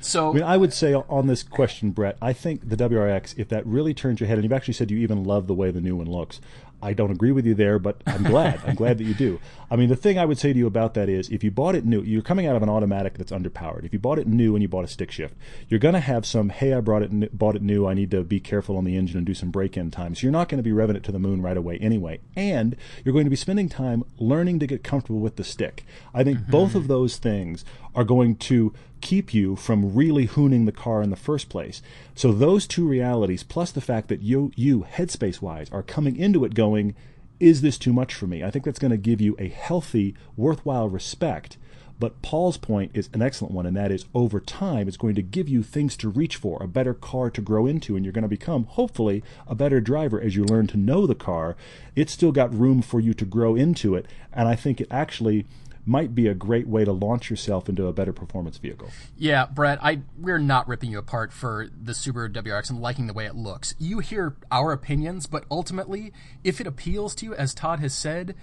So 0.00 0.30
I 0.30 0.34
mean, 0.34 0.42
I 0.44 0.56
would 0.56 0.72
say 0.72 0.94
on 0.94 1.26
this 1.26 1.42
question, 1.42 1.90
Brett, 1.90 2.16
I 2.22 2.32
think 2.32 2.68
the 2.68 2.76
WRX, 2.76 3.34
if 3.36 3.48
that 3.48 3.66
really 3.66 3.94
turns 3.94 4.20
your 4.20 4.28
head, 4.28 4.38
and 4.38 4.44
you've 4.44 4.52
actually 4.52 4.74
said 4.74 4.90
you 4.90 4.98
even 4.98 5.24
love 5.24 5.46
the 5.46 5.54
way 5.54 5.70
the 5.70 5.80
new 5.80 5.96
one 5.96 6.06
looks, 6.06 6.40
I 6.82 6.92
don't 6.92 7.10
agree 7.10 7.32
with 7.32 7.46
you 7.46 7.54
there, 7.54 7.78
but 7.78 8.02
I'm 8.06 8.22
glad. 8.24 8.60
I'm 8.66 8.74
glad 8.74 8.98
that 8.98 9.04
you 9.04 9.14
do. 9.14 9.40
I 9.70 9.76
mean, 9.76 9.88
the 9.88 9.96
thing 9.96 10.18
I 10.18 10.24
would 10.24 10.38
say 10.38 10.52
to 10.52 10.58
you 10.58 10.66
about 10.66 10.94
that 10.94 11.08
is 11.08 11.28
if 11.28 11.44
you 11.44 11.50
bought 11.50 11.74
it 11.74 11.84
new, 11.84 12.02
you're 12.02 12.22
coming 12.22 12.46
out 12.46 12.56
of 12.56 12.62
an 12.62 12.68
automatic 12.68 13.18
that's 13.18 13.32
underpowered. 13.32 13.84
If 13.84 13.92
you 13.92 13.98
bought 13.98 14.18
it 14.18 14.26
new 14.26 14.54
and 14.54 14.62
you 14.62 14.68
bought 14.68 14.84
a 14.84 14.88
stick 14.88 15.10
shift, 15.10 15.34
you're 15.68 15.80
going 15.80 15.94
to 15.94 16.00
have 16.00 16.26
some, 16.26 16.48
hey, 16.48 16.72
I 16.72 16.80
brought 16.80 17.02
it, 17.02 17.38
bought 17.38 17.56
it 17.56 17.62
new. 17.62 17.86
I 17.86 17.94
need 17.94 18.10
to 18.10 18.22
be 18.22 18.40
careful 18.40 18.76
on 18.76 18.84
the 18.84 18.96
engine 18.96 19.18
and 19.18 19.26
do 19.26 19.34
some 19.34 19.50
break 19.50 19.76
in 19.76 19.90
time. 19.90 20.14
So 20.14 20.22
you're 20.22 20.32
not 20.32 20.48
going 20.48 20.62
to 20.62 20.68
be 20.68 20.74
revving 20.74 20.96
it 20.96 21.04
to 21.04 21.12
the 21.12 21.18
moon 21.18 21.42
right 21.42 21.56
away 21.56 21.78
anyway. 21.78 22.20
And 22.34 22.76
you're 23.04 23.12
going 23.12 23.26
to 23.26 23.30
be 23.30 23.36
spending 23.36 23.68
time 23.68 24.04
learning 24.18 24.58
to 24.60 24.66
get 24.66 24.82
comfortable 24.82 25.20
with 25.20 25.36
the 25.36 25.44
stick. 25.44 25.84
I 26.14 26.24
think 26.24 26.38
mm-hmm. 26.38 26.50
both 26.50 26.74
of 26.74 26.88
those 26.88 27.18
things 27.18 27.64
are 27.94 28.04
going 28.04 28.36
to 28.36 28.72
keep 29.00 29.32
you 29.32 29.56
from 29.56 29.94
really 29.94 30.26
hooning 30.26 30.66
the 30.66 30.72
car 30.72 31.02
in 31.02 31.10
the 31.10 31.16
first 31.16 31.48
place. 31.48 31.82
So 32.14 32.32
those 32.32 32.66
two 32.66 32.86
realities, 32.86 33.42
plus 33.42 33.70
the 33.70 33.80
fact 33.80 34.08
that 34.08 34.22
you, 34.22 34.52
you 34.56 34.86
headspace 34.90 35.40
wise, 35.40 35.70
are 35.70 35.82
coming 35.82 36.16
into 36.16 36.44
it 36.44 36.54
going, 36.54 36.94
is 37.38 37.62
this 37.62 37.78
too 37.78 37.92
much 37.92 38.14
for 38.14 38.26
me? 38.26 38.44
I 38.44 38.50
think 38.50 38.64
that's 38.64 38.78
going 38.78 38.90
to 38.90 38.96
give 38.96 39.20
you 39.20 39.34
a 39.38 39.48
healthy, 39.48 40.14
worthwhile 40.36 40.88
respect. 40.88 41.56
But 41.98 42.22
Paul's 42.22 42.56
point 42.56 42.92
is 42.94 43.10
an 43.12 43.20
excellent 43.20 43.52
one, 43.52 43.66
and 43.66 43.76
that 43.76 43.92
is 43.92 44.06
over 44.14 44.40
time, 44.40 44.88
it's 44.88 44.96
going 44.96 45.14
to 45.16 45.22
give 45.22 45.50
you 45.50 45.62
things 45.62 45.98
to 45.98 46.08
reach 46.08 46.36
for, 46.36 46.62
a 46.62 46.66
better 46.66 46.94
car 46.94 47.28
to 47.30 47.42
grow 47.42 47.66
into, 47.66 47.94
and 47.94 48.06
you're 48.06 48.12
going 48.12 48.22
to 48.22 48.28
become, 48.28 48.64
hopefully, 48.64 49.22
a 49.46 49.54
better 49.54 49.80
driver 49.80 50.18
as 50.18 50.34
you 50.34 50.44
learn 50.44 50.66
to 50.68 50.78
know 50.78 51.06
the 51.06 51.14
car. 51.14 51.56
It's 51.94 52.12
still 52.12 52.32
got 52.32 52.58
room 52.58 52.80
for 52.80 53.00
you 53.00 53.12
to 53.12 53.26
grow 53.26 53.54
into 53.54 53.94
it, 53.94 54.06
and 54.32 54.48
I 54.48 54.56
think 54.56 54.80
it 54.80 54.88
actually 54.90 55.44
might 55.86 56.14
be 56.14 56.26
a 56.26 56.34
great 56.34 56.66
way 56.66 56.84
to 56.84 56.92
launch 56.92 57.30
yourself 57.30 57.68
into 57.68 57.86
a 57.86 57.92
better 57.92 58.12
performance 58.12 58.58
vehicle. 58.58 58.90
Yeah, 59.16 59.46
Brett, 59.46 59.78
I 59.82 60.02
we're 60.18 60.38
not 60.38 60.68
ripping 60.68 60.90
you 60.90 60.98
apart 60.98 61.32
for 61.32 61.68
the 61.82 61.92
Subaru 61.92 62.32
WRX 62.32 62.70
and 62.70 62.80
liking 62.80 63.06
the 63.06 63.12
way 63.12 63.26
it 63.26 63.34
looks. 63.34 63.74
You 63.78 63.98
hear 64.00 64.36
our 64.50 64.72
opinions, 64.72 65.26
but 65.26 65.44
ultimately, 65.50 66.12
if 66.44 66.60
it 66.60 66.66
appeals 66.66 67.14
to 67.16 67.26
you, 67.26 67.34
as 67.34 67.54
Todd 67.54 67.80
has 67.80 67.94
said, 67.94 68.34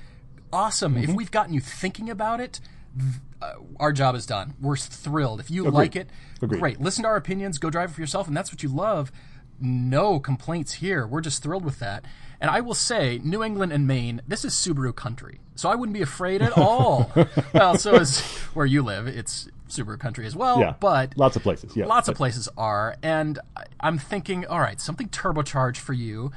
awesome. 0.52 0.96
Mm-hmm. 0.96 1.12
If 1.12 1.16
we've 1.16 1.32
gotten 1.32 1.54
you 1.54 1.60
thinking 1.60 2.10
about 2.10 2.40
it, 2.40 2.60
uh, 3.42 3.54
our 3.80 3.94
job 3.94 4.16
is 4.16 4.26
done. 4.26 4.56
We're 4.60 4.78
thrilled. 4.78 5.40
If 5.40 5.52
you 5.52 5.68
Agreed. 5.68 5.78
like 5.78 5.96
it, 5.96 6.10
Agreed. 6.42 6.60
great. 6.60 6.82
Listen 6.82 7.04
to 7.04 7.10
our 7.10 7.18
opinions, 7.18 7.60
go 7.60 7.70
drive 7.70 7.92
it 7.92 7.94
for 7.94 8.02
yourself, 8.02 8.28
and 8.28 8.36
that's 8.36 8.52
what 8.52 8.64
you 8.64 8.70
love. 8.70 9.12
No 9.60 10.20
complaints 10.20 10.74
here. 10.74 11.06
We're 11.08 11.22
just 11.22 11.44
thrilled 11.44 11.66
with 11.66 11.80
that. 11.80 12.04
And 12.40 12.50
I 12.50 12.62
will 12.62 12.76
say, 12.76 13.20
New 13.24 13.44
England 13.44 13.72
and 13.72 13.88
Maine, 13.88 14.22
this 14.28 14.46
is 14.46 14.54
Subaru 14.54 14.96
country. 14.96 15.40
So 15.56 15.70
I 15.70 15.76
wouldn't 15.76 15.94
be 15.94 16.02
afraid 16.02 16.42
at 16.42 16.52
all. 16.58 17.12
well, 17.54 17.78
so 17.78 17.96
is 17.96 18.22
where 18.54 18.66
you 18.66 18.84
live. 18.84 19.08
It's 19.08 19.50
Subaru 19.70 20.00
country 20.00 20.26
as 20.26 20.36
well. 20.36 20.60
Yeah, 20.60 20.74
but 20.80 21.18
lots 21.18 21.36
of 21.36 21.44
places. 21.44 21.76
Yeah, 21.76 21.86
lots 21.86 22.08
of 22.08 22.16
places 22.16 22.48
are. 22.58 22.96
And 23.02 23.40
I'm 23.80 23.98
thinking, 23.98 24.46
all 24.46 24.60
right, 24.60 24.80
something 24.80 25.10
turbocharged 25.10 25.78
for 25.78 25.94
you. 25.94 26.32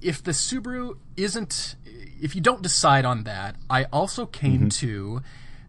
If 0.00 0.22
the 0.22 0.32
Subaru 0.32 0.98
isn't, 1.16 1.76
if 2.20 2.34
you 2.34 2.40
don't 2.40 2.62
decide 2.62 3.04
on 3.04 3.24
that, 3.24 3.56
I 3.70 3.84
also 3.84 4.26
came 4.26 4.60
mm-hmm. 4.60 4.68
to 4.68 5.22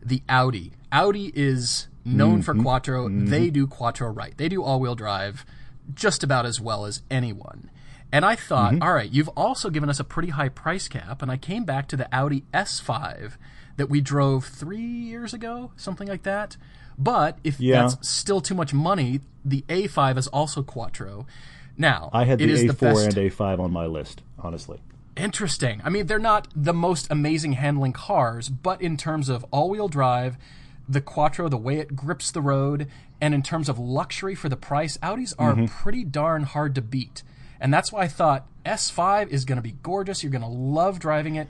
the 0.03 0.23
Audi. 0.27 0.73
Audi 0.91 1.31
is 1.35 1.87
known 2.03 2.41
mm-hmm. 2.41 2.41
for 2.41 2.55
Quattro. 2.55 3.07
Mm-hmm. 3.07 3.27
They 3.27 3.49
do 3.49 3.67
Quattro 3.67 4.09
right. 4.09 4.35
They 4.37 4.49
do 4.49 4.63
all-wheel 4.63 4.95
drive 4.95 5.45
just 5.93 6.23
about 6.23 6.45
as 6.45 6.59
well 6.59 6.85
as 6.85 7.01
anyone. 7.09 7.69
And 8.13 8.23
I 8.23 8.35
thought, 8.35 8.73
mm-hmm. 8.73 8.83
all 8.83 8.93
right, 8.93 9.09
you've 9.11 9.29
also 9.29 9.71
given 9.71 9.89
us 9.89 9.99
a 9.99 10.03
pretty 10.03 10.29
high 10.29 10.49
price 10.49 10.87
cap. 10.87 11.23
And 11.23 11.31
I 11.31 11.37
came 11.37 11.65
back 11.65 11.87
to 11.87 11.97
the 11.97 12.07
Audi 12.15 12.43
S5 12.53 13.37
that 13.77 13.89
we 13.89 14.01
drove 14.01 14.45
three 14.45 14.77
years 14.77 15.33
ago, 15.33 15.71
something 15.75 16.07
like 16.07 16.21
that. 16.21 16.55
But 16.95 17.39
if 17.43 17.59
yeah. 17.59 17.81
that's 17.81 18.07
still 18.07 18.39
too 18.39 18.53
much 18.53 18.71
money, 18.71 19.21
the 19.43 19.65
A5 19.67 20.19
is 20.19 20.27
also 20.27 20.61
Quattro. 20.61 21.25
Now, 21.75 22.11
I 22.13 22.25
had 22.25 22.37
the 22.37 22.45
A4 22.45 22.77
the 22.77 22.87
and 23.03 23.15
A5 23.15 23.59
on 23.59 23.71
my 23.71 23.87
list, 23.87 24.21
honestly. 24.37 24.79
Interesting. 25.17 25.81
I 25.83 25.89
mean, 25.89 26.05
they're 26.05 26.19
not 26.19 26.47
the 26.55 26.73
most 26.73 27.07
amazing 27.09 27.53
handling 27.53 27.93
cars, 27.93 28.47
but 28.47 28.79
in 28.79 28.95
terms 28.95 29.27
of 29.27 29.43
all 29.49 29.71
wheel 29.71 29.87
drive, 29.87 30.37
the 30.87 31.01
Quattro, 31.01 31.49
the 31.49 31.57
way 31.57 31.79
it 31.79 31.95
grips 31.95 32.29
the 32.29 32.41
road, 32.41 32.87
and 33.19 33.33
in 33.33 33.41
terms 33.41 33.69
of 33.69 33.79
luxury 33.79 34.35
for 34.35 34.49
the 34.49 34.55
price, 34.55 34.97
Audis 34.97 35.33
are 35.39 35.53
mm-hmm. 35.53 35.65
pretty 35.65 36.03
darn 36.03 36.43
hard 36.43 36.75
to 36.75 36.81
beat. 36.83 37.23
And 37.63 37.73
that's 37.73 37.93
why 37.93 38.01
I 38.01 38.07
thought 38.09 38.45
S5 38.65 39.29
is 39.29 39.45
going 39.45 39.55
to 39.55 39.61
be 39.61 39.77
gorgeous. 39.81 40.21
You're 40.21 40.33
going 40.33 40.43
to 40.43 40.47
love 40.47 40.99
driving 40.99 41.35
it. 41.35 41.47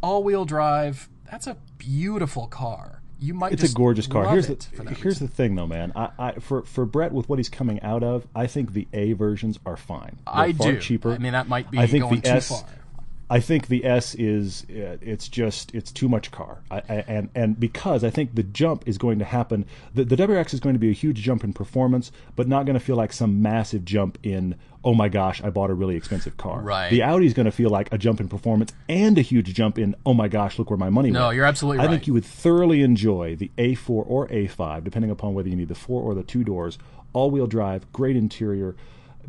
All 0.00 0.22
wheel 0.22 0.44
drive. 0.44 1.08
That's 1.28 1.48
a 1.48 1.56
beautiful 1.76 2.46
car. 2.46 3.02
You 3.18 3.34
might. 3.34 3.52
It's 3.52 3.64
a 3.64 3.74
gorgeous 3.74 4.06
car. 4.06 4.30
Here's 4.30 4.46
the 4.46 4.56
here's 4.84 5.04
reason. 5.04 5.26
the 5.26 5.32
thing, 5.32 5.56
though, 5.56 5.66
man. 5.66 5.92
I, 5.96 6.10
I, 6.16 6.32
for 6.34 6.62
for 6.62 6.86
Brett 6.86 7.10
with 7.10 7.28
what 7.28 7.40
he's 7.40 7.48
coming 7.48 7.82
out 7.82 8.04
of, 8.04 8.28
I 8.32 8.46
think 8.46 8.72
the 8.72 8.86
A 8.92 9.14
versions 9.14 9.58
are 9.66 9.76
fine. 9.76 10.18
They're 10.26 10.34
I 10.36 10.52
far 10.52 10.72
do. 10.72 10.78
Cheaper. 10.78 11.10
I 11.10 11.18
mean, 11.18 11.32
that 11.32 11.48
might 11.48 11.68
be 11.68 11.78
I 11.78 11.88
think 11.88 12.04
going 12.04 12.20
the 12.20 12.28
S, 12.28 12.48
far. 12.48 12.64
I 13.30 13.40
think 13.40 13.66
the 13.66 13.84
S 13.84 14.14
is 14.14 14.64
uh, 14.70 14.96
it's 15.02 15.28
just 15.28 15.74
it's 15.74 15.92
too 15.92 16.08
much 16.08 16.30
car, 16.30 16.62
I, 16.70 16.78
and 17.08 17.28
and 17.34 17.60
because 17.60 18.02
I 18.02 18.10
think 18.10 18.34
the 18.34 18.42
jump 18.42 18.86
is 18.86 18.96
going 18.96 19.18
to 19.18 19.24
happen. 19.24 19.66
The, 19.94 20.04
the 20.04 20.16
WRX 20.16 20.54
is 20.54 20.60
going 20.60 20.74
to 20.74 20.78
be 20.78 20.88
a 20.88 20.94
huge 20.94 21.20
jump 21.20 21.44
in 21.44 21.52
performance, 21.52 22.10
but 22.36 22.48
not 22.48 22.64
going 22.64 22.74
to 22.74 22.84
feel 22.84 22.96
like 22.96 23.12
some 23.12 23.42
massive 23.42 23.84
jump 23.84 24.18
in. 24.22 24.54
Oh 24.88 24.94
my 24.94 25.10
gosh, 25.10 25.42
I 25.44 25.50
bought 25.50 25.68
a 25.68 25.74
really 25.74 25.96
expensive 25.96 26.38
car. 26.38 26.62
Right. 26.62 26.88
The 26.88 27.02
Audi 27.02 27.26
is 27.26 27.34
going 27.34 27.44
to 27.44 27.52
feel 27.52 27.68
like 27.68 27.92
a 27.92 27.98
jump 27.98 28.20
in 28.20 28.28
performance 28.28 28.72
and 28.88 29.18
a 29.18 29.20
huge 29.20 29.52
jump 29.52 29.78
in. 29.78 29.94
Oh 30.06 30.14
my 30.14 30.28
gosh, 30.28 30.58
look 30.58 30.70
where 30.70 30.78
my 30.78 30.88
money 30.88 31.10
no, 31.10 31.20
went. 31.20 31.26
No, 31.26 31.30
you're 31.36 31.44
absolutely 31.44 31.80
I 31.80 31.82
right. 31.82 31.90
I 31.90 31.92
think 31.92 32.06
you 32.06 32.14
would 32.14 32.24
thoroughly 32.24 32.80
enjoy 32.80 33.36
the 33.36 33.50
A4 33.58 33.90
or 33.90 34.28
A5, 34.28 34.84
depending 34.84 35.10
upon 35.10 35.34
whether 35.34 35.50
you 35.50 35.56
need 35.56 35.68
the 35.68 35.74
four 35.74 36.00
or 36.00 36.14
the 36.14 36.22
two 36.22 36.42
doors, 36.42 36.78
all-wheel 37.12 37.46
drive, 37.46 37.92
great 37.92 38.16
interior 38.16 38.76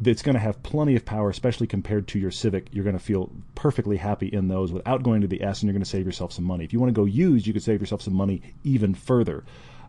it's 0.05 0.21
going 0.21 0.35
to 0.35 0.39
have 0.39 0.63
plenty 0.63 0.95
of 0.95 1.03
power, 1.03 1.29
especially 1.29 1.67
compared 1.67 2.07
to 2.07 2.19
your 2.19 2.31
Civic. 2.31 2.67
You're 2.71 2.85
going 2.85 2.97
to 2.97 3.03
feel 3.03 3.29
perfectly 3.55 3.97
happy 3.97 4.27
in 4.27 4.47
those 4.47 4.71
without 4.71 5.03
going 5.03 5.19
to 5.21 5.27
the 5.27 5.43
S, 5.43 5.61
and 5.61 5.67
you're 5.67 5.73
going 5.73 5.83
to 5.83 5.89
save 5.89 6.05
yourself 6.05 6.31
some 6.31 6.45
money. 6.45 6.63
If 6.63 6.71
you 6.71 6.79
want 6.79 6.95
to 6.95 6.97
go 6.97 7.03
used, 7.03 7.45
you 7.45 7.51
could 7.51 7.63
save 7.63 7.81
yourself 7.81 8.01
some 8.01 8.13
money 8.13 8.41
even 8.63 8.93
further. 8.93 9.43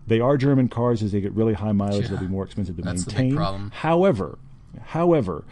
They 0.09 0.19
are 0.19 0.37
German 0.37 0.69
cars. 0.69 1.05
As 1.05 1.13
they 1.13 1.21
get 1.21 1.33
really 1.33 1.55
high 1.55 1.71
mileage, 1.71 2.07
yeah, 2.07 2.09
they'll 2.09 2.19
be 2.19 2.27
more 2.27 2.45
expensive 2.45 2.77
to 2.77 2.83
maintain. 2.83 3.71
However, 3.73 4.37
however, 4.87 5.45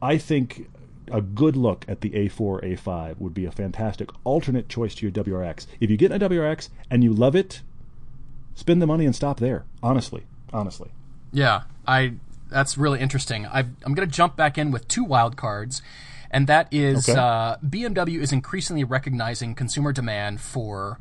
I 0.00 0.18
think 0.18 0.68
a 1.10 1.20
good 1.20 1.56
look 1.56 1.84
at 1.88 2.00
the 2.00 2.10
A4, 2.10 2.76
A5 2.76 3.18
would 3.18 3.34
be 3.34 3.44
a 3.44 3.50
fantastic 3.50 4.08
alternate 4.24 4.68
choice 4.68 4.94
to 4.96 5.06
your 5.06 5.12
WRX. 5.12 5.66
If 5.80 5.90
you 5.90 5.96
get 5.96 6.12
a 6.12 6.18
WRX 6.18 6.68
and 6.90 7.04
you 7.04 7.12
love 7.12 7.36
it, 7.36 7.60
spend 8.54 8.80
the 8.80 8.86
money 8.86 9.04
and 9.04 9.14
stop 9.14 9.38
there. 9.38 9.64
Honestly, 9.82 10.24
honestly. 10.52 10.90
Yeah, 11.32 11.62
I 11.86 12.14
that's 12.50 12.76
really 12.76 13.00
interesting. 13.00 13.46
i 13.46 13.60
am 13.60 13.94
going 13.94 14.06
to 14.08 14.14
jump 14.14 14.36
back 14.36 14.58
in 14.58 14.70
with 14.70 14.86
two 14.88 15.04
wild 15.04 15.36
cards, 15.36 15.82
and 16.30 16.46
that 16.46 16.68
is 16.70 17.08
okay. 17.08 17.18
uh, 17.18 17.56
BMW 17.64 18.20
is 18.20 18.32
increasingly 18.32 18.84
recognizing 18.84 19.54
consumer 19.54 19.92
demand 19.92 20.40
for 20.40 20.98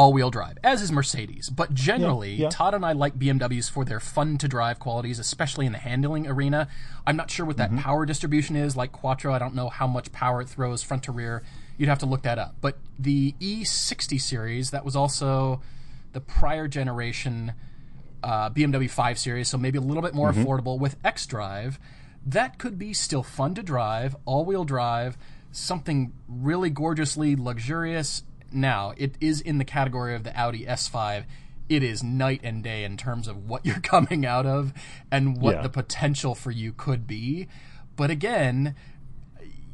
all-wheel 0.00 0.30
drive, 0.30 0.56
as 0.64 0.80
is 0.80 0.90
Mercedes. 0.90 1.50
But 1.50 1.74
generally, 1.74 2.32
yeah, 2.32 2.44
yeah. 2.44 2.48
Todd 2.48 2.72
and 2.72 2.86
I 2.86 2.92
like 2.92 3.18
BMWs 3.18 3.70
for 3.70 3.84
their 3.84 4.00
fun-to-drive 4.00 4.78
qualities, 4.78 5.18
especially 5.18 5.66
in 5.66 5.72
the 5.72 5.78
handling 5.78 6.26
arena. 6.26 6.68
I'm 7.06 7.16
not 7.16 7.30
sure 7.30 7.44
what 7.44 7.58
that 7.58 7.68
mm-hmm. 7.68 7.80
power 7.80 8.06
distribution 8.06 8.56
is. 8.56 8.78
Like 8.78 8.92
Quattro, 8.92 9.34
I 9.34 9.38
don't 9.38 9.54
know 9.54 9.68
how 9.68 9.86
much 9.86 10.10
power 10.10 10.40
it 10.40 10.48
throws 10.48 10.82
front 10.82 11.02
to 11.02 11.12
rear. 11.12 11.42
You'd 11.76 11.90
have 11.90 11.98
to 11.98 12.06
look 12.06 12.22
that 12.22 12.38
up. 12.38 12.54
But 12.62 12.78
the 12.98 13.34
E60 13.42 14.18
series, 14.18 14.70
that 14.70 14.86
was 14.86 14.96
also 14.96 15.60
the 16.14 16.20
prior 16.22 16.66
generation 16.66 17.52
uh, 18.22 18.48
BMW 18.48 18.88
5 18.88 19.18
Series, 19.18 19.48
so 19.48 19.58
maybe 19.58 19.76
a 19.76 19.82
little 19.82 20.02
bit 20.02 20.14
more 20.14 20.32
mm-hmm. 20.32 20.42
affordable 20.42 20.78
with 20.78 21.00
xDrive. 21.02 21.76
That 22.24 22.58
could 22.58 22.78
be 22.78 22.94
still 22.94 23.22
fun 23.22 23.54
to 23.54 23.62
drive, 23.62 24.16
all 24.24 24.46
wheel 24.46 24.64
drive, 24.64 25.18
something 25.52 26.14
really 26.26 26.70
gorgeously 26.70 27.36
luxurious. 27.36 28.22
Now, 28.52 28.94
it 28.96 29.16
is 29.20 29.40
in 29.40 29.58
the 29.58 29.64
category 29.64 30.14
of 30.14 30.24
the 30.24 30.36
Audi 30.38 30.64
S5. 30.64 31.24
It 31.68 31.82
is 31.82 32.02
night 32.02 32.40
and 32.42 32.64
day 32.64 32.84
in 32.84 32.96
terms 32.96 33.28
of 33.28 33.48
what 33.48 33.64
you're 33.66 33.80
coming 33.80 34.26
out 34.26 34.46
of 34.46 34.72
and 35.10 35.40
what 35.40 35.56
yeah. 35.56 35.62
the 35.62 35.68
potential 35.68 36.34
for 36.34 36.50
you 36.50 36.72
could 36.72 37.06
be. 37.06 37.48
But 37.96 38.10
again, 38.10 38.74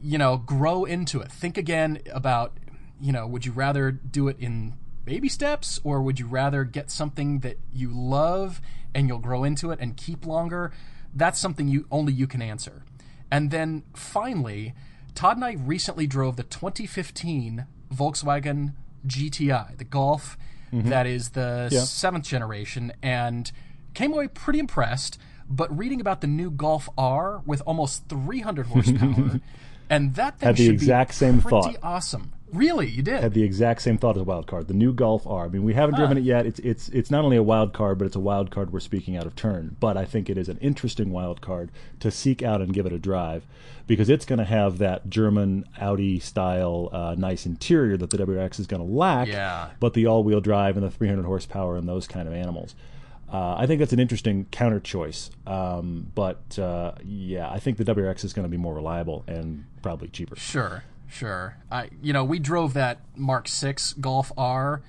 you 0.03 0.19
know, 0.19 0.37
grow 0.37 0.85
into 0.85 1.21
it. 1.21 1.33
Think 1.33 1.57
again 1.57 2.01
about, 2.12 2.59
you 3.01 3.12
know, 3.12 3.27
would 3.27 3.47
you 3.47 3.53
rather 3.53 3.91
do 3.91 4.29
it 4.29 4.37
in 4.39 4.75
baby 5.05 5.29
steps, 5.29 5.81
or 5.85 6.03
would 6.03 6.19
you 6.19 6.27
rather 6.27 6.65
get 6.65 6.91
something 6.91 7.39
that 7.41 7.59
you 7.73 7.91
love 7.93 8.61
and 8.95 9.09
you'll 9.09 9.19
grow 9.19 9.45
into 9.45 9.71
it 9.71 9.79
and 9.81 9.97
keep 9.97 10.27
longer? 10.27 10.73
That's 11.15 11.39
something 11.39 11.69
you 11.69 11.87
only 11.91 12.12
you 12.12 12.27
can 12.27 12.43
answer. 12.43 12.85
And 13.31 13.51
then 13.51 13.85
finally, 13.95 14.75
Todd 15.15 15.37
and 15.37 15.45
I 15.45 15.53
recently 15.53 16.07
drove 16.07 16.37
the 16.37 16.43
2015 16.43 17.67
Volkswagen 17.94 18.75
GTI, 19.07 19.77
the 19.77 19.85
Golf 19.85 20.37
mm-hmm. 20.72 20.90
that 20.90 21.07
is 21.07 21.31
the 21.31 21.68
yeah. 21.70 21.81
seventh 21.81 22.25
generation, 22.25 22.92
and 23.03 23.51
came 23.94 24.12
away 24.12 24.29
pretty 24.29 24.59
impressed. 24.59 25.18
But 25.49 25.77
reading 25.77 26.01
about 26.01 26.20
the 26.20 26.27
new 26.27 26.51
Golf 26.51 26.88
R 26.99 27.42
with 27.46 27.62
almost 27.66 28.09
300 28.09 28.66
horsepower, 28.66 29.40
and 29.90 30.14
that 30.16 30.38
thing 30.38 30.46
had 30.49 30.57
the 30.57 30.64
should 30.64 30.75
exact 30.75 31.11
be 31.11 31.14
same 31.14 31.40
pretty 31.40 31.75
thought. 31.75 31.77
awesome. 31.83 32.33
Really, 32.53 32.89
you 32.89 33.03
did. 33.03 33.21
Had 33.21 33.35
the 33.35 33.43
exact 33.43 33.83
same 33.83 33.99
thought 33.99 34.17
as 34.17 34.23
a 34.23 34.25
wild 34.25 34.47
card. 34.47 34.69
The 34.69 34.75
new 34.75 34.93
Golf 34.93 35.27
R. 35.27 35.47
I 35.47 35.49
mean, 35.49 35.65
we 35.65 35.75
haven't 35.75 35.97
driven 35.97 36.17
it 36.17 36.25
yet. 36.25 36.47
It's 36.47 36.61
it's 36.61 36.89
it's 36.91 37.11
not 37.11 37.25
only 37.25 37.37
a 37.37 37.43
wild 37.43 37.73
card, 37.73 37.99
but 37.99 38.05
it's 38.07 38.17
a 38.17 38.21
wild 38.21 38.51
card 38.51 38.73
we're 38.73 38.81
speaking 38.81 39.17
out 39.17 39.27
of 39.27 39.35
turn. 39.35 39.77
But 39.81 39.97
I 39.97 40.05
think 40.05 40.31
it 40.31 40.39
is 40.39 40.49
an 40.49 40.59
interesting 40.59 41.11
wild 41.11 41.41
card 41.41 41.71
to 42.01 42.11
seek 42.11 42.43
out 42.43 42.61
and 42.61 42.73
give 42.73 42.87
it 42.87 42.93
a 42.93 42.99
drive 42.99 43.45
because 43.87 44.09
it's 44.09 44.25
going 44.25 44.39
to 44.39 44.45
have 44.45 44.79
that 44.79 45.11
German 45.11 45.65
Audi 45.81 46.21
style 46.21 46.89
uh, 46.93 47.15
nice 47.19 47.47
interior 47.47 47.97
that 47.97 48.11
the 48.11 48.19
WRX 48.19 48.61
is 48.61 48.67
going 48.67 48.87
to 48.87 48.93
lack. 48.93 49.29
Yeah. 49.29 49.71
But 49.81 49.95
the 49.95 50.07
all-wheel 50.07 50.41
drive 50.41 50.77
and 50.77 50.85
the 50.85 50.91
300 50.91 51.25
horsepower 51.25 51.77
and 51.77 51.89
those 51.89 52.07
kind 52.07 52.27
of 52.29 52.35
animals. 52.35 52.75
Uh, 53.33 53.57
I 53.57 53.67
think 53.67 53.81
that's 53.81 53.93
an 53.93 54.01
interesting 54.01 54.47
counter 54.51 54.81
choice. 54.81 55.31
Um, 55.47 56.13
but 56.15 56.59
uh, 56.59 56.93
yeah, 57.05 57.51
I 57.51 57.59
think 57.59 57.77
the 57.77 57.85
WRX 57.85 58.25
is 58.25 58.33
going 58.33 58.45
to 58.45 58.49
be 58.49 58.57
more 58.57 58.75
reliable 58.75 59.25
and 59.27 59.65
probably 59.83 60.09
cheaper. 60.09 60.37
Sure. 60.37 60.85
Sure. 61.09 61.57
I 61.71 61.90
you 62.02 62.13
know, 62.13 62.25
we 62.25 62.38
drove 62.38 62.75
that 62.75 63.00
Mark 63.15 63.48
6 63.48 63.94
Golf 63.94 64.33
R 64.37 64.83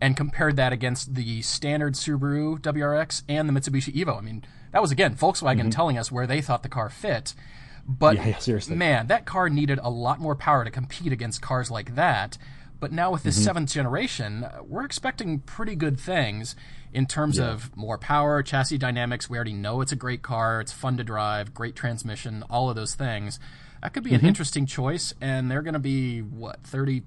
and 0.00 0.16
compared 0.16 0.56
that 0.56 0.72
against 0.72 1.14
the 1.14 1.42
standard 1.42 1.94
Subaru 1.94 2.58
WRX 2.60 3.22
and 3.28 3.48
the 3.48 3.52
Mitsubishi 3.52 3.94
Evo. 3.94 4.18
I 4.18 4.20
mean, 4.20 4.44
that 4.72 4.82
was 4.82 4.92
again 4.92 5.14
Volkswagen 5.14 5.58
mm-hmm. 5.60 5.70
telling 5.70 5.98
us 5.98 6.12
where 6.12 6.26
they 6.26 6.40
thought 6.40 6.62
the 6.62 6.68
car 6.68 6.88
fit. 6.88 7.34
But 7.88 8.16
yeah, 8.16 8.36
yeah, 8.44 8.74
man, 8.74 9.06
that 9.06 9.26
car 9.26 9.48
needed 9.48 9.78
a 9.80 9.90
lot 9.90 10.18
more 10.18 10.34
power 10.34 10.64
to 10.64 10.70
compete 10.70 11.12
against 11.12 11.40
cars 11.40 11.70
like 11.70 11.94
that. 11.94 12.36
But 12.78 12.92
now 12.92 13.10
with 13.10 13.22
this 13.22 13.36
mm-hmm. 13.36 13.44
seventh 13.44 13.72
generation, 13.72 14.46
we're 14.64 14.84
expecting 14.84 15.40
pretty 15.40 15.76
good 15.76 15.98
things. 15.98 16.56
in 16.92 17.06
terms 17.06 17.38
yeah. 17.38 17.50
of 17.50 17.76
more 17.76 17.98
power, 17.98 18.42
chassis 18.42 18.78
dynamics. 18.78 19.28
We 19.28 19.36
already 19.36 19.52
know 19.52 19.80
it's 19.82 19.92
a 19.92 19.96
great 19.96 20.22
car. 20.22 20.60
It's 20.60 20.72
fun 20.72 20.96
to 20.96 21.04
drive, 21.04 21.52
great 21.54 21.76
transmission, 21.76 22.42
all 22.48 22.70
of 22.70 22.76
those 22.76 22.94
things. 22.94 23.38
That 23.86 23.92
could 23.92 24.02
be 24.02 24.14
an 24.14 24.16
mm-hmm. 24.16 24.26
interesting 24.26 24.66
choice, 24.66 25.14
and 25.20 25.48
they're 25.48 25.62
going 25.62 25.74
to 25.74 25.78
be 25.78 26.18
what 26.18 26.60
thirty 26.64 27.04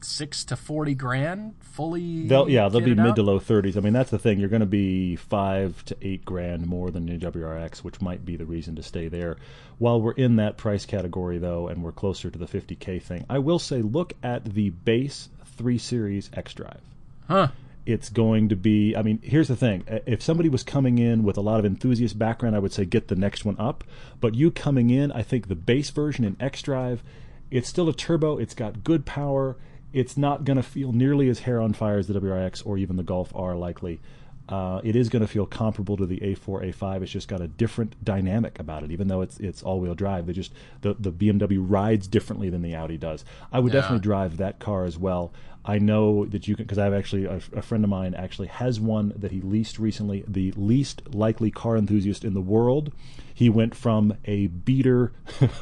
six 0.00 0.46
to 0.46 0.56
forty 0.56 0.94
grand 0.94 1.56
fully. 1.60 2.26
They'll 2.26 2.48
yeah, 2.48 2.70
they'll 2.70 2.80
be 2.80 2.94
mid 2.94 3.08
out? 3.08 3.16
to 3.16 3.22
low 3.22 3.38
thirties. 3.38 3.76
I 3.76 3.80
mean, 3.80 3.92
that's 3.92 4.08
the 4.08 4.18
thing. 4.18 4.40
You're 4.40 4.48
going 4.48 4.60
to 4.60 4.66
be 4.66 5.16
five 5.16 5.84
to 5.84 5.96
eight 6.00 6.24
grand 6.24 6.66
more 6.66 6.90
than 6.90 7.04
the 7.04 7.18
WRX, 7.18 7.80
which 7.80 8.00
might 8.00 8.24
be 8.24 8.36
the 8.36 8.46
reason 8.46 8.76
to 8.76 8.82
stay 8.82 9.08
there. 9.08 9.36
While 9.76 10.00
we're 10.00 10.12
in 10.12 10.36
that 10.36 10.56
price 10.56 10.86
category, 10.86 11.36
though, 11.36 11.68
and 11.68 11.82
we're 11.82 11.92
closer 11.92 12.30
to 12.30 12.38
the 12.38 12.46
50k 12.46 13.02
thing, 13.02 13.26
I 13.28 13.40
will 13.40 13.58
say, 13.58 13.82
look 13.82 14.14
at 14.22 14.46
the 14.46 14.70
base 14.70 15.28
three 15.58 15.76
series 15.76 16.30
X 16.32 16.54
Drive. 16.54 16.80
Huh 17.28 17.48
it's 17.86 18.08
going 18.08 18.48
to 18.48 18.56
be 18.56 18.94
i 18.96 19.02
mean 19.02 19.20
here's 19.22 19.48
the 19.48 19.56
thing. 19.56 19.84
If 20.06 20.22
somebody 20.22 20.48
was 20.48 20.62
coming 20.62 20.98
in 20.98 21.22
with 21.22 21.36
a 21.36 21.40
lot 21.40 21.58
of 21.58 21.64
enthusiast 21.64 22.18
background 22.18 22.56
i 22.56 22.58
would 22.58 22.72
say 22.72 22.84
get 22.84 23.08
the 23.08 23.16
next 23.16 23.44
one 23.44 23.56
up. 23.58 23.84
But 24.20 24.34
you 24.34 24.50
coming 24.50 24.90
in 24.90 25.12
i 25.12 25.22
think 25.22 25.48
the 25.48 25.54
base 25.54 25.90
version 25.90 26.24
in 26.24 26.36
x 26.40 26.62
drive 26.62 27.02
it's 27.50 27.68
still 27.68 27.88
a 27.88 27.92
turbo. 27.92 28.38
It's 28.38 28.54
got 28.54 28.84
good 28.84 29.06
power. 29.06 29.56
It's 29.92 30.16
not 30.16 30.44
going 30.44 30.56
to 30.56 30.62
feel 30.62 30.92
nearly 30.92 31.28
as 31.28 31.40
hair 31.40 31.60
on 31.60 31.72
fire 31.72 31.98
as 31.98 32.08
the 32.08 32.20
WRX 32.20 32.66
or 32.66 32.76
even 32.76 32.96
the 32.96 33.02
Golf 33.02 33.32
R 33.34 33.54
likely. 33.54 34.00
Uh, 34.48 34.80
it 34.84 34.94
is 34.94 35.08
going 35.08 35.22
to 35.22 35.28
feel 35.28 35.46
comparable 35.46 35.96
to 35.96 36.06
the 36.06 36.18
A4, 36.20 36.72
A5. 36.72 37.02
It's 37.02 37.10
just 37.10 37.26
got 37.26 37.40
a 37.40 37.48
different 37.48 38.02
dynamic 38.04 38.58
about 38.60 38.84
it, 38.84 38.92
even 38.92 39.08
though 39.08 39.20
it's 39.20 39.38
it's 39.40 39.62
all 39.62 39.80
wheel 39.80 39.94
drive. 39.94 40.26
They 40.26 40.32
just 40.32 40.52
the 40.82 40.94
the 40.94 41.10
BMW 41.10 41.58
rides 41.60 42.06
differently 42.06 42.48
than 42.48 42.62
the 42.62 42.74
Audi 42.74 42.96
does. 42.96 43.24
I 43.52 43.58
would 43.58 43.72
yeah. 43.72 43.80
definitely 43.80 44.04
drive 44.04 44.36
that 44.36 44.58
car 44.60 44.84
as 44.84 44.96
well. 44.98 45.32
I 45.64 45.78
know 45.78 46.24
that 46.26 46.46
you 46.46 46.54
can 46.54 46.64
because 46.64 46.78
I've 46.78 46.94
actually 46.94 47.24
a, 47.24 47.40
a, 47.52 47.62
friend 47.62 47.82
of 47.82 47.90
mine 47.90 48.14
actually 48.14 48.46
has 48.46 48.78
one 48.78 49.12
that 49.16 49.32
he 49.32 49.40
leased 49.40 49.80
recently. 49.80 50.24
The 50.28 50.52
least 50.52 51.12
likely 51.12 51.50
car 51.50 51.76
enthusiast 51.76 52.24
in 52.24 52.34
the 52.34 52.40
world. 52.40 52.92
He 53.34 53.50
went 53.50 53.74
from 53.74 54.16
a 54.24 54.46
beater. 54.46 55.12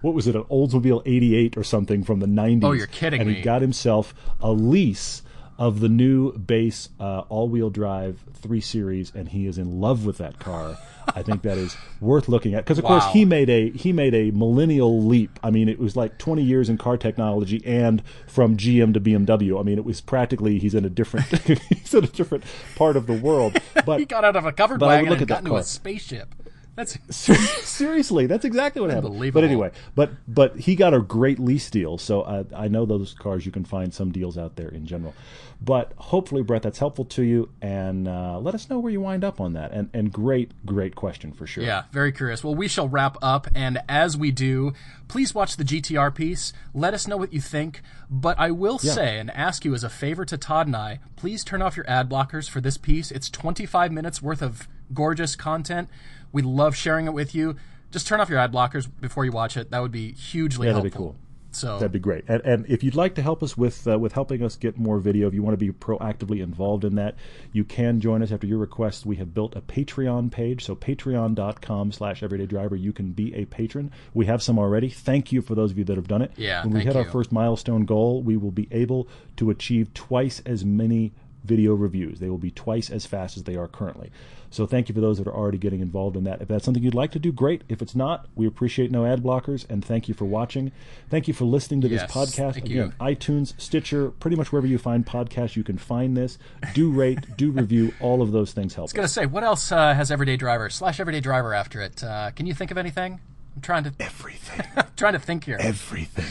what 0.00 0.14
was 0.14 0.26
it, 0.26 0.34
an 0.34 0.44
Oldsmobile 0.44 1.02
88 1.06 1.56
or 1.56 1.62
something 1.62 2.02
from 2.02 2.18
the 2.18 2.26
90s. 2.26 2.64
Oh, 2.64 2.72
you're 2.72 2.88
kidding 2.88 3.20
and 3.20 3.28
me. 3.28 3.36
he 3.36 3.42
got 3.42 3.62
himself 3.62 4.12
a 4.40 4.50
lease 4.50 5.22
of 5.60 5.80
the 5.80 5.90
new 5.90 6.32
base 6.32 6.88
uh, 6.98 7.20
all-wheel 7.28 7.68
drive 7.68 8.24
3 8.32 8.62
Series, 8.62 9.12
and 9.14 9.28
he 9.28 9.46
is 9.46 9.58
in 9.58 9.78
love 9.78 10.06
with 10.06 10.16
that 10.16 10.38
car. 10.38 10.78
I 11.14 11.22
think 11.22 11.42
that 11.42 11.58
is 11.58 11.76
worth 12.00 12.28
looking 12.28 12.54
at 12.54 12.64
because, 12.64 12.78
of 12.78 12.84
wow. 12.84 12.98
course, 12.98 13.12
he 13.12 13.24
made 13.24 13.50
a 13.50 13.70
he 13.70 13.92
made 13.92 14.14
a 14.14 14.30
millennial 14.30 15.02
leap. 15.02 15.38
I 15.42 15.50
mean, 15.50 15.68
it 15.68 15.78
was 15.78 15.96
like 15.96 16.18
20 16.18 16.42
years 16.42 16.68
in 16.68 16.78
car 16.78 16.96
technology 16.96 17.60
and 17.66 18.02
from 18.26 18.56
GM 18.56 18.94
to 18.94 19.00
BMW. 19.00 19.58
I 19.58 19.62
mean, 19.62 19.76
it 19.76 19.84
was 19.84 20.00
practically 20.00 20.58
he's 20.58 20.74
in 20.74 20.84
a 20.84 20.90
different 20.90 21.26
he's 21.68 21.94
in 21.94 22.04
a 22.04 22.08
different 22.08 22.44
part 22.76 22.96
of 22.96 23.06
the 23.06 23.14
world. 23.14 23.56
But 23.84 23.98
he 23.98 24.06
got 24.06 24.24
out 24.24 24.36
of 24.36 24.44
a 24.44 24.52
covered 24.52 24.80
wagon 24.80 25.12
and 25.12 25.26
got 25.26 25.40
into 25.40 25.56
a 25.56 25.62
spaceship. 25.62 26.34
That's 26.80 26.98
seriously, 27.68 28.26
that's 28.26 28.46
exactly 28.46 28.80
what 28.80 28.90
happened. 28.90 29.32
But 29.34 29.44
anyway, 29.44 29.70
but 29.94 30.12
but 30.26 30.56
he 30.58 30.74
got 30.76 30.94
a 30.94 31.00
great 31.00 31.38
lease 31.38 31.68
deal, 31.68 31.98
so 31.98 32.22
I, 32.22 32.64
I 32.64 32.68
know 32.68 32.86
those 32.86 33.12
cars 33.12 33.44
you 33.44 33.52
can 33.52 33.66
find 33.66 33.92
some 33.92 34.10
deals 34.12 34.38
out 34.38 34.56
there 34.56 34.68
in 34.68 34.86
general. 34.86 35.14
But 35.60 35.92
hopefully, 35.96 36.42
Brett, 36.42 36.62
that's 36.62 36.78
helpful 36.78 37.04
to 37.04 37.22
you, 37.22 37.50
and 37.60 38.08
uh, 38.08 38.38
let 38.38 38.54
us 38.54 38.70
know 38.70 38.78
where 38.78 38.90
you 38.90 39.02
wind 39.02 39.24
up 39.24 39.42
on 39.42 39.52
that. 39.52 39.72
And 39.72 39.90
and 39.92 40.10
great 40.10 40.52
great 40.64 40.94
question 40.94 41.32
for 41.32 41.46
sure. 41.46 41.62
Yeah, 41.62 41.82
very 41.92 42.12
curious. 42.12 42.42
Well, 42.42 42.54
we 42.54 42.66
shall 42.66 42.88
wrap 42.88 43.18
up, 43.20 43.46
and 43.54 43.82
as 43.86 44.16
we 44.16 44.30
do, 44.30 44.72
please 45.06 45.34
watch 45.34 45.58
the 45.58 45.64
GTR 45.64 46.14
piece. 46.14 46.54
Let 46.72 46.94
us 46.94 47.06
know 47.06 47.18
what 47.18 47.34
you 47.34 47.42
think. 47.42 47.82
But 48.08 48.38
I 48.38 48.52
will 48.52 48.80
yeah. 48.82 48.92
say 48.92 49.18
and 49.18 49.30
ask 49.32 49.66
you 49.66 49.74
as 49.74 49.84
a 49.84 49.90
favor 49.90 50.24
to 50.24 50.38
Todd 50.38 50.66
and 50.66 50.74
I, 50.74 51.00
please 51.16 51.44
turn 51.44 51.60
off 51.60 51.76
your 51.76 51.88
ad 51.88 52.08
blockers 52.08 52.48
for 52.48 52.62
this 52.62 52.78
piece. 52.78 53.10
It's 53.10 53.28
25 53.28 53.92
minutes 53.92 54.22
worth 54.22 54.40
of 54.40 54.66
gorgeous 54.92 55.36
content. 55.36 55.88
We 56.32 56.42
love 56.42 56.76
sharing 56.76 57.06
it 57.06 57.12
with 57.12 57.34
you. 57.34 57.56
Just 57.90 58.06
turn 58.06 58.20
off 58.20 58.28
your 58.28 58.38
ad 58.38 58.52
blockers 58.52 58.88
before 59.00 59.24
you 59.24 59.32
watch 59.32 59.56
it. 59.56 59.70
That 59.70 59.80
would 59.82 59.92
be 59.92 60.12
hugely 60.12 60.66
yeah, 60.66 60.74
helpful. 60.74 60.90
That'd 60.90 60.92
be 60.92 60.96
cool. 60.96 61.16
So 61.52 61.74
that'd 61.78 61.92
be 61.92 61.98
great. 61.98 62.24
And, 62.28 62.40
and 62.44 62.66
if 62.66 62.84
you'd 62.84 62.94
like 62.94 63.14
to 63.16 63.22
help 63.22 63.42
us 63.42 63.56
with 63.56 63.86
uh, 63.86 63.98
with 63.98 64.12
helping 64.12 64.42
us 64.42 64.56
get 64.56 64.78
more 64.78 64.98
video, 64.98 65.26
if 65.26 65.34
you 65.34 65.42
want 65.42 65.58
to 65.58 65.64
be 65.64 65.72
proactively 65.72 66.42
involved 66.42 66.84
in 66.84 66.94
that, 66.94 67.16
you 67.52 67.64
can 67.64 68.00
join 68.00 68.22
us 68.22 68.30
after 68.30 68.46
your 68.46 68.58
request. 68.58 69.04
We 69.04 69.16
have 69.16 69.34
built 69.34 69.56
a 69.56 69.60
Patreon 69.60 70.30
page, 70.30 70.64
so 70.64 70.76
patreon.com 70.76 71.92
slash 71.92 72.22
everyday 72.22 72.46
driver. 72.46 72.76
You 72.76 72.92
can 72.92 73.12
be 73.12 73.34
a 73.34 73.46
patron. 73.46 73.90
We 74.14 74.26
have 74.26 74.42
some 74.42 74.58
already. 74.58 74.90
Thank 74.90 75.32
you 75.32 75.42
for 75.42 75.54
those 75.54 75.72
of 75.72 75.78
you 75.78 75.84
that 75.84 75.96
have 75.96 76.08
done 76.08 76.22
it. 76.22 76.32
Yeah. 76.36 76.62
When 76.62 76.72
we 76.72 76.80
hit 76.80 76.94
you. 76.94 77.00
our 77.00 77.06
first 77.06 77.32
milestone 77.32 77.84
goal, 77.84 78.22
we 78.22 78.36
will 78.36 78.52
be 78.52 78.68
able 78.70 79.08
to 79.36 79.50
achieve 79.50 79.92
twice 79.92 80.40
as 80.46 80.64
many 80.64 81.12
video 81.44 81.74
reviews. 81.74 82.20
They 82.20 82.30
will 82.30 82.38
be 82.38 82.50
twice 82.50 82.90
as 82.90 83.06
fast 83.06 83.36
as 83.36 83.44
they 83.44 83.56
are 83.56 83.66
currently. 83.66 84.12
So 84.50 84.66
thank 84.66 84.88
you 84.88 84.94
for 84.94 85.00
those 85.00 85.18
that 85.18 85.28
are 85.28 85.34
already 85.34 85.58
getting 85.58 85.80
involved 85.80 86.16
in 86.16 86.24
that. 86.24 86.42
If 86.42 86.48
that's 86.48 86.64
something 86.64 86.82
you'd 86.82 86.94
like 86.94 87.12
to 87.12 87.18
do, 87.18 87.30
great. 87.32 87.62
If 87.68 87.80
it's 87.80 87.94
not, 87.94 88.26
we 88.34 88.46
appreciate 88.46 88.90
no 88.90 89.06
ad 89.06 89.22
blockers 89.22 89.64
and 89.70 89.84
thank 89.84 90.08
you 90.08 90.14
for 90.14 90.24
watching. 90.24 90.72
Thank 91.08 91.28
you 91.28 91.34
for 91.34 91.44
listening 91.44 91.80
to 91.82 91.88
yes, 91.88 92.02
this 92.02 92.10
podcast. 92.10 92.56
Again, 92.56 92.70
you. 92.70 92.92
iTunes, 93.00 93.58
Stitcher, 93.60 94.10
pretty 94.10 94.36
much 94.36 94.50
wherever 94.50 94.66
you 94.66 94.78
find 94.78 95.06
podcasts, 95.06 95.54
you 95.54 95.62
can 95.62 95.78
find 95.78 96.16
this. 96.16 96.36
Do 96.74 96.90
rate, 96.90 97.36
do 97.36 97.52
review. 97.52 97.94
All 98.00 98.22
of 98.22 98.32
those 98.32 98.52
things 98.52 98.74
help. 98.74 98.84
I 98.84 98.86
was 98.86 98.92
going 98.92 99.06
to 99.06 99.12
say, 99.12 99.26
what 99.26 99.44
else 99.44 99.70
uh, 99.70 99.94
has 99.94 100.10
Everyday 100.10 100.36
Driver 100.36 100.68
slash 100.68 100.98
Everyday 100.98 101.20
Driver 101.20 101.54
after 101.54 101.80
it? 101.80 102.02
Uh, 102.02 102.32
can 102.32 102.46
you 102.46 102.54
think 102.54 102.70
of 102.70 102.78
anything? 102.78 103.20
I'm 103.54 103.62
trying 103.62 103.84
to 103.84 103.92
everything. 104.00 104.66
I'm 104.76 104.86
trying 104.96 105.12
to 105.12 105.18
think 105.18 105.44
here. 105.44 105.58
Everything. 105.60 106.24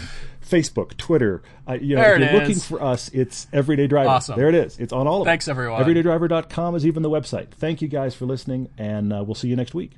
Facebook, 0.50 0.98
Twitter. 0.98 1.42
Uh, 1.68 1.74
you 1.74 1.96
know, 1.96 2.02
there 2.02 2.16
if 2.16 2.20
you're 2.20 2.42
is. 2.42 2.48
looking 2.48 2.60
for 2.62 2.84
us, 2.84 3.10
it's 3.10 3.48
Everyday 3.54 3.88
Driver. 3.88 4.10
Awesome. 4.10 4.38
There 4.38 4.50
it 4.50 4.56
is. 4.56 4.80
It's 4.80 4.92
on 4.94 5.08
all 5.08 5.22
of 5.22 5.26
Thanks, 5.26 5.46
them. 5.46 5.52
everyone. 5.58 5.84
EverydayDriver.com 5.84 6.76
is 6.76 6.86
even 6.86 7.04
the 7.04 7.10
website. 7.10 7.52
Thank 7.52 7.82
you 7.82 7.88
guys 7.88 8.16
for 8.16 8.26
listening, 8.26 8.70
and 8.78 9.14
uh, 9.14 9.24
we'll 9.24 9.36
see 9.36 9.48
you 9.48 9.56
next 9.56 9.74
week. 9.74 9.94